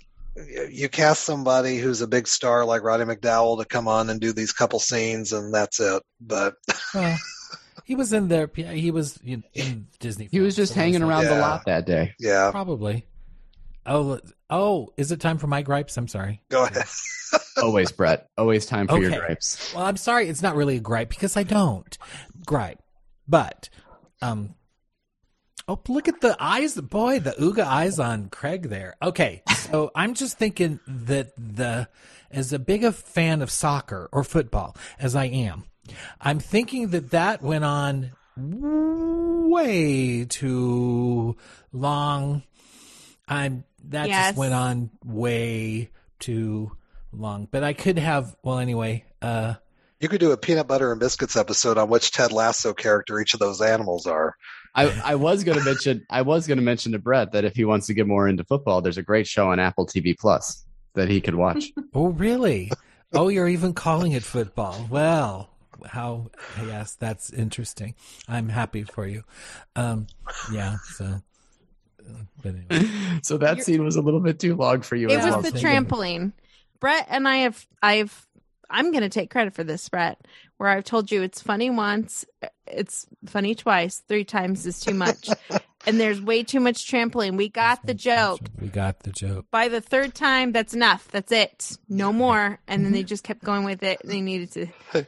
you 0.71 0.89
cast 0.89 1.25
somebody 1.25 1.79
who's 1.79 2.03
a 2.03 2.07
big 2.07 2.29
star 2.29 2.65
like 2.65 2.83
Roddy 2.83 3.05
McDowall 3.05 3.59
to 3.59 3.65
come 3.65 3.89
on 3.89 4.11
and 4.11 4.21
do 4.21 4.33
these 4.33 4.53
couple 4.53 4.79
scenes, 4.79 5.33
and 5.33 5.53
that's 5.53 5.81
it. 5.81 6.03
But 6.21 6.55
well, 6.95 7.17
he 7.85 7.95
was 7.97 8.13
in 8.13 8.29
there. 8.29 8.51
He 8.55 8.91
was 8.91 9.19
in, 9.25 9.43
in 9.55 9.87
Disney. 9.99 10.29
He 10.31 10.41
was 10.41 10.55
just 10.55 10.75
so 10.75 10.79
it 10.81 10.83
hanging 10.83 11.01
like- 11.03 11.09
around 11.11 11.25
the 11.25 11.41
lot 11.41 11.65
that 11.67 11.87
day. 11.87 12.15
yeah, 12.21 12.51
Probably. 12.51 13.07
Oh, 13.87 14.21
oh, 14.51 14.93
is 14.97 15.13
it 15.13 15.21
time 15.21 15.39
for 15.39 15.47
my 15.47 15.63
gripes? 15.63 15.97
I'm 15.97 16.09
sorry. 16.09 16.43
go 16.49 16.65
ahead. 16.65 16.85
Always, 17.63 17.93
Brett. 17.93 18.29
Always 18.37 18.67
time 18.67 18.87
for 18.87 18.99
your 18.99 19.19
gripes. 19.19 19.75
Well, 19.75 19.85
I'm 19.85 19.97
sorry. 19.97 20.29
It's 20.29 20.43
not 20.43 20.57
really 20.57 20.77
a 20.77 20.81
gripe 20.81 21.09
because 21.09 21.37
I 21.37 21.43
don't 21.43 21.97
gripe. 22.47 22.81
But, 23.27 23.69
um, 24.23 24.55
oh, 25.67 25.81
look 25.89 26.09
at 26.09 26.21
the 26.21 26.37
eyes. 26.39 26.81
Boy, 26.81 27.19
the 27.19 27.33
Ooga 27.33 27.65
eyes 27.65 27.99
on 27.99 28.29
Craig 28.29 28.69
there. 28.69 28.95
Okay. 29.03 29.43
So 29.55 29.91
I'm 29.97 30.15
just 30.15 30.39
thinking 30.39 30.81
that 30.87 31.33
the, 31.37 31.89
as 32.31 32.53
a 32.53 32.59
big 32.59 32.85
a 32.85 32.93
fan 32.93 33.43
of 33.43 33.51
soccer 33.51 34.09
or 34.13 34.23
football 34.23 34.77
as 34.99 35.17
I 35.17 35.25
am, 35.25 35.65
I'm 36.21 36.39
thinking 36.39 36.89
that 36.89 37.11
that 37.11 37.43
went 37.43 37.65
on 37.65 38.13
way 39.49 40.25
too 40.25 41.37
long. 41.73 42.43
I'm, 43.29 43.65
that 43.89 44.09
Yes. 44.09 44.29
just 44.29 44.39
went 44.39 44.55
on 44.55 44.91
way 45.05 45.91
too 46.19 46.73
long. 47.13 47.49
But 47.51 47.63
I 47.65 47.73
could 47.73 47.99
have, 47.99 48.37
well, 48.43 48.59
anyway, 48.59 49.05
uh, 49.23 49.55
You 50.01 50.09
could 50.09 50.21
do 50.21 50.33
a 50.33 50.37
peanut 50.37 50.67
butter 50.69 50.91
and 50.93 51.01
biscuits 51.01 51.37
episode 51.37 51.79
on 51.79 51.89
which 51.89 52.11
Ted 52.13 52.31
Lasso 52.33 52.75
character 52.75 53.19
each 53.21 53.33
of 53.35 53.41
those 53.41 53.61
animals 53.63 54.07
are. 54.07 54.37
I, 54.75 54.93
I 55.05 55.15
was 55.15 55.43
going 55.43 55.59
to 55.59 55.65
mention 55.65 56.05
I 56.11 56.21
was 56.21 56.47
going 56.47 56.59
to 56.59 56.63
mention 56.65 56.93
to 56.93 56.99
Brett 56.99 57.33
that 57.33 57.47
if 57.47 57.57
he 57.57 57.65
wants 57.65 57.87
to 57.87 57.95
get 57.95 58.07
more 58.07 58.29
into 58.29 58.45
football, 58.45 58.83
there's 58.83 58.99
a 58.99 59.03
great 59.03 59.27
show 59.27 59.51
on 59.51 59.59
Apple 59.59 59.87
TV 59.87 60.15
Plus 60.19 60.67
that 60.93 61.09
he 61.09 61.21
could 61.23 61.35
watch. 61.35 61.73
Oh, 61.95 62.09
really? 62.09 62.71
oh, 63.15 63.29
you're 63.29 63.49
even 63.49 63.73
calling 63.73 64.13
it 64.13 64.23
football. 64.23 64.87
Well, 64.91 65.49
how, 65.87 66.31
yes, 66.63 66.95
that's 66.95 67.31
interesting. 67.33 67.95
I'm 68.29 68.51
happy 68.51 68.83
for 68.83 69.07
you. 69.07 69.23
Um, 69.77 70.09
yeah, 70.53 70.77
so, 70.95 71.05
but 71.07 71.23
anyway. 72.45 72.89
so 73.23 73.39
that 73.39 73.63
scene 73.63 73.85
was 73.85 73.97
a 73.97 74.03
little 74.03 74.21
bit 74.21 74.39
too 74.39 74.55
long 74.55 74.83
for 74.83 74.97
you. 74.97 75.09
It 75.09 75.19
as 75.19 75.25
was 75.25 75.33
well. 75.33 75.43
the 75.43 75.51
trampoline. 75.53 76.33
Brett 76.81 77.07
and 77.09 77.27
I 77.27 77.39
have 77.39 77.67
I've 77.83 78.27
I'm 78.71 78.91
going 78.91 79.03
to 79.03 79.09
take 79.09 79.31
credit 79.31 79.55
for 79.55 79.65
this, 79.65 79.89
Brett, 79.89 80.27
where 80.57 80.69
I've 80.69 80.85
told 80.85 81.11
you 81.11 81.23
it's 81.23 81.41
funny 81.41 81.71
once, 81.71 82.25
it's 82.67 83.07
funny 83.27 83.55
twice, 83.55 84.03
three 84.09 84.25
times 84.25 84.67
is 84.67 84.81
too 84.81 84.95
much. 84.95 85.29
and 85.87 86.01
there's 86.01 86.21
way 86.21 86.43
too 86.43 86.61
much 86.61 86.91
trampoline. 86.91 87.37
We 87.37 87.49
got 87.49 87.87
the 87.87 87.95
joke. 87.95 88.41
We 88.61 88.69
got 88.69 89.01
the 89.01 89.13
joke. 89.13 89.47
By 89.51 89.69
the 89.69 89.81
third 89.81 90.15
time, 90.15 90.53
that's 90.53 90.75
enough. 90.75 91.09
That's 91.13 91.31
it. 91.33 91.77
No 91.89 92.13
more. 92.13 92.59
And 92.67 92.85
then 92.85 92.93
they 92.93 93.03
just 93.05 93.25
kept 93.25 93.45
going 93.45 93.65
with 93.65 93.83
it. 93.83 94.01
They 94.05 94.21
needed 94.21 94.53
to. 94.93 95.07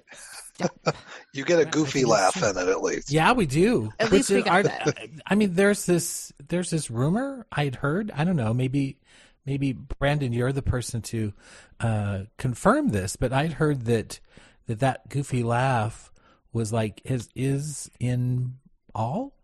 You 1.35 1.45
get 1.45 1.61
a 1.61 1.65
goofy 1.65 2.05
laugh 2.05 2.37
in 2.43 2.57
it 2.57 2.69
at 2.69 2.83
least. 2.83 3.13
Yeah, 3.13 3.33
we 3.33 3.47
do. 3.47 3.93
At 4.01 4.11
least 4.11 4.31
we 4.31 4.43
got 4.43 4.61
are- 4.61 4.63
that. 4.65 4.99
I 5.27 5.35
mean, 5.35 5.55
there's 5.55 5.87
this 5.87 6.33
there's 6.49 6.71
this 6.71 6.91
rumor 6.91 7.47
I'd 7.53 7.77
heard. 7.77 8.11
I 8.15 8.25
don't 8.25 8.37
know. 8.37 8.53
Maybe 8.55 8.99
maybe 9.47 9.73
Brandon, 9.73 10.33
you're 10.33 10.53
the 10.53 10.63
person 10.63 11.01
to 11.03 11.33
uh, 11.81 12.21
confirm 12.39 12.89
this, 12.89 13.17
but 13.17 13.33
I'd 13.33 13.53
heard 13.55 13.85
that 13.85 14.21
that 14.67 14.81
that 14.81 15.09
goofy 15.11 15.43
laugh 15.43 16.11
was 16.53 16.73
like 16.73 17.03
is 17.05 17.29
is 17.37 17.91
in 18.01 18.55
all 18.95 19.35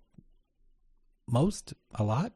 most 1.28 1.74
a 1.94 2.02
lot 2.02 2.32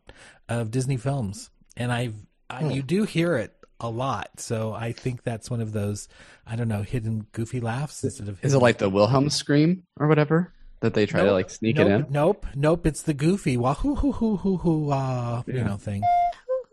of 0.49 0.71
Disney 0.71 0.97
films, 0.97 1.51
and 1.77 1.93
I've 1.93 2.15
I, 2.51 2.63
Hmm. 2.63 2.71
you 2.71 2.83
do 2.83 3.05
hear 3.05 3.37
it 3.37 3.55
a 3.81 3.89
lot. 3.89 4.29
So 4.41 4.73
I 4.73 4.93
think 4.93 5.23
that's 5.23 5.51
one 5.51 5.61
of 5.61 5.73
those 5.73 6.09
I 6.47 6.57
don't 6.57 6.69
know 6.69 6.83
hidden 6.83 7.27
goofy 7.33 7.61
laughs 7.61 8.03
instead 8.05 8.29
of 8.29 8.45
Is 8.45 8.55
it 8.55 8.59
like 8.59 8.79
the 8.79 8.91
Wilhelm 8.91 9.31
scream 9.31 9.85
or 9.99 10.07
whatever 10.09 10.53
that 10.81 10.95
they 10.95 11.07
try 11.07 11.23
to 11.25 11.33
like 11.33 11.51
sneak 11.51 11.77
nope, 11.77 11.87
it 11.89 11.91
in? 11.93 12.07
Nope, 12.11 12.47
nope. 12.55 12.87
It's 12.87 13.03
the 13.03 13.15
goofy 13.15 13.57
wahoo 13.57 13.95
hoo 13.97 14.13
hoo 14.13 14.37
hoo 14.37 14.57
hoo 14.59 14.91
uh, 14.91 15.43
you 15.47 15.63
know 15.65 15.77
thing. 15.77 16.03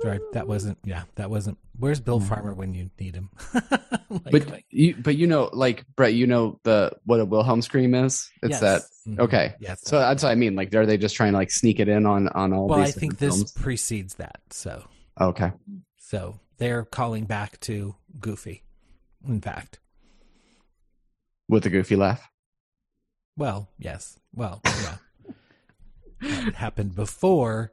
Right. 0.04 0.20
That 0.34 0.48
wasn't. 0.48 0.78
Yeah, 0.84 1.04
that 1.16 1.30
wasn't. 1.30 1.58
Where's 1.80 2.00
Bill 2.02 2.20
Mhm. 2.20 2.28
Farmer 2.28 2.54
when 2.54 2.74
you 2.74 2.90
need 3.00 3.16
him? 3.16 3.30
Like, 4.08 4.32
But 4.32 4.48
like, 4.50 4.66
you, 4.70 4.96
but 4.98 5.18
you 5.18 5.26
know, 5.28 5.50
like 5.52 5.84
Brett, 5.96 6.14
you 6.14 6.26
know 6.28 6.60
the 6.64 6.92
what 7.06 7.20
a 7.20 7.26
Wilhelm 7.26 7.62
scream 7.62 7.94
is. 7.96 8.30
It's 8.44 8.52
yes. 8.52 8.62
that. 8.62 8.82
Mhm. 9.10 9.20
Okay, 9.20 9.56
Yes. 9.60 9.82
so 9.84 9.98
that's 10.00 10.24
what 10.24 10.30
I 10.30 10.36
mean. 10.36 10.56
Like, 10.56 10.74
are 10.76 10.86
they 10.86 10.98
just 10.98 11.16
trying 11.16 11.32
to 11.34 11.38
like 11.38 11.50
sneak 11.52 11.80
it 11.80 11.88
in 11.90 12.06
on 12.06 12.28
on 12.30 12.54
all 12.54 12.68
well, 12.68 12.80
I 12.80 12.86
think 12.92 13.14
different 13.14 13.20
this 13.20 13.36
films? 13.36 13.52
precedes 13.54 14.16
that. 14.16 14.40
So, 14.52 14.84
Okay, 15.20 15.52
so 16.06 16.40
they're 16.58 16.86
calling 16.86 17.26
back 17.26 17.60
to 17.62 17.96
Goofy. 18.20 18.64
In 19.28 19.42
fact, 19.42 19.80
with 21.50 21.66
a 21.66 21.72
goofy 21.72 21.96
laugh. 21.96 22.30
well, 23.36 23.70
yes. 23.80 24.20
Well, 24.32 24.62
yeah. 24.66 24.98
it 26.22 26.56
happened 26.56 26.94
before 26.94 27.72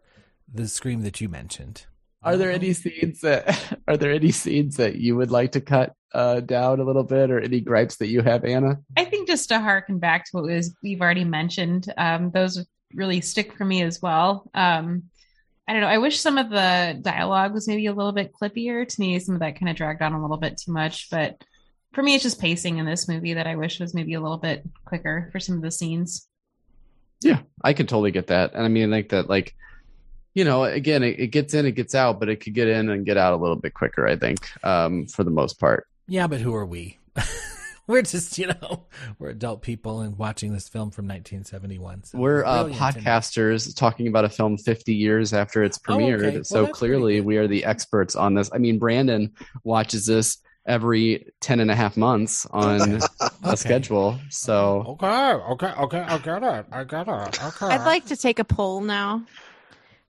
the 0.51 0.67
scream 0.67 1.03
that 1.03 1.21
you 1.21 1.29
mentioned. 1.29 1.85
Are 2.23 2.39
there 2.39 2.51
any 2.51 2.73
scenes 2.73 3.21
that 3.21 3.79
are 3.89 3.99
there 3.99 4.13
any 4.13 4.31
scenes 4.31 4.77
that 4.77 4.97
you 4.97 5.15
would 5.17 5.31
like 5.31 5.53
to 5.53 5.61
cut 5.61 5.95
uh, 6.15 6.41
down 6.41 6.81
a 6.81 6.85
little 6.85 7.05
bit, 7.05 7.31
or 7.31 7.39
any 7.39 7.61
gripes 7.61 7.97
that 7.97 8.09
you 8.09 8.23
have, 8.23 8.47
Anna? 8.47 8.79
I 8.97 9.05
think 9.05 9.29
just 9.29 9.51
to 9.51 9.61
harken 9.61 9.99
back 9.99 10.25
to 10.25 10.31
what 10.33 10.45
was 10.45 10.75
we've 10.83 11.03
already 11.03 11.25
mentioned, 11.25 11.93
um, 11.99 12.31
those 12.31 12.65
really 12.95 13.21
stick 13.21 13.53
for 13.53 13.67
me 13.67 13.83
as 13.83 14.01
well. 14.01 14.51
Um, 14.55 15.03
I 15.69 15.73
don't 15.73 15.83
know. 15.83 15.89
I 15.89 15.99
wish 15.99 16.21
some 16.21 16.39
of 16.39 16.51
the 16.51 16.99
dialogue 17.01 17.53
was 17.55 17.69
maybe 17.69 17.87
a 17.87 17.93
little 17.93 18.13
bit 18.13 18.33
clippier. 18.33 18.87
To 18.87 19.01
me, 19.01 19.19
some 19.19 19.35
of 19.35 19.41
that 19.41 19.59
kind 19.59 19.69
of 19.69 19.77
dragged 19.77 20.03
on 20.03 20.13
a 20.13 20.21
little 20.21 20.37
bit 20.37 20.59
too 20.59 20.73
much. 20.73 21.09
But 21.11 21.43
for 21.93 22.03
me, 22.03 22.15
it's 22.15 22.23
just 22.23 22.41
pacing 22.41 22.79
in 22.79 22.87
this 22.87 23.09
movie 23.09 23.35
that 23.35 23.47
I 23.47 23.57
wish 23.57 23.79
was 23.79 23.95
maybe 23.95 24.15
a 24.15 24.21
little 24.21 24.39
bit 24.39 24.65
quicker 24.85 25.29
for 25.31 25.39
some 25.39 25.57
of 25.57 25.63
the 25.63 25.71
scenes. 25.71 26.27
Yeah, 27.21 27.41
I 27.63 27.73
can 27.73 27.87
totally 27.87 28.11
get 28.11 28.27
that, 28.29 28.53
and 28.55 28.65
I 28.65 28.69
mean, 28.69 28.91
like 28.91 29.11
that, 29.11 29.29
like 29.29 29.55
you 30.35 30.45
know, 30.45 30.65
again, 30.65 31.03
it, 31.03 31.21
it 31.21 31.27
gets 31.29 31.55
in, 31.55 31.67
it 31.67 31.73
gets 31.73 31.95
out, 31.95 32.19
but 32.19 32.29
it 32.29 32.37
could 32.37 32.55
get 32.55 32.67
in 32.67 32.89
and 32.89 33.05
get 33.05 33.17
out 33.17 33.35
a 33.35 33.37
little 33.37 33.57
bit 33.57 33.75
quicker. 33.75 34.09
I 34.09 34.17
think, 34.17 34.41
um, 34.65 35.07
for 35.07 35.23
the 35.23 35.31
most 35.31 35.61
part. 35.61 35.87
Yeah, 36.09 36.27
but 36.27 36.41
who 36.41 36.55
are 36.55 36.67
we? 36.67 36.99
we're 37.87 38.03
just, 38.03 38.39
you 38.39 38.47
know, 38.49 38.85
we're 39.19 39.31
adult 39.31 39.63
people 39.63 40.01
and 40.01 40.17
watching 40.17 40.53
this 40.53 40.69
film 40.69 40.91
from 40.91 41.07
1971. 41.07 42.05
So 42.05 42.19
We're 42.19 42.45
uh, 42.45 42.65
brilliant 42.65 42.97
and- 42.97 43.05
podcasters 43.07 43.75
talking 43.77 44.07
about 44.09 44.25
a 44.25 44.29
film 44.29 44.57
50 44.59 44.95
years 44.95 45.33
after 45.33 45.63
it's 45.63 45.79
Oh, 45.89 45.95
okay. 45.95 46.05
premiered. 46.05 46.35
Well, 46.35 46.45
so 46.45 46.67
clearly 46.69 47.21
we 47.21 47.37
are 47.39 47.47
the 47.49 47.65
experts 47.65 48.15
on 48.17 48.35
this. 48.35 48.51
I 48.55 48.59
mean, 48.59 48.79
Brandon 48.79 49.33
watches 49.65 50.07
this 50.07 50.39
every 50.65 51.27
10 51.41 51.59
and 51.59 51.71
a 51.73 51.75
half 51.75 51.97
months 51.97 52.47
on 52.53 53.01
a 53.43 53.57
schedule. 53.57 54.19
So 54.31 54.97
Okay, 55.01 55.07
okay, 55.07 55.73
okay, 55.81 56.01
I 56.01 56.19
get 56.19 56.43
it. 56.45 56.67
I 56.71 56.85
get 56.85 57.09
it. 57.09 57.45
Okay. 57.45 57.67
I'd 57.67 57.85
like 57.85 58.07
to 58.07 58.17
take 58.17 58.39
a 58.39 58.45
poll 58.45 58.81
now. 58.81 59.25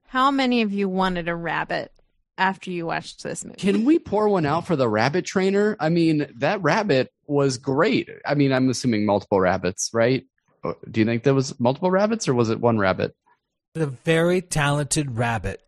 How 0.07 0.29
many 0.29 0.61
of 0.61 0.71
you 0.71 0.87
wanted 0.87 1.27
a 1.27 1.35
rabbit 1.35 1.91
after 2.37 2.71
you 2.71 2.85
watched 2.85 3.23
this 3.23 3.43
movie? 3.45 3.57
can 3.57 3.85
we 3.85 3.99
pour 3.99 4.27
one 4.29 4.45
out 4.45 4.65
for 4.67 4.75
the 4.75 4.87
rabbit 4.89 5.25
trainer? 5.25 5.75
I 5.79 5.89
mean, 5.89 6.27
that 6.37 6.61
rabbit 6.61 7.11
was 7.27 7.57
great. 7.57 8.09
I 8.25 8.35
mean, 8.35 8.51
I'm 8.51 8.69
assuming 8.69 9.05
multiple 9.05 9.39
rabbits, 9.39 9.89
right? 9.93 10.25
Uh, 10.63 10.73
Do 10.89 10.99
you 11.01 11.05
think 11.05 11.23
there 11.23 11.33
was 11.33 11.59
multiple 11.59 11.91
rabbits 11.91 12.27
or 12.27 12.33
was 12.33 12.49
it 12.49 12.59
one 12.59 12.77
rabbit? 12.79 13.15
the 13.75 13.87
very 13.87 14.39
talented 14.39 15.17
rabbit. 15.17 15.61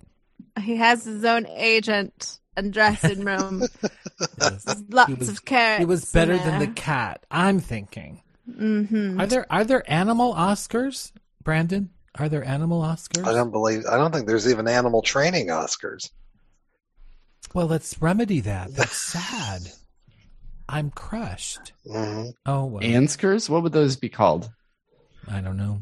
He 0.61 0.75
has 0.75 1.05
his 1.05 1.25
own 1.25 1.47
agent 1.47 2.39
and 2.55 2.71
dressing 2.71 3.25
room. 3.25 3.63
Yes. 4.39 4.83
Lots 4.89 5.07
He 5.11 5.15
was- 5.15 5.29
of 5.29 5.43
carrots. 5.45 5.81
It 5.81 5.87
was 5.87 6.11
better 6.11 6.37
than 6.37 6.59
the 6.59 6.67
cat. 6.67 7.25
I'm 7.31 7.59
thinking. 7.59 8.21
Mm-hmm. 8.49 9.19
Are 9.19 9.25
there 9.25 9.45
are 9.51 9.63
there 9.65 9.83
animal 9.91 10.33
Oscars, 10.35 11.11
Brandon? 11.43 11.89
Are 12.17 12.29
there 12.29 12.43
animal 12.45 12.81
Oscars? 12.81 13.25
I 13.27 13.33
don't 13.33 13.49
believe. 13.51 13.85
I 13.89 13.97
don't 13.97 14.13
think 14.13 14.27
there's 14.27 14.47
even 14.47 14.67
animal 14.67 15.01
training 15.01 15.47
Oscars. 15.47 16.11
Well, 17.55 17.67
let's 17.67 18.01
remedy 18.01 18.41
that. 18.41 18.75
That's 18.75 18.97
sad. 18.97 19.61
I'm 20.67 20.91
crushed. 20.91 21.71
hmm 21.89 22.31
Oh 22.45 22.65
well, 22.65 22.83
Anskers? 22.83 23.49
What 23.49 23.63
would 23.63 23.71
those 23.71 23.95
be 23.95 24.09
called? 24.09 24.49
I 25.25 25.39
don't 25.39 25.55
know. 25.55 25.81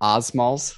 Osmalls? 0.00 0.76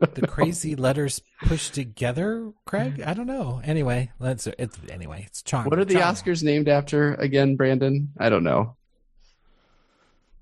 The 0.00 0.26
crazy 0.26 0.74
letters 0.74 1.22
pushed 1.44 1.72
together, 1.74 2.52
Craig. 2.66 3.00
I 3.00 3.14
don't 3.14 3.28
know. 3.28 3.60
Anyway, 3.62 4.10
let's. 4.18 4.48
It's 4.58 4.76
anyway. 4.90 5.22
It's 5.28 5.42
charming. 5.42 5.70
What 5.70 5.78
are 5.78 5.84
the. 5.84 5.94
Oscars 5.94 6.42
named 6.42 6.68
after 6.68 7.14
again, 7.14 7.54
Brandon? 7.54 8.12
I 8.18 8.28
don't 8.28 8.44
know. 8.44 8.76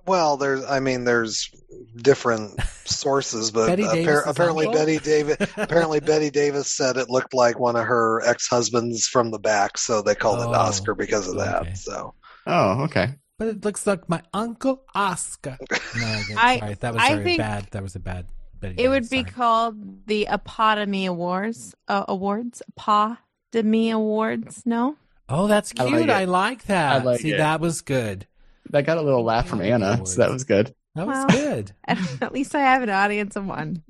Well, 0.07 0.37
there's. 0.37 0.65
I 0.65 0.81
mean, 0.81 1.05
there's 1.05 1.51
different 1.97 2.61
sources, 2.85 3.51
but 3.51 3.67
Bette 3.69 3.83
appar- 3.85 4.27
apparently 4.27 4.67
uncle? 4.67 4.81
Bette 4.85 4.99
Davis. 4.99 5.37
apparently 5.57 6.01
Bette 6.01 6.31
Davis 6.31 6.73
said 6.73 6.97
it 6.97 7.09
looked 7.11 7.35
like 7.35 7.59
one 7.59 7.77
of 7.77 7.85
her 7.87 8.21
ex-husbands 8.25 9.07
from 9.07 9.31
the 9.31 9.39
back, 9.39 9.79
so 9.79 10.03
they 10.03 10.15
called 10.15 10.41
Oh, 10.41 10.51
it 10.51 10.55
Oscar 10.57 10.95
because 10.95 11.29
of 11.29 11.37
that. 11.37 11.63
okay. 11.63 11.75
So 11.75 12.15
Oh, 12.47 12.83
okay. 12.85 13.15
But 13.39 13.49
it 13.49 13.65
looks 13.65 13.87
like 13.87 14.09
my 14.09 14.23
uncle 14.33 14.83
Oscar. 14.95 15.57
No, 15.97 16.07
again, 16.21 16.37
I- 16.39 16.59
sorry, 16.59 16.75
that 16.75 16.95
was 16.95 17.03
I 17.03 17.09
very 17.15 17.25
think 17.25 17.39
bad. 17.39 17.69
That 17.71 17.83
was 17.83 17.95
a 17.97 18.01
bad. 18.01 18.27
Betty 18.61 18.83
It 18.83 18.89
would 18.89 19.09
be 19.09 19.21
sorry. 19.21 19.31
called 19.31 20.07
the 20.07 20.27
Apodemy 20.31 21.07
Awards. 21.09 21.75
Uh, 21.89 22.05
awards? 22.09 22.63
Apodemy 22.79 23.93
Awards? 23.93 24.63
No? 24.67 24.97
Oh, 25.29 25.47
that's 25.47 25.73
I 25.79 25.87
cute. 25.89 26.01
like. 26.03 26.11
I 26.11 26.25
like 26.25 26.65
that. 26.67 27.01
I 27.01 27.05
like 27.05 27.21
See, 27.21 27.33
it. 27.33 27.39
that 27.39 27.61
was 27.61 27.81
good. 27.81 28.27
That 28.71 28.87
got 28.87 28.99
a 28.99 29.03
little 29.03 29.25
laugh 29.25 29.47
from 29.49 29.61
Anna, 29.61 30.05
so 30.07 30.19
that 30.23 30.31
was 30.31 30.45
good. 30.45 30.75
That 30.95 31.07
was 31.07 31.17
Well. 31.17 31.29
good. 31.29 31.73
At 32.23 32.33
least 32.33 32.55
I 32.55 32.61
have 32.61 32.83
an 32.83 32.91
audience 32.91 33.35
of 33.37 33.47
one. 33.47 33.83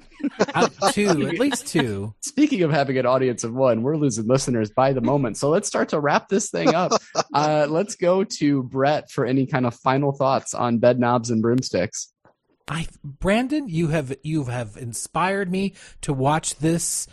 Uh, 0.55 0.69
two, 0.93 1.09
at 1.29 1.39
least 1.39 1.67
two. 1.67 2.15
Speaking 2.23 2.63
of 2.63 2.71
having 2.71 2.97
an 2.97 3.05
audience 3.05 3.45
of 3.45 3.53
one, 3.53 3.83
we're 3.83 3.97
losing 3.99 4.27
listeners 4.27 4.71
by 4.71 4.95
the 4.95 5.03
moment. 5.03 5.37
So 5.37 5.51
let's 5.51 5.69
start 5.69 5.91
to 5.91 6.01
wrap 6.01 6.29
this 6.29 6.51
thing 6.51 6.75
up. 6.75 6.93
Uh, 7.33 7.67
let's 7.69 7.97
go 7.97 8.23
to 8.23 8.63
Brett 8.63 9.11
for 9.11 9.27
any 9.27 9.45
kind 9.47 9.67
of 9.67 9.75
final 9.75 10.13
thoughts 10.13 10.55
on 10.55 10.79
Bedknobs 10.79 11.31
and 11.31 11.43
broomsticks. 11.43 12.13
I, 12.69 12.87
Brandon, 13.03 13.69
you 13.69 13.89
have 13.89 14.15
you 14.23 14.45
have 14.45 14.77
inspired 14.77 15.51
me 15.51 15.75
to 16.03 16.13
watch 16.13 16.57
this, 16.57 17.09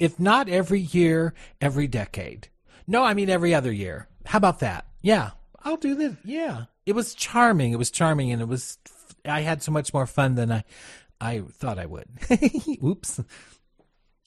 if 0.00 0.18
not 0.18 0.48
every 0.48 0.80
year, 0.80 1.34
every 1.60 1.86
decade. 1.86 2.48
No, 2.86 3.04
I 3.04 3.14
mean 3.14 3.30
every 3.30 3.54
other 3.54 3.70
year. 3.72 4.08
How 4.26 4.38
about 4.38 4.58
that? 4.58 4.86
Yeah, 5.02 5.30
I'll 5.62 5.76
do 5.76 5.94
this. 5.94 6.14
Yeah, 6.24 6.64
it 6.86 6.94
was 6.94 7.14
charming. 7.14 7.72
It 7.72 7.78
was 7.78 7.90
charming, 7.90 8.32
and 8.32 8.40
it 8.40 8.48
was. 8.48 8.78
I 9.24 9.40
had 9.40 9.62
so 9.62 9.72
much 9.72 9.92
more 9.92 10.06
fun 10.06 10.36
than 10.36 10.50
I, 10.52 10.64
I 11.20 11.40
thought 11.40 11.78
I 11.78 11.86
would. 11.86 12.08
Oops. 12.84 13.20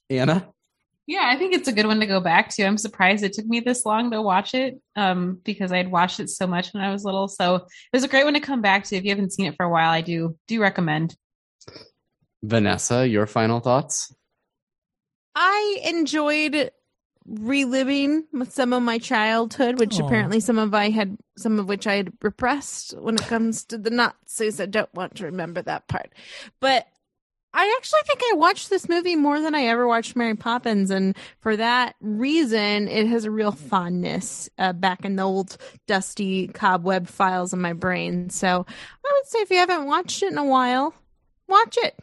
Anna? 0.10 0.48
Yeah, 1.08 1.24
I 1.26 1.38
think 1.38 1.54
it's 1.54 1.68
a 1.68 1.74
good 1.74 1.88
one 1.88 2.00
to 2.00 2.06
go 2.06 2.20
back 2.20 2.50
to. 2.50 2.64
I'm 2.64 2.78
surprised 2.78 3.24
it 3.24 3.34
took 3.34 3.46
me 3.46 3.60
this 3.60 3.86
long 3.86 4.12
to 4.12 4.22
watch 4.22 4.54
it 4.54 4.80
um, 4.96 5.40
because 5.44 5.72
I'd 5.72 5.92
watched 5.92 6.20
it 6.20 6.30
so 6.30 6.46
much 6.46 6.74
when 6.74 6.84
I 6.84 6.92
was 6.92 7.04
little. 7.04 7.28
So 7.28 7.56
it 7.56 7.64
was 7.94 8.04
a 8.04 8.08
great 8.08 8.24
one 8.24 8.34
to 8.36 8.40
come 8.40 8.62
back 8.62 8.84
to. 8.86 8.96
If 8.96 9.04
you 9.04 9.10
haven't 9.10 9.34
seen 9.34 9.48
it 9.48 9.56
for 9.56 9.66
a 9.66 9.70
while, 9.70 9.90
I 9.90 10.02
do 10.02 10.38
do 10.48 10.62
recommend. 10.62 11.16
Vanessa, 12.44 13.08
your 13.08 13.26
final 13.26 13.60
thoughts? 13.60 14.14
I 15.36 15.80
enjoyed 15.86 16.72
reliving 17.26 18.26
some 18.50 18.74
of 18.74 18.84
my 18.84 18.98
childhood, 18.98 19.80
which 19.80 20.00
Aw. 20.00 20.06
apparently 20.06 20.40
some 20.40 20.58
of 20.58 20.74
I 20.74 20.90
had 20.90 21.18
some 21.38 21.60
of 21.60 21.68
which 21.68 21.88
I 21.88 21.96
had 21.96 22.14
repressed 22.22 22.98
when 22.98 23.16
it 23.16 23.22
comes 23.22 23.64
to 23.66 23.78
the 23.78 23.90
Nazis. 23.90 24.60
I 24.60 24.66
don't 24.66 24.94
want 24.94 25.16
to 25.16 25.26
remember 25.26 25.62
that 25.62 25.88
part. 25.88 26.12
But 26.60 26.88
I 27.54 27.76
actually 27.78 28.00
think 28.06 28.22
I 28.32 28.36
watched 28.36 28.70
this 28.70 28.88
movie 28.88 29.18
more 29.18 29.42
than 29.42 29.56
I 29.56 29.66
ever 29.66 29.86
watched 29.86 30.16
Mary 30.16 30.36
Poppins, 30.36 30.90
and 30.90 31.18
for 31.40 31.58
that 31.58 31.96
reason, 32.00 32.88
it 32.88 33.08
has 33.08 33.26
a 33.26 33.32
real 33.32 33.52
fondness 33.52 34.50
uh, 34.58 34.72
back 34.72 35.04
in 35.04 35.18
the 35.18 35.24
old 35.24 35.58
dusty 35.86 36.48
cobweb 36.48 37.08
files 37.08 37.52
in 37.54 37.60
my 37.60 37.74
brain. 37.74 38.30
So 38.30 38.48
I 38.48 39.14
would 39.14 39.28
say 39.28 39.40
if 39.40 39.50
you 39.52 39.58
haven't 39.58 39.86
watched 39.86 40.24
it 40.24 40.32
in 40.32 40.38
a 40.38 40.46
while, 40.46 40.94
watch 41.48 41.78
it. 41.82 42.00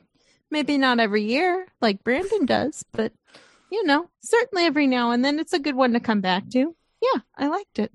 Maybe 0.51 0.77
not 0.77 1.01
every 1.01 1.25
year 1.25 1.67
like 1.81 2.05
Brandon 2.05 2.45
does, 2.45 2.85
but 2.93 3.13
you 3.71 3.85
know, 3.85 4.09
certainly 4.23 4.65
every 4.65 4.87
now 4.87 5.11
and 5.11 5.25
then 5.25 5.39
it's 5.39 5.53
a 5.53 5.59
good 5.59 5.75
one 5.75 5.93
to 5.93 6.01
come 6.01 6.21
back 6.21 6.49
to. 6.51 6.75
Yeah, 7.01 7.21
I 7.37 7.49
liked 7.49 7.79
it. 7.79 7.93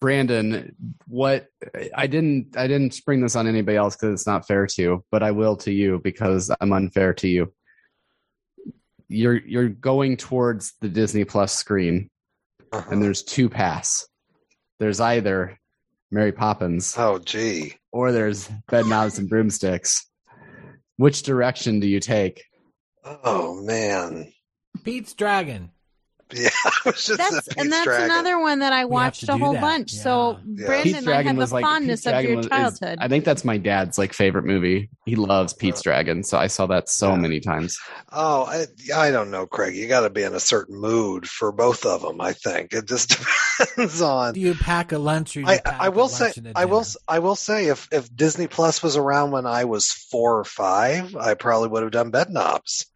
Brandon, 0.00 0.76
what 1.08 1.46
I 1.94 2.06
didn't 2.06 2.56
I 2.56 2.68
didn't 2.68 2.94
spring 2.94 3.20
this 3.20 3.34
on 3.34 3.48
anybody 3.48 3.76
else 3.76 3.96
because 3.96 4.12
it's 4.12 4.26
not 4.26 4.46
fair 4.46 4.66
to, 4.66 4.82
you, 4.82 5.04
but 5.10 5.22
I 5.24 5.32
will 5.32 5.56
to 5.58 5.72
you 5.72 6.00
because 6.02 6.54
I'm 6.60 6.72
unfair 6.72 7.14
to 7.14 7.28
you. 7.28 7.52
You're 9.08 9.38
you're 9.38 9.68
going 9.68 10.16
towards 10.16 10.74
the 10.80 10.88
Disney 10.88 11.24
Plus 11.24 11.52
screen, 11.52 12.10
Uh-huh. 12.72 12.88
and 12.90 13.02
there's 13.02 13.22
two 13.22 13.48
paths. 13.48 14.06
There's 14.78 15.00
either 15.00 15.58
Mary 16.10 16.32
Poppins 16.32 16.94
oh, 16.96 17.18
gee. 17.18 17.74
or 17.90 18.12
there's 18.12 18.48
Bedknobs 18.70 19.18
and 19.18 19.28
Broomsticks. 19.28 20.06
Which 20.96 21.22
direction 21.22 21.80
do 21.80 21.88
you 21.88 22.00
take? 22.00 22.44
Oh 23.04 23.60
man. 23.62 24.32
Pete's 24.84 25.14
Dragon. 25.14 25.70
Yeah, 26.32 26.50
That's 26.92 27.06
Pete's 27.48 27.48
and 27.56 27.72
that's 27.72 27.84
Dragon. 27.84 28.04
another 28.06 28.38
one 28.38 28.58
that 28.60 28.72
I 28.72 28.84
watched 28.84 29.28
a 29.28 29.36
whole 29.36 29.52
that. 29.54 29.60
bunch. 29.60 29.92
Yeah. 29.94 30.02
So 30.02 30.38
Yeah. 30.46 30.66
Brandon, 30.66 30.82
Pete's 30.94 30.98
I 30.98 31.00
Dragon 31.02 31.26
had 31.26 31.36
the 31.36 31.40
was 31.40 31.52
like 31.52 31.64
fondness 31.64 32.00
Pete's 32.00 32.06
of 32.06 32.12
Dragon 32.12 32.30
your 32.30 32.36
was- 32.38 32.46
is- 32.46 32.50
childhood. 32.50 32.98
I 33.00 33.08
think 33.08 33.24
that's 33.24 33.44
my 33.44 33.56
dad's 33.58 33.98
like 33.98 34.12
favorite 34.12 34.44
movie. 34.44 34.90
He 35.04 35.16
loves 35.16 35.52
Pete's 35.54 35.82
Dragon, 35.82 36.22
so 36.24 36.38
I 36.38 36.46
saw 36.48 36.66
that 36.66 36.88
so 36.88 37.10
Yeah. 37.10 37.16
many 37.16 37.40
times. 37.40 37.78
Oh, 38.12 38.44
I, 38.44 38.66
I 38.94 39.10
don't 39.10 39.30
know, 39.30 39.46
Craig. 39.46 39.74
You 39.76 39.88
got 39.88 40.00
to 40.00 40.10
be 40.10 40.22
in 40.22 40.34
a 40.34 40.40
certain 40.40 40.76
mood 40.76 41.28
for 41.28 41.52
both 41.52 41.84
of 41.86 42.02
them. 42.02 42.20
I 42.20 42.32
think 42.32 42.72
it 42.72 42.86
just 42.86 43.18
depends 43.58 44.00
on. 44.02 44.34
Do 44.34 44.40
you 44.40 44.54
pack 44.54 44.92
a 44.92 44.98
lunch 44.98 45.36
or 45.36 45.40
do 45.40 45.46
you 45.46 45.46
I, 45.46 45.58
pack 45.58 45.80
I 45.80 45.86
a 45.86 45.90
will 45.90 46.08
say 46.08 46.24
lunch 46.26 46.36
and 46.38 46.46
a 46.48 46.52
I 46.56 46.64
will 46.66 46.78
dinner? 46.78 46.80
s- 46.80 46.96
I 47.08 47.18
will 47.20 47.36
say 47.36 47.66
if 47.66 47.88
if 47.92 48.14
Disney 48.14 48.46
Plus 48.46 48.82
was 48.82 48.96
around 48.96 49.30
when 49.30 49.46
I 49.46 49.64
was 49.64 49.90
four 49.90 50.38
or 50.38 50.44
five, 50.44 51.16
I 51.16 51.34
probably 51.34 51.68
would 51.68 51.82
have 51.82 51.92
done 51.92 52.12
Bedknobs. 52.12 52.86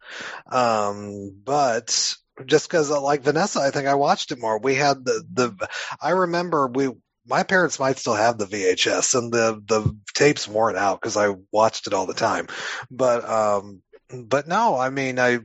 Um, 0.51 1.35
but 1.43 2.15
just 2.45 2.69
because 2.69 2.91
like 2.91 3.23
Vanessa, 3.23 3.61
I 3.61 3.71
think 3.71 3.87
I 3.87 3.95
watched 3.95 4.31
it 4.33 4.39
more. 4.41 4.59
We 4.59 4.75
had 4.75 5.05
the 5.05 5.23
the 5.33 5.69
I 6.01 6.11
remember 6.11 6.67
we 6.67 6.91
my 7.27 7.43
parents 7.43 7.79
might 7.79 7.99
still 7.99 8.15
have 8.15 8.39
the 8.39 8.45
VHS 8.47 9.15
and 9.17 9.33
the 9.33 9.61
the 9.67 9.97
tapes 10.15 10.47
weren't 10.49 10.77
out 10.79 11.01
because 11.01 11.17
I 11.17 11.35
watched 11.53 11.87
it 11.87 11.93
all 11.95 12.07
the 12.07 12.15
time, 12.15 12.47
but 12.91 13.29
um. 13.29 13.82
But 14.13 14.47
no, 14.47 14.77
I 14.77 14.89
mean, 14.91 15.17
I, 15.17 15.39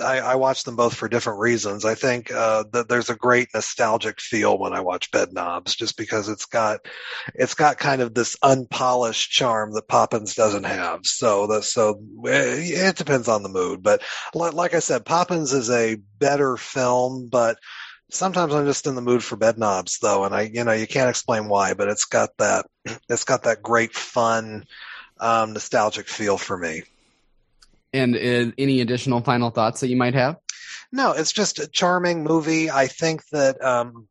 I 0.00 0.18
I 0.20 0.34
watch 0.36 0.62
them 0.62 0.76
both 0.76 0.94
for 0.94 1.08
different 1.08 1.40
reasons. 1.40 1.84
I 1.84 1.96
think 1.96 2.30
uh, 2.30 2.64
that 2.72 2.88
there's 2.88 3.10
a 3.10 3.16
great 3.16 3.48
nostalgic 3.54 4.20
feel 4.20 4.56
when 4.56 4.72
I 4.72 4.80
watch 4.80 5.10
Bedknobs, 5.10 5.76
just 5.76 5.96
because 5.96 6.28
it's 6.28 6.46
got 6.46 6.80
it's 7.34 7.54
got 7.54 7.78
kind 7.78 8.00
of 8.00 8.14
this 8.14 8.36
unpolished 8.42 9.32
charm 9.32 9.72
that 9.72 9.88
Poppins 9.88 10.34
doesn't 10.34 10.64
have. 10.64 11.00
So 11.04 11.48
that 11.48 11.64
so 11.64 12.00
eh, 12.26 12.88
it 12.88 12.96
depends 12.96 13.26
on 13.26 13.42
the 13.42 13.48
mood. 13.48 13.82
But 13.82 14.02
like 14.34 14.74
I 14.74 14.80
said, 14.80 15.04
Poppins 15.04 15.52
is 15.52 15.68
a 15.68 15.96
better 16.18 16.56
film, 16.56 17.28
but 17.28 17.58
sometimes 18.12 18.54
I'm 18.54 18.66
just 18.66 18.86
in 18.86 18.94
the 18.94 19.02
mood 19.02 19.24
for 19.24 19.36
Bedknobs 19.36 19.98
though, 19.98 20.24
and 20.24 20.34
I 20.34 20.42
you 20.42 20.62
know 20.62 20.72
you 20.72 20.86
can't 20.86 21.10
explain 21.10 21.48
why, 21.48 21.74
but 21.74 21.88
it's 21.88 22.04
got 22.04 22.30
that 22.38 22.66
it's 23.08 23.24
got 23.24 23.42
that 23.44 23.62
great 23.62 23.92
fun 23.92 24.66
um, 25.18 25.52
nostalgic 25.54 26.08
feel 26.08 26.38
for 26.38 26.56
me. 26.56 26.84
And 27.92 28.16
uh, 28.16 28.52
any 28.58 28.80
additional 28.80 29.20
final 29.20 29.50
thoughts 29.50 29.80
that 29.80 29.88
you 29.88 29.96
might 29.96 30.14
have? 30.14 30.36
No, 30.90 31.12
it's 31.12 31.32
just 31.32 31.58
a 31.58 31.68
charming 31.68 32.22
movie. 32.22 32.70
I 32.70 32.86
think 32.86 33.26
that 33.32 33.62
um, 33.62 34.08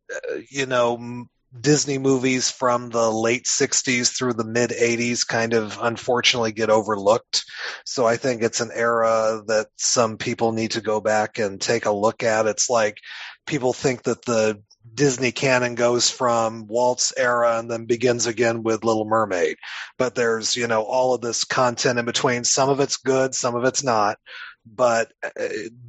you 0.50 0.66
know 0.66 1.28
Disney 1.60 1.98
movies 1.98 2.50
from 2.50 2.90
the 2.90 3.12
late 3.12 3.46
'60s 3.46 4.16
through 4.16 4.34
the 4.34 4.46
mid 4.46 4.72
'80s 4.72 5.28
kind 5.28 5.54
of 5.54 5.78
unfortunately 5.82 6.52
get 6.52 6.70
overlooked. 6.70 7.44
So 7.86 8.06
I 8.08 8.18
think 8.18 8.42
it's 8.42 8.62
an 8.62 8.72
era 8.74 9.42
that 9.48 9.68
some 9.78 10.18
people 10.18 10.54
need 10.54 10.72
to 10.72 10.82
go 10.82 11.02
back 11.02 11.40
and 11.40 11.60
take 11.60 11.86
a 11.86 11.92
look 11.92 12.24
at. 12.24 12.48
It's 12.48 12.70
like 12.70 12.98
people 13.46 13.74
think 13.74 14.04
that 14.04 14.26
the 14.26 14.62
Disney 14.94 15.32
canon 15.32 15.76
goes 15.76 16.10
from 16.10 16.68
Walt's 16.68 17.14
era 17.16 17.58
and 17.60 17.70
then 17.70 17.86
begins 17.86 18.26
again 18.26 18.64
with 18.64 18.84
Little 18.84 19.06
Mermaid. 19.06 19.58
But 19.98 20.16
there's, 20.16 20.56
you 20.56 20.68
know, 20.68 20.82
all 20.84 21.14
of 21.14 21.22
this 21.22 21.44
content 21.44 22.00
in 22.00 22.06
between. 22.06 22.44
Some 22.44 22.70
of 22.70 22.80
it's 22.80 22.98
good, 22.98 23.34
some 23.36 23.56
of 23.56 23.64
it's 23.64 23.84
not. 23.84 24.18
But 24.66 25.12
uh, 25.24 25.30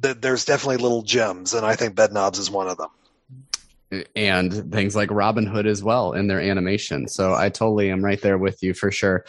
th- 0.01 0.17
there's 0.19 0.45
definitely 0.45 0.77
little 0.77 1.03
gems, 1.03 1.53
and 1.53 1.65
I 1.65 1.75
think 1.75 1.95
Bedknobs 1.95 2.39
is 2.39 2.49
one 2.49 2.67
of 2.67 2.77
them. 2.77 4.03
And 4.15 4.71
things 4.71 4.95
like 4.95 5.11
Robin 5.11 5.45
Hood 5.45 5.67
as 5.67 5.83
well 5.83 6.13
in 6.13 6.27
their 6.27 6.41
animation. 6.41 7.07
So 7.07 7.35
I 7.35 7.49
totally 7.49 7.91
am 7.91 8.03
right 8.03 8.19
there 8.19 8.39
with 8.39 8.63
you 8.63 8.73
for 8.73 8.89
sure. 8.89 9.25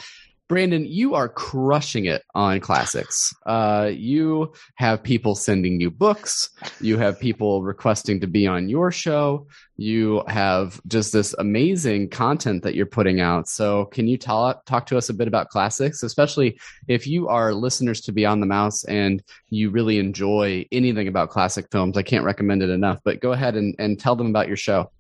Brandon, 0.47 0.85
you 0.85 1.15
are 1.15 1.31
crushing 1.31 2.05
it 2.05 2.23
on 2.35 2.61
classics. 2.61 3.35
Uh, 3.47 3.91
you 3.91 4.53
have 4.75 5.03
people 5.03 5.35
sending 5.35 5.81
you 5.81 5.91
books. 5.91 6.51
You 6.83 6.99
have 6.99 7.19
people 7.19 7.63
requesting 7.63 8.21
to 8.21 8.27
be 8.27 8.47
on 8.47 8.69
your 8.69 8.93
show. 8.93 9.47
You 9.79 10.23
have 10.29 10.83
just 10.87 11.15
this 11.15 11.35
amazing 11.39 12.11
content 12.11 12.63
that 12.63 12.75
you're 12.75 12.85
putting 12.85 13.23
out. 13.23 13.49
So, 13.49 13.87
can 13.87 14.07
you 14.07 14.19
talk 14.19 14.67
talk 14.67 14.85
to 14.87 14.99
us 14.99 15.09
a 15.09 15.15
bit 15.15 15.29
about 15.29 15.49
classics, 15.49 16.03
especially 16.03 16.61
if 16.89 17.07
you 17.07 17.29
are 17.29 17.55
listeners 17.55 18.03
to 18.03 18.13
Beyond 18.13 18.43
the 18.43 18.47
Mouse 18.47 18.85
and 18.85 19.23
you 19.49 19.71
really 19.71 19.99
enjoy 19.99 20.67
anything 20.71 21.09
about 21.09 21.31
classic 21.31 21.69
films? 21.73 21.97
I 21.97 22.03
can't 22.03 22.25
recommend 22.25 22.63
it 22.63 22.69
enough. 22.69 22.99
But 23.03 23.21
go 23.21 23.33
ahead 23.33 23.57
and, 23.57 23.75
and 23.79 23.99
tell 23.99 24.15
them 24.15 24.27
about 24.27 24.49
your 24.49 24.59
show 24.59 24.91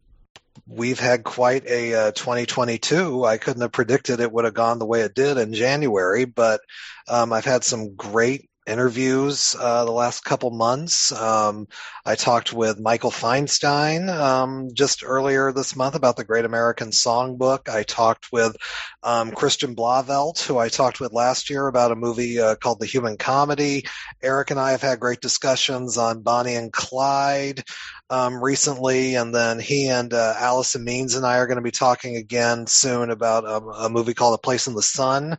we've 0.66 1.00
had 1.00 1.24
quite 1.24 1.66
a 1.66 1.94
uh, 1.94 2.12
2022. 2.12 3.24
I 3.24 3.38
couldn't 3.38 3.62
have 3.62 3.72
predicted 3.72 4.20
it 4.20 4.32
would 4.32 4.44
have 4.44 4.54
gone 4.54 4.78
the 4.78 4.86
way 4.86 5.00
it 5.00 5.14
did 5.14 5.36
in 5.36 5.52
January, 5.52 6.24
but 6.24 6.60
um, 7.08 7.32
I've 7.32 7.44
had 7.44 7.64
some 7.64 7.94
great 7.94 8.48
interviews 8.66 9.54
uh, 9.58 9.84
the 9.84 9.92
last 9.92 10.24
couple 10.24 10.50
months. 10.50 11.12
Um, 11.12 11.68
I 12.06 12.14
talked 12.14 12.52
with 12.52 12.80
Michael 12.80 13.10
Feinstein 13.10 14.08
um, 14.08 14.70
just 14.72 15.04
earlier 15.04 15.52
this 15.52 15.76
month 15.76 15.94
about 15.94 16.16
the 16.16 16.24
Great 16.24 16.44
American 16.44 16.88
Songbook. 16.88 17.68
I 17.68 17.82
talked 17.82 18.32
with 18.32 18.56
um, 19.02 19.32
Christian 19.32 19.74
Blauvelt, 19.74 20.42
who 20.42 20.58
I 20.58 20.68
talked 20.68 21.00
with 21.00 21.12
last 21.12 21.50
year 21.50 21.66
about 21.66 21.92
a 21.92 21.96
movie 21.96 22.40
uh, 22.40 22.54
called 22.56 22.80
The 22.80 22.86
Human 22.86 23.16
Comedy. 23.16 23.84
Eric 24.22 24.50
and 24.50 24.60
I 24.60 24.70
have 24.70 24.82
had 24.82 25.00
great 25.00 25.20
discussions 25.20 25.98
on 25.98 26.22
Bonnie 26.22 26.54
and 26.54 26.72
Clyde 26.72 27.64
um, 28.10 28.42
recently, 28.42 29.14
and 29.14 29.34
then 29.34 29.58
he 29.58 29.88
and 29.88 30.12
uh, 30.12 30.34
Allison 30.36 30.84
Means 30.84 31.14
and 31.14 31.24
I 31.24 31.38
are 31.38 31.46
going 31.46 31.56
to 31.56 31.62
be 31.62 31.70
talking 31.70 32.16
again 32.16 32.66
soon 32.66 33.10
about 33.10 33.44
a, 33.44 33.84
a, 33.84 33.88
movie 33.88 34.14
called 34.14 34.34
A 34.34 34.42
Place 34.42 34.66
in 34.66 34.74
the 34.74 34.82
Sun. 34.82 35.38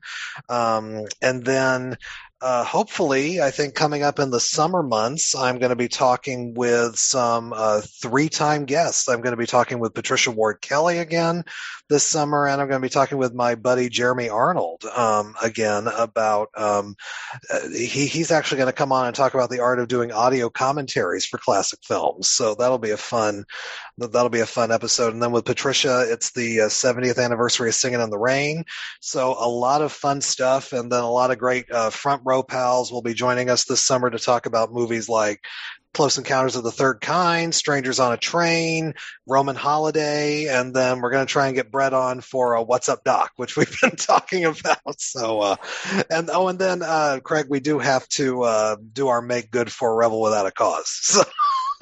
Um, 0.49 1.05
and 1.22 1.45
then 1.45 1.97
uh, 2.41 2.63
hopefully, 2.63 3.41
I 3.41 3.51
think 3.51 3.76
coming 3.76 4.03
up 4.03 4.20
in 4.20 4.30
the 4.30 4.39
summer 4.39 4.84
months, 4.84 5.36
I'm 5.36 5.57
going 5.57 5.70
to 5.70 5.76
be 5.76 5.88
talking 5.88 6.53
with 6.53 6.95
some 6.95 7.53
uh, 7.53 7.82
three 8.01 8.30
time 8.30 8.66
guests. 8.66 9.07
I'm 9.07 9.22
going 9.22 9.34
to 9.34 9.38
be 9.38 9.47
talking 9.47 9.80
with 9.80 9.93
Patricia 9.93 10.32
Ward 10.32 10.61
Kelly 10.61 10.97
again 10.97 11.43
this 11.89 12.03
summer, 12.03 12.47
and 12.47 12.59
I'm 12.59 12.67
going 12.67 12.81
to 12.81 12.86
be 12.86 12.89
talking 12.89 13.17
with 13.17 13.33
my 13.33 13.55
buddy 13.55 13.89
Jeremy 13.89 14.29
Arnold 14.29 14.83
um, 14.86 15.36
again 15.41 15.88
about. 15.88 16.49
Um, 16.55 16.95
uh, 17.53 17.67
he, 17.69 18.07
he's 18.07 18.31
actually 18.31 18.57
going 18.57 18.69
to 18.69 18.73
come 18.73 18.91
on 18.91 19.07
and 19.07 19.15
talk 19.15 19.33
about 19.33 19.49
the 19.49 19.59
art 19.59 19.79
of 19.79 19.88
doing 19.88 20.11
audio 20.11 20.49
commentaries 20.49 21.25
for 21.25 21.38
classic 21.38 21.79
films. 21.83 22.29
So 22.29 22.55
that'll 22.55 22.77
be 22.77 22.91
a 22.91 22.97
fun 22.97 23.45
that'll 23.97 24.29
be 24.29 24.41
a 24.41 24.45
fun 24.45 24.71
episode. 24.71 25.13
And 25.13 25.21
then 25.21 25.31
with 25.31 25.45
Patricia, 25.45 26.05
it's 26.07 26.31
the 26.31 26.61
uh, 26.61 26.65
70th 26.65 27.23
anniversary 27.23 27.69
of 27.69 27.75
Singing 27.75 28.01
in 28.01 28.09
the 28.09 28.17
Rain. 28.17 28.65
So 28.99 29.36
a 29.39 29.47
lot 29.47 29.81
of 29.81 29.91
fun 29.91 30.21
stuff, 30.21 30.73
and 30.73 30.91
then 30.91 31.03
a 31.03 31.11
lot 31.11 31.31
of 31.31 31.38
great 31.38 31.71
uh, 31.71 31.89
front 31.89 32.21
row 32.25 32.43
pals 32.43 32.91
will 32.91 33.01
be 33.01 33.13
joining 33.13 33.49
us 33.49 33.65
this 33.65 33.83
summer 33.83 34.09
to 34.09 34.19
talk 34.19 34.45
about 34.45 34.73
movies 34.73 35.07
like 35.07 35.41
Close 35.95 36.17
Encounters 36.17 36.57
of 36.57 36.65
the 36.65 36.73
Third 36.73 36.99
Kind, 36.99 37.55
Strangers 37.55 38.01
on 38.01 38.11
a 38.11 38.17
Train, 38.17 38.95
Roman 39.25 39.55
Holiday, 39.55 40.47
and 40.47 40.75
then 40.75 40.99
we're 40.99 41.09
going 41.09 41.25
to 41.25 41.31
try 41.31 41.47
and 41.47 41.55
get 41.55 41.71
Brett 41.71 41.93
on 41.93 42.19
for 42.19 42.55
a 42.55 42.61
What's 42.61 42.89
Up 42.89 43.05
Doc, 43.05 43.31
which 43.37 43.55
we've 43.55 43.73
been 43.81 43.95
talking 43.95 44.43
about. 44.43 44.99
So, 44.99 45.39
uh, 45.39 45.55
and 46.09 46.29
oh, 46.29 46.49
and 46.49 46.59
then 46.59 46.81
uh, 46.83 47.21
Craig, 47.23 47.45
we 47.49 47.61
do 47.61 47.79
have 47.79 48.05
to 48.09 48.43
uh, 48.43 48.75
do 48.91 49.07
our 49.07 49.21
make 49.21 49.51
good 49.51 49.71
for 49.71 49.95
Rebel 49.95 50.19
Without 50.19 50.45
a 50.45 50.51
Cause. 50.51 50.99
So. 51.15 51.23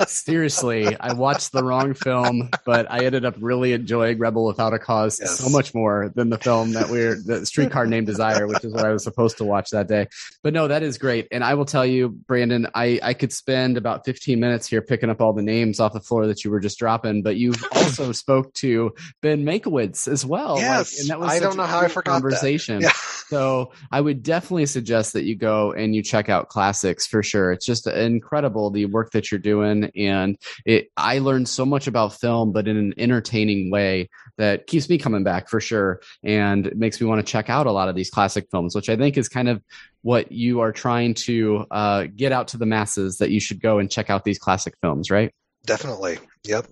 Seriously, 0.08 0.98
I 1.00 1.14
watched 1.14 1.52
the 1.52 1.64
wrong 1.64 1.94
film, 1.94 2.50
but 2.66 2.90
I 2.92 3.06
ended 3.06 3.26
up 3.26 3.36
really 3.40 3.74
enjoying 3.74 4.18
Rebel 4.18 4.46
Without 4.46 4.74
a 4.74 4.80
Cause 4.80 5.20
yes. 5.20 5.38
so 5.38 5.50
much 5.50 5.74
more 5.74 6.12
than 6.16 6.30
the 6.30 6.38
film 6.38 6.74
that 6.74 6.90
we're 6.90 7.16
the 7.16 7.46
Streetcar 7.46 7.86
Named 7.86 8.08
Desire, 8.08 8.48
which 8.48 8.64
is 8.64 8.74
what 8.74 8.86
I 8.86 8.92
was 8.92 9.04
supposed 9.04 9.38
to 9.38 9.44
watch 9.44 9.70
that 9.72 9.88
day. 9.88 10.08
But 10.42 10.54
no, 10.54 10.68
that 10.68 10.84
is 10.84 10.98
great. 10.98 11.28
And 11.32 11.44
I 11.44 11.54
will 11.54 11.66
tell 11.66 11.86
you, 11.86 12.10
Brandon, 12.10 12.68
I, 12.74 13.00
I 13.02 13.14
could 13.14 13.34
spend 13.34 13.78
about 13.78 14.06
15 14.06 14.40
minutes 14.40 14.68
here 14.68 14.82
picking 14.82 15.10
up 15.10 15.22
all 15.22 15.34
the 15.34 15.42
names 15.42 15.80
off 15.80 15.94
the 15.94 16.00
floor 16.00 16.28
that 16.28 16.44
you 16.44 16.52
were 16.52 16.60
just 16.60 16.80
dropping, 16.80 17.24
but 17.24 17.36
you've 17.36 17.64
also 17.74 18.12
spoke 18.12 18.54
to 18.56 18.94
Ben 19.22 19.44
Mankiewicz 19.46 20.08
as 20.08 20.26
well. 20.26 20.58
Yes. 20.58 20.94
Like, 20.94 21.02
and 21.02 21.10
that 21.10 21.20
was 21.20 21.32
I 21.32 21.40
don't 21.40 21.58
know 21.58 21.64
how 21.64 21.80
I 21.80 21.88
forgot 21.88 22.14
conversation. 22.14 22.82
Yeah. 22.82 22.92
So 23.30 23.72
I 23.92 24.02
would 24.02 24.24
definitely 24.24 24.66
suggest 24.66 25.14
that 25.14 25.24
you 25.24 25.36
go 25.36 25.72
and 25.72 25.96
you 25.96 26.04
check 26.04 26.30
out 26.30 26.50
classics 26.50 27.08
for 27.08 27.24
sure. 27.24 27.52
It's 27.52 27.66
just 27.66 27.88
incredible 27.88 28.70
the 28.70 28.86
work 28.86 29.12
that 29.12 29.32
you're 29.32 29.40
doing 29.40 29.92
and 29.96 30.38
it 30.66 30.92
I 30.98 31.20
learned 31.20 31.50
so 31.50 31.66
much 31.66 31.88
about 31.88 32.14
film, 32.14 32.52
but 32.52 32.68
in 32.68 32.78
an 32.78 32.94
entertaining 32.98 33.72
way 33.72 34.10
that 34.38 34.68
keeps 34.68 34.90
me 34.90 34.98
coming 34.98 35.24
back 35.24 35.50
for 35.50 35.60
sure, 35.60 36.02
and 36.24 36.68
it 36.68 36.78
makes 36.78 37.00
me 37.00 37.08
want 37.08 37.26
to 37.26 37.32
check 37.32 37.50
out 37.50 37.68
a 37.68 37.72
lot 37.72 37.90
of 37.90 37.96
these 37.96 38.10
classic 38.10 38.48
films, 38.50 38.76
which 38.76 38.90
I 38.90 38.96
think 38.96 39.18
is 39.18 39.30
kind 39.30 39.50
of 39.50 39.62
what 40.02 40.32
you 40.32 40.60
are 40.62 40.72
trying 40.72 41.14
to 41.14 41.66
uh, 41.72 42.08
get 42.16 42.32
out 42.32 42.50
to 42.50 42.58
the 42.58 42.66
masses 42.66 43.18
that 43.18 43.30
you 43.30 43.40
should 43.40 43.62
go 43.62 43.80
and 43.80 43.90
check 43.90 44.10
out 44.10 44.24
these 44.24 44.40
classic 44.40 44.76
films, 44.82 45.12
right? 45.12 45.34
Definitely. 45.66 46.20
Yep. 46.46 46.68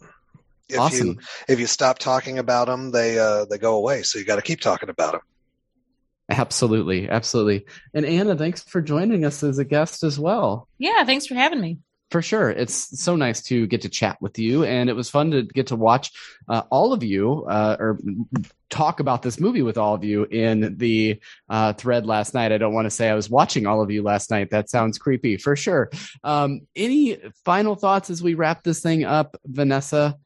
If 0.69 0.79
awesome. 0.79 1.07
you 1.07 1.19
if 1.49 1.59
you 1.59 1.67
stop 1.67 1.99
talking 1.99 2.39
about 2.39 2.67
them, 2.67 2.91
they 2.91 3.19
uh, 3.19 3.45
they 3.45 3.57
go 3.57 3.75
away. 3.75 4.03
So 4.03 4.19
you 4.19 4.25
got 4.25 4.37
to 4.37 4.41
keep 4.41 4.61
talking 4.61 4.89
about 4.89 5.13
them. 5.13 5.21
Absolutely, 6.31 7.09
absolutely. 7.09 7.65
And 7.93 8.05
Anna, 8.05 8.35
thanks 8.35 8.61
for 8.63 8.81
joining 8.81 9.25
us 9.25 9.43
as 9.43 9.59
a 9.59 9.65
guest 9.65 10.03
as 10.03 10.19
well. 10.19 10.67
Yeah, 10.77 11.03
thanks 11.03 11.27
for 11.27 11.35
having 11.35 11.61
me 11.61 11.79
for 12.11 12.21
sure. 12.21 12.49
It's 12.49 13.01
so 13.01 13.15
nice 13.15 13.41
to 13.43 13.65
get 13.65 13.81
to 13.81 13.89
chat 13.89 14.21
with 14.21 14.37
you, 14.37 14.65
and 14.65 14.89
it 14.89 14.93
was 14.93 15.09
fun 15.09 15.31
to 15.31 15.43
get 15.43 15.67
to 15.67 15.75
watch 15.75 16.11
uh, 16.47 16.63
all 16.69 16.93
of 16.93 17.03
you 17.03 17.45
uh, 17.45 17.77
or 17.79 17.99
talk 18.69 18.99
about 18.99 19.21
this 19.21 19.39
movie 19.39 19.61
with 19.61 19.77
all 19.77 19.95
of 19.95 20.03
you 20.03 20.25
in 20.25 20.77
the 20.77 21.19
uh, 21.49 21.73
thread 21.73 22.05
last 22.05 22.33
night. 22.33 22.51
I 22.51 22.57
don't 22.57 22.73
want 22.73 22.85
to 22.85 22.91
say 22.91 23.09
I 23.09 23.15
was 23.15 23.29
watching 23.29 23.65
all 23.65 23.81
of 23.81 23.89
you 23.89 24.03
last 24.03 24.29
night. 24.29 24.51
That 24.51 24.69
sounds 24.69 24.97
creepy 24.97 25.37
for 25.37 25.55
sure. 25.55 25.89
Um, 26.23 26.61
any 26.75 27.17
final 27.45 27.75
thoughts 27.75 28.09
as 28.09 28.21
we 28.21 28.33
wrap 28.33 28.63
this 28.63 28.81
thing 28.81 29.05
up, 29.05 29.37
Vanessa? 29.45 30.17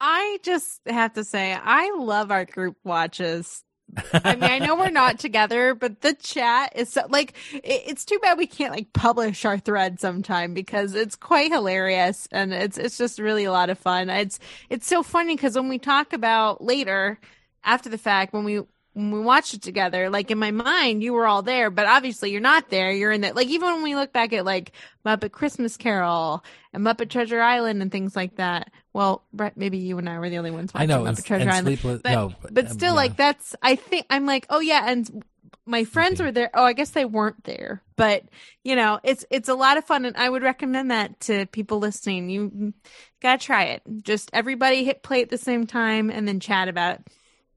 I 0.00 0.38
just 0.42 0.80
have 0.86 1.14
to 1.14 1.24
say, 1.24 1.52
I 1.52 1.96
love 1.98 2.30
our 2.30 2.44
group 2.44 2.76
watches. 2.84 3.64
I 4.12 4.36
mean, 4.36 4.50
I 4.50 4.58
know 4.58 4.76
we're 4.76 4.90
not 4.90 5.18
together, 5.18 5.74
but 5.74 6.00
the 6.00 6.14
chat 6.14 6.72
is 6.76 6.90
so, 6.90 7.02
like, 7.08 7.34
it, 7.52 7.82
it's 7.86 8.04
too 8.04 8.18
bad 8.20 8.38
we 8.38 8.46
can't 8.46 8.72
like 8.72 8.92
publish 8.92 9.44
our 9.44 9.58
thread 9.58 10.00
sometime 10.00 10.54
because 10.54 10.94
it's 10.94 11.16
quite 11.16 11.52
hilarious 11.52 12.28
and 12.30 12.52
it's 12.52 12.78
it's 12.78 12.98
just 12.98 13.18
really 13.18 13.44
a 13.44 13.52
lot 13.52 13.70
of 13.70 13.78
fun. 13.78 14.10
It's 14.10 14.38
it's 14.68 14.86
so 14.86 15.02
funny 15.02 15.36
because 15.36 15.54
when 15.54 15.68
we 15.68 15.78
talk 15.78 16.12
about 16.12 16.62
later 16.62 17.18
after 17.64 17.88
the 17.88 17.98
fact 17.98 18.32
when 18.32 18.44
we 18.44 18.62
when 18.98 19.12
we 19.12 19.20
watched 19.20 19.54
it 19.54 19.62
together, 19.62 20.10
like 20.10 20.30
in 20.30 20.38
my 20.38 20.50
mind, 20.50 21.04
you 21.04 21.12
were 21.12 21.26
all 21.26 21.42
there, 21.42 21.70
but 21.70 21.86
obviously 21.86 22.32
you're 22.32 22.40
not 22.40 22.68
there. 22.68 22.90
You're 22.90 23.12
in 23.12 23.20
that, 23.20 23.36
like, 23.36 23.46
even 23.46 23.72
when 23.72 23.82
we 23.84 23.94
look 23.94 24.12
back 24.12 24.32
at 24.32 24.44
like 24.44 24.72
Muppet 25.06 25.30
Christmas 25.30 25.76
Carol 25.76 26.42
and 26.72 26.84
Muppet 26.84 27.08
Treasure 27.08 27.40
Island 27.40 27.80
and 27.80 27.92
things 27.92 28.16
like 28.16 28.36
that. 28.36 28.72
Well, 28.98 29.22
Brett, 29.32 29.56
maybe 29.56 29.78
you 29.78 29.96
and 29.98 30.08
I 30.08 30.18
were 30.18 30.28
the 30.28 30.38
only 30.38 30.50
ones 30.50 30.74
watching 30.74 30.90
I 30.90 30.92
know, 30.92 31.04
Muppet 31.04 31.24
Treasure 31.24 31.48
Island. 31.48 31.66
Sleepless, 31.68 32.02
but, 32.02 32.10
no, 32.10 32.34
but, 32.42 32.52
but 32.52 32.68
still, 32.68 32.88
um, 32.90 32.96
yeah. 32.96 33.02
like, 33.02 33.16
that's, 33.16 33.54
I 33.62 33.76
think, 33.76 34.06
I'm 34.10 34.26
like, 34.26 34.44
oh 34.50 34.58
yeah, 34.58 34.90
and 34.90 35.22
my 35.66 35.84
friends 35.84 36.20
were 36.20 36.32
there. 36.32 36.50
Oh, 36.52 36.64
I 36.64 36.72
guess 36.72 36.90
they 36.90 37.04
weren't 37.04 37.44
there, 37.44 37.80
but 37.94 38.24
you 38.64 38.74
know, 38.74 38.98
it's 39.04 39.24
it's 39.30 39.48
a 39.48 39.54
lot 39.54 39.76
of 39.76 39.84
fun, 39.84 40.04
and 40.04 40.16
I 40.16 40.28
would 40.28 40.42
recommend 40.42 40.90
that 40.90 41.20
to 41.20 41.46
people 41.46 41.78
listening. 41.78 42.28
You 42.28 42.74
gotta 43.22 43.40
try 43.40 43.66
it. 43.66 43.82
Just 44.02 44.30
everybody 44.32 44.82
hit 44.82 45.04
play 45.04 45.22
at 45.22 45.28
the 45.28 45.38
same 45.38 45.64
time, 45.64 46.10
and 46.10 46.26
then 46.26 46.40
chat 46.40 46.66
about 46.66 46.96
it 46.96 47.06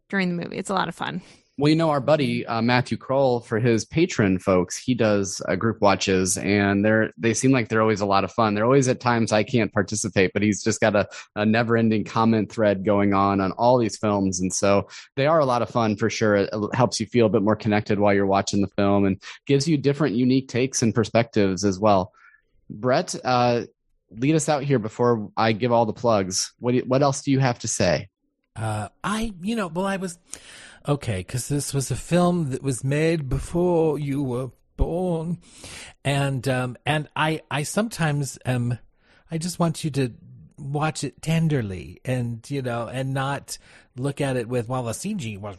during 0.09 0.29
the 0.29 0.43
movie. 0.43 0.57
It's 0.57 0.69
a 0.69 0.75
lot 0.75 0.89
of 0.89 0.95
fun. 0.95 1.23
Well, 1.57 1.69
you 1.69 1.75
know, 1.75 1.89
our 1.89 1.99
buddy 1.99 2.45
uh, 2.45 2.61
Matthew 2.61 2.97
Kroll 2.97 3.41
for 3.41 3.59
his 3.59 3.85
Patreon 3.85 4.41
folks, 4.41 4.77
he 4.77 4.95
does 4.95 5.41
uh, 5.47 5.55
group 5.55 5.81
watches, 5.81 6.37
and 6.37 6.83
they're 6.83 7.11
they 7.17 7.33
seem 7.33 7.51
like 7.51 7.67
they're 7.67 7.81
always 7.81 8.01
a 8.01 8.05
lot 8.05 8.23
of 8.23 8.31
fun. 8.31 8.55
They're 8.55 8.65
always 8.65 8.87
at 8.87 8.99
times 8.99 9.31
I 9.31 9.43
can't 9.43 9.71
participate, 9.71 10.31
but 10.33 10.41
he's 10.41 10.63
just 10.63 10.79
got 10.79 10.95
a, 10.95 11.07
a 11.35 11.45
never 11.45 11.77
ending 11.77 12.03
comment 12.03 12.51
thread 12.51 12.85
going 12.85 13.13
on 13.13 13.41
on 13.41 13.51
all 13.53 13.77
these 13.77 13.97
films, 13.97 14.39
and 14.39 14.51
so 14.51 14.87
they 15.15 15.27
are 15.27 15.39
a 15.39 15.45
lot 15.45 15.61
of 15.61 15.69
fun 15.69 15.97
for 15.97 16.09
sure. 16.09 16.35
It 16.37 16.49
helps 16.73 16.99
you 16.99 17.05
feel 17.05 17.25
a 17.25 17.29
bit 17.29 17.43
more 17.43 17.57
connected 17.57 17.99
while 17.99 18.13
you're 18.13 18.25
watching 18.25 18.61
the 18.61 18.67
film, 18.69 19.05
and 19.05 19.21
gives 19.45 19.67
you 19.67 19.77
different, 19.77 20.15
unique 20.15 20.47
takes 20.47 20.81
and 20.81 20.95
perspectives 20.95 21.65
as 21.65 21.77
well. 21.77 22.13
Brett, 22.69 23.13
uh, 23.23 23.63
lead 24.09 24.35
us 24.35 24.49
out 24.49 24.63
here 24.63 24.79
before 24.79 25.29
I 25.35 25.51
give 25.51 25.71
all 25.71 25.85
the 25.85 25.93
plugs. 25.93 26.53
What 26.59 26.75
what 26.87 27.01
else 27.03 27.21
do 27.21 27.31
you 27.31 27.39
have 27.39 27.59
to 27.59 27.67
say? 27.67 28.07
Uh, 28.55 28.89
I, 29.03 29.33
you 29.41 29.55
know, 29.55 29.67
well, 29.67 29.85
I 29.85 29.97
was 29.97 30.17
okay 30.87 31.17
because 31.17 31.47
this 31.47 31.73
was 31.73 31.91
a 31.91 31.95
film 31.95 32.51
that 32.51 32.63
was 32.63 32.83
made 32.83 33.29
before 33.29 33.99
you 33.99 34.21
were 34.23 34.51
born, 34.77 35.39
and 36.03 36.47
um, 36.47 36.77
and 36.85 37.07
I, 37.15 37.41
I 37.49 37.63
sometimes 37.63 38.39
um, 38.45 38.77
I 39.29 39.37
just 39.37 39.59
want 39.59 39.83
you 39.83 39.91
to 39.91 40.13
watch 40.57 41.03
it 41.03 41.21
tenderly 41.21 41.99
and 42.05 42.47
you 42.51 42.61
know 42.61 42.87
and 42.87 43.15
not 43.15 43.57
look 43.95 44.21
at 44.21 44.37
it 44.37 44.47
with 44.47 44.69
well 44.69 44.83
the 44.83 44.91
cg 44.91 45.39
was 45.39 45.57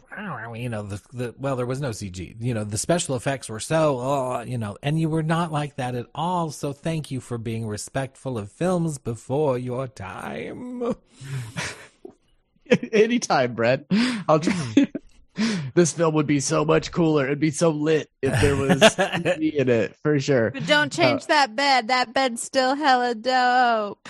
you 0.55 0.69
know 0.69 0.83
the, 0.83 1.01
the 1.11 1.35
well 1.37 1.57
there 1.57 1.65
was 1.65 1.81
no 1.81 1.89
cg 1.89 2.35
you 2.39 2.53
know 2.53 2.63
the 2.63 2.77
special 2.77 3.13
effects 3.13 3.49
were 3.49 3.59
so 3.59 3.99
oh, 3.99 4.41
you 4.47 4.57
know 4.57 4.77
and 4.81 4.97
you 4.97 5.09
were 5.09 5.21
not 5.21 5.51
like 5.51 5.75
that 5.75 5.93
at 5.93 6.05
all 6.15 6.51
so 6.51 6.71
thank 6.71 7.11
you 7.11 7.19
for 7.19 7.37
being 7.37 7.67
respectful 7.67 8.37
of 8.37 8.49
films 8.49 8.97
before 8.97 9.57
your 9.57 9.89
time 9.89 10.95
Anytime, 12.91 13.53
Brett. 13.53 13.85
I'll 14.27 14.39
try. 14.39 14.87
this 15.73 15.93
film 15.93 16.13
would 16.13 16.27
be 16.27 16.39
so 16.39 16.65
much 16.65 16.91
cooler. 16.91 17.25
It'd 17.25 17.39
be 17.39 17.51
so 17.51 17.69
lit 17.69 18.09
if 18.21 18.39
there 18.41 18.55
was 18.55 18.79
TV 18.81 19.53
in 19.53 19.69
it 19.69 19.95
for 20.03 20.19
sure. 20.19 20.51
But 20.51 20.67
don't 20.67 20.91
change 20.91 21.25
that 21.27 21.55
bed. 21.55 21.87
That 21.87 22.13
bed's 22.13 22.41
still 22.41 22.75
hella 22.75 23.15
dope. 23.15 24.07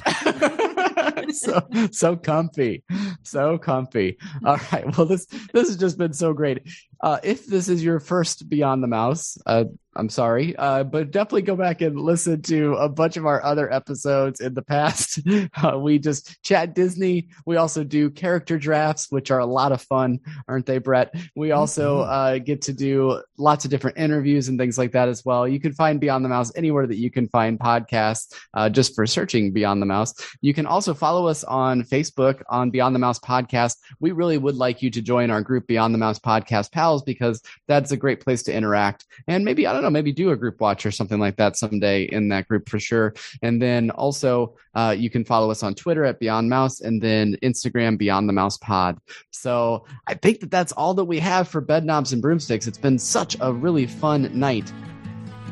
so 1.33 1.67
so 1.91 2.15
comfy, 2.15 2.83
so 3.23 3.57
comfy. 3.57 4.17
All 4.45 4.59
right. 4.71 4.97
Well, 4.97 5.07
this 5.07 5.25
this 5.53 5.67
has 5.67 5.77
just 5.77 5.97
been 5.97 6.13
so 6.13 6.33
great. 6.33 6.63
Uh, 7.01 7.19
if 7.23 7.45
this 7.45 7.67
is 7.69 7.83
your 7.83 7.99
first 7.99 8.49
Beyond 8.49 8.83
the 8.83 8.87
Mouse, 8.87 9.37
uh, 9.45 9.65
I'm 9.95 10.09
sorry, 10.09 10.55
uh, 10.55 10.83
but 10.83 11.11
definitely 11.11 11.43
go 11.43 11.55
back 11.55 11.81
and 11.81 11.99
listen 11.99 12.41
to 12.43 12.73
a 12.75 12.89
bunch 12.89 13.17
of 13.17 13.25
our 13.25 13.43
other 13.43 13.71
episodes 13.71 14.39
in 14.39 14.53
the 14.53 14.61
past. 14.61 15.21
Uh, 15.63 15.77
we 15.77 15.99
just 15.99 16.41
chat 16.43 16.73
Disney. 16.73 17.27
We 17.45 17.57
also 17.57 17.83
do 17.83 18.09
character 18.09 18.57
drafts, 18.57 19.11
which 19.11 19.29
are 19.29 19.39
a 19.39 19.45
lot 19.45 19.71
of 19.71 19.81
fun, 19.81 20.19
aren't 20.47 20.65
they, 20.65 20.77
Brett? 20.77 21.13
We 21.35 21.51
also 21.51 21.99
uh, 22.01 22.39
get 22.39 22.61
to 22.63 22.73
do 22.73 23.21
lots 23.37 23.65
of 23.65 23.71
different 23.71 23.97
interviews 23.97 24.47
and 24.47 24.57
things 24.57 24.77
like 24.77 24.91
that 24.93 25.09
as 25.09 25.23
well. 25.25 25.47
You 25.47 25.59
can 25.59 25.73
find 25.73 25.99
Beyond 25.99 26.25
the 26.25 26.29
Mouse 26.29 26.51
anywhere 26.55 26.87
that 26.87 26.97
you 26.97 27.11
can 27.11 27.27
find 27.27 27.59
podcasts, 27.59 28.33
uh, 28.53 28.69
just 28.69 28.95
for 28.95 29.05
searching 29.05 29.51
Beyond 29.51 29.81
the 29.81 29.85
Mouse. 29.85 30.13
You 30.41 30.53
can 30.53 30.65
also 30.65 30.93
follow 30.93 31.27
us 31.27 31.43
on 31.43 31.83
Facebook 31.83 32.41
on 32.49 32.69
Beyond 32.69 32.95
the 32.95 32.99
Mouse 32.99 33.19
Podcast. 33.19 33.77
We 33.99 34.11
really 34.11 34.37
would 34.37 34.55
like 34.55 34.81
you 34.81 34.89
to 34.91 35.01
join 35.01 35.29
our 35.29 35.41
group 35.41 35.67
Beyond 35.67 35.93
the 35.93 35.99
Mouse 35.99 36.19
Podcast 36.19 36.71
Pals 36.71 37.03
because 37.03 37.41
that's 37.67 37.91
a 37.91 37.97
great 37.97 38.21
place 38.21 38.43
to 38.43 38.53
interact 38.53 39.05
and 39.27 39.45
maybe 39.45 39.67
I 39.67 39.73
don't 39.73 39.82
know, 39.83 39.89
maybe 39.89 40.11
do 40.11 40.31
a 40.31 40.35
group 40.35 40.59
watch 40.59 40.85
or 40.85 40.91
something 40.91 41.19
like 41.19 41.35
that 41.37 41.57
someday 41.57 42.03
in 42.03 42.29
that 42.29 42.47
group 42.47 42.69
for 42.69 42.79
sure. 42.79 43.13
And 43.41 43.61
then 43.61 43.91
also 43.91 44.55
uh, 44.75 44.95
you 44.97 45.09
can 45.09 45.23
follow 45.23 45.51
us 45.51 45.63
on 45.63 45.75
Twitter 45.75 46.05
at 46.05 46.19
Beyond 46.19 46.49
Mouse 46.49 46.81
and 46.81 47.01
then 47.01 47.37
Instagram 47.43 47.97
Beyond 47.97 48.27
the 48.27 48.33
Mouse 48.33 48.57
Pod. 48.57 48.97
So 49.31 49.85
I 50.07 50.15
think 50.15 50.39
that 50.39 50.51
that's 50.51 50.71
all 50.71 50.93
that 50.95 51.05
we 51.05 51.19
have 51.19 51.47
for 51.47 51.61
Bedknobs 51.61 52.13
and 52.13 52.21
Broomsticks. 52.21 52.67
It's 52.67 52.77
been 52.77 52.97
such 52.97 53.37
a 53.39 53.53
really 53.53 53.85
fun 53.85 54.29
night. 54.37 54.71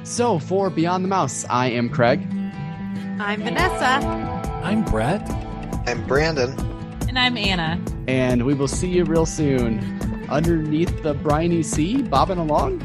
So 0.03 0.39
for 0.39 0.69
Beyond 0.69 1.03
the 1.03 1.09
Mouse, 1.09 1.45
I 1.49 1.67
am 1.67 1.89
Craig. 1.89 2.21
I'm 3.19 3.43
Vanessa. 3.43 4.05
I'm 4.63 4.83
Brett. 4.85 5.21
I'm 5.85 6.05
Brandon. 6.07 6.57
And 7.07 7.19
I'm 7.19 7.37
Anna. 7.37 7.79
And 8.07 8.45
we 8.45 8.53
will 8.53 8.67
see 8.67 8.89
you 8.89 9.03
real 9.03 9.25
soon 9.25 9.79
underneath 10.29 11.03
the 11.03 11.13
briny 11.13 11.61
sea, 11.61 12.01
bobbing 12.01 12.37
along. 12.37 12.79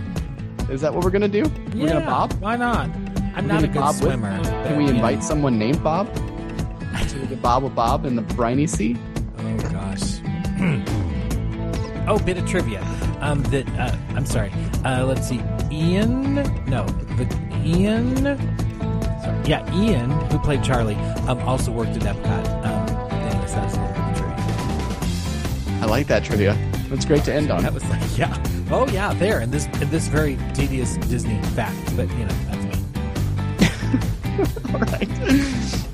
Is 0.70 0.80
that 0.80 0.92
what 0.92 1.04
we're 1.04 1.10
gonna 1.10 1.28
do? 1.28 1.44
We're 1.74 1.88
gonna 1.88 2.04
bob. 2.04 2.32
Why 2.34 2.56
not? 2.56 2.90
I'm 3.36 3.46
We're 3.46 3.52
not 3.54 3.64
a 3.64 3.66
good 3.68 3.74
bob 3.80 3.94
with- 3.94 4.02
swimmer. 4.02 4.42
Can 4.42 4.78
we 4.78 4.88
invite 4.88 5.22
someone 5.22 5.58
named 5.58 5.82
Bob? 5.82 6.08
So 7.06 7.18
we 7.20 7.26
can 7.28 7.38
bob 7.40 7.62
with 7.62 7.74
Bob 7.74 8.04
in 8.04 8.16
the 8.16 8.22
briny 8.22 8.66
sea? 8.66 8.96
Oh 9.38 9.56
gosh. 9.70 10.20
oh, 12.08 12.18
bit 12.24 12.38
of 12.38 12.46
trivia. 12.48 12.80
Um, 13.20 13.42
that 13.44 13.68
uh, 13.78 13.96
I'm 14.14 14.26
sorry. 14.26 14.50
Uh, 14.84 15.04
let's 15.06 15.28
see. 15.28 15.40
Ian. 15.70 16.34
No, 16.66 16.84
the 17.16 17.26
Ian. 17.64 18.16
Sorry. 19.22 19.42
Yeah, 19.44 19.74
Ian, 19.74 20.10
who 20.30 20.38
played 20.38 20.64
Charlie, 20.64 20.96
um, 21.28 21.38
also 21.40 21.70
worked 21.70 21.96
at 21.96 22.02
Epcot. 22.02 22.46
Um, 22.64 22.88
a 23.12 23.24
little 23.24 23.40
bit 23.40 23.44
of 23.44 24.16
trivia. 24.16 25.82
I 25.82 25.86
like 25.86 26.06
that 26.08 26.24
trivia. 26.24 26.54
That's 26.88 27.04
great 27.04 27.24
to 27.24 27.34
end 27.34 27.50
on. 27.50 27.62
That 27.62 27.74
was 27.74 27.84
like, 27.86 28.00
yeah. 28.18 28.42
Oh 28.70 28.86
yeah, 28.88 29.12
there. 29.14 29.40
And 29.40 29.52
this 29.52 29.66
and 29.66 29.90
this 29.90 30.08
very 30.08 30.38
tedious 30.54 30.96
Disney 30.96 31.42
fact, 31.54 31.96
but 31.96 32.08
you 32.12 32.24
know, 32.24 32.34
that's 32.48 32.64
me. 32.64 32.76
All 34.74 34.80
right. 34.80 35.92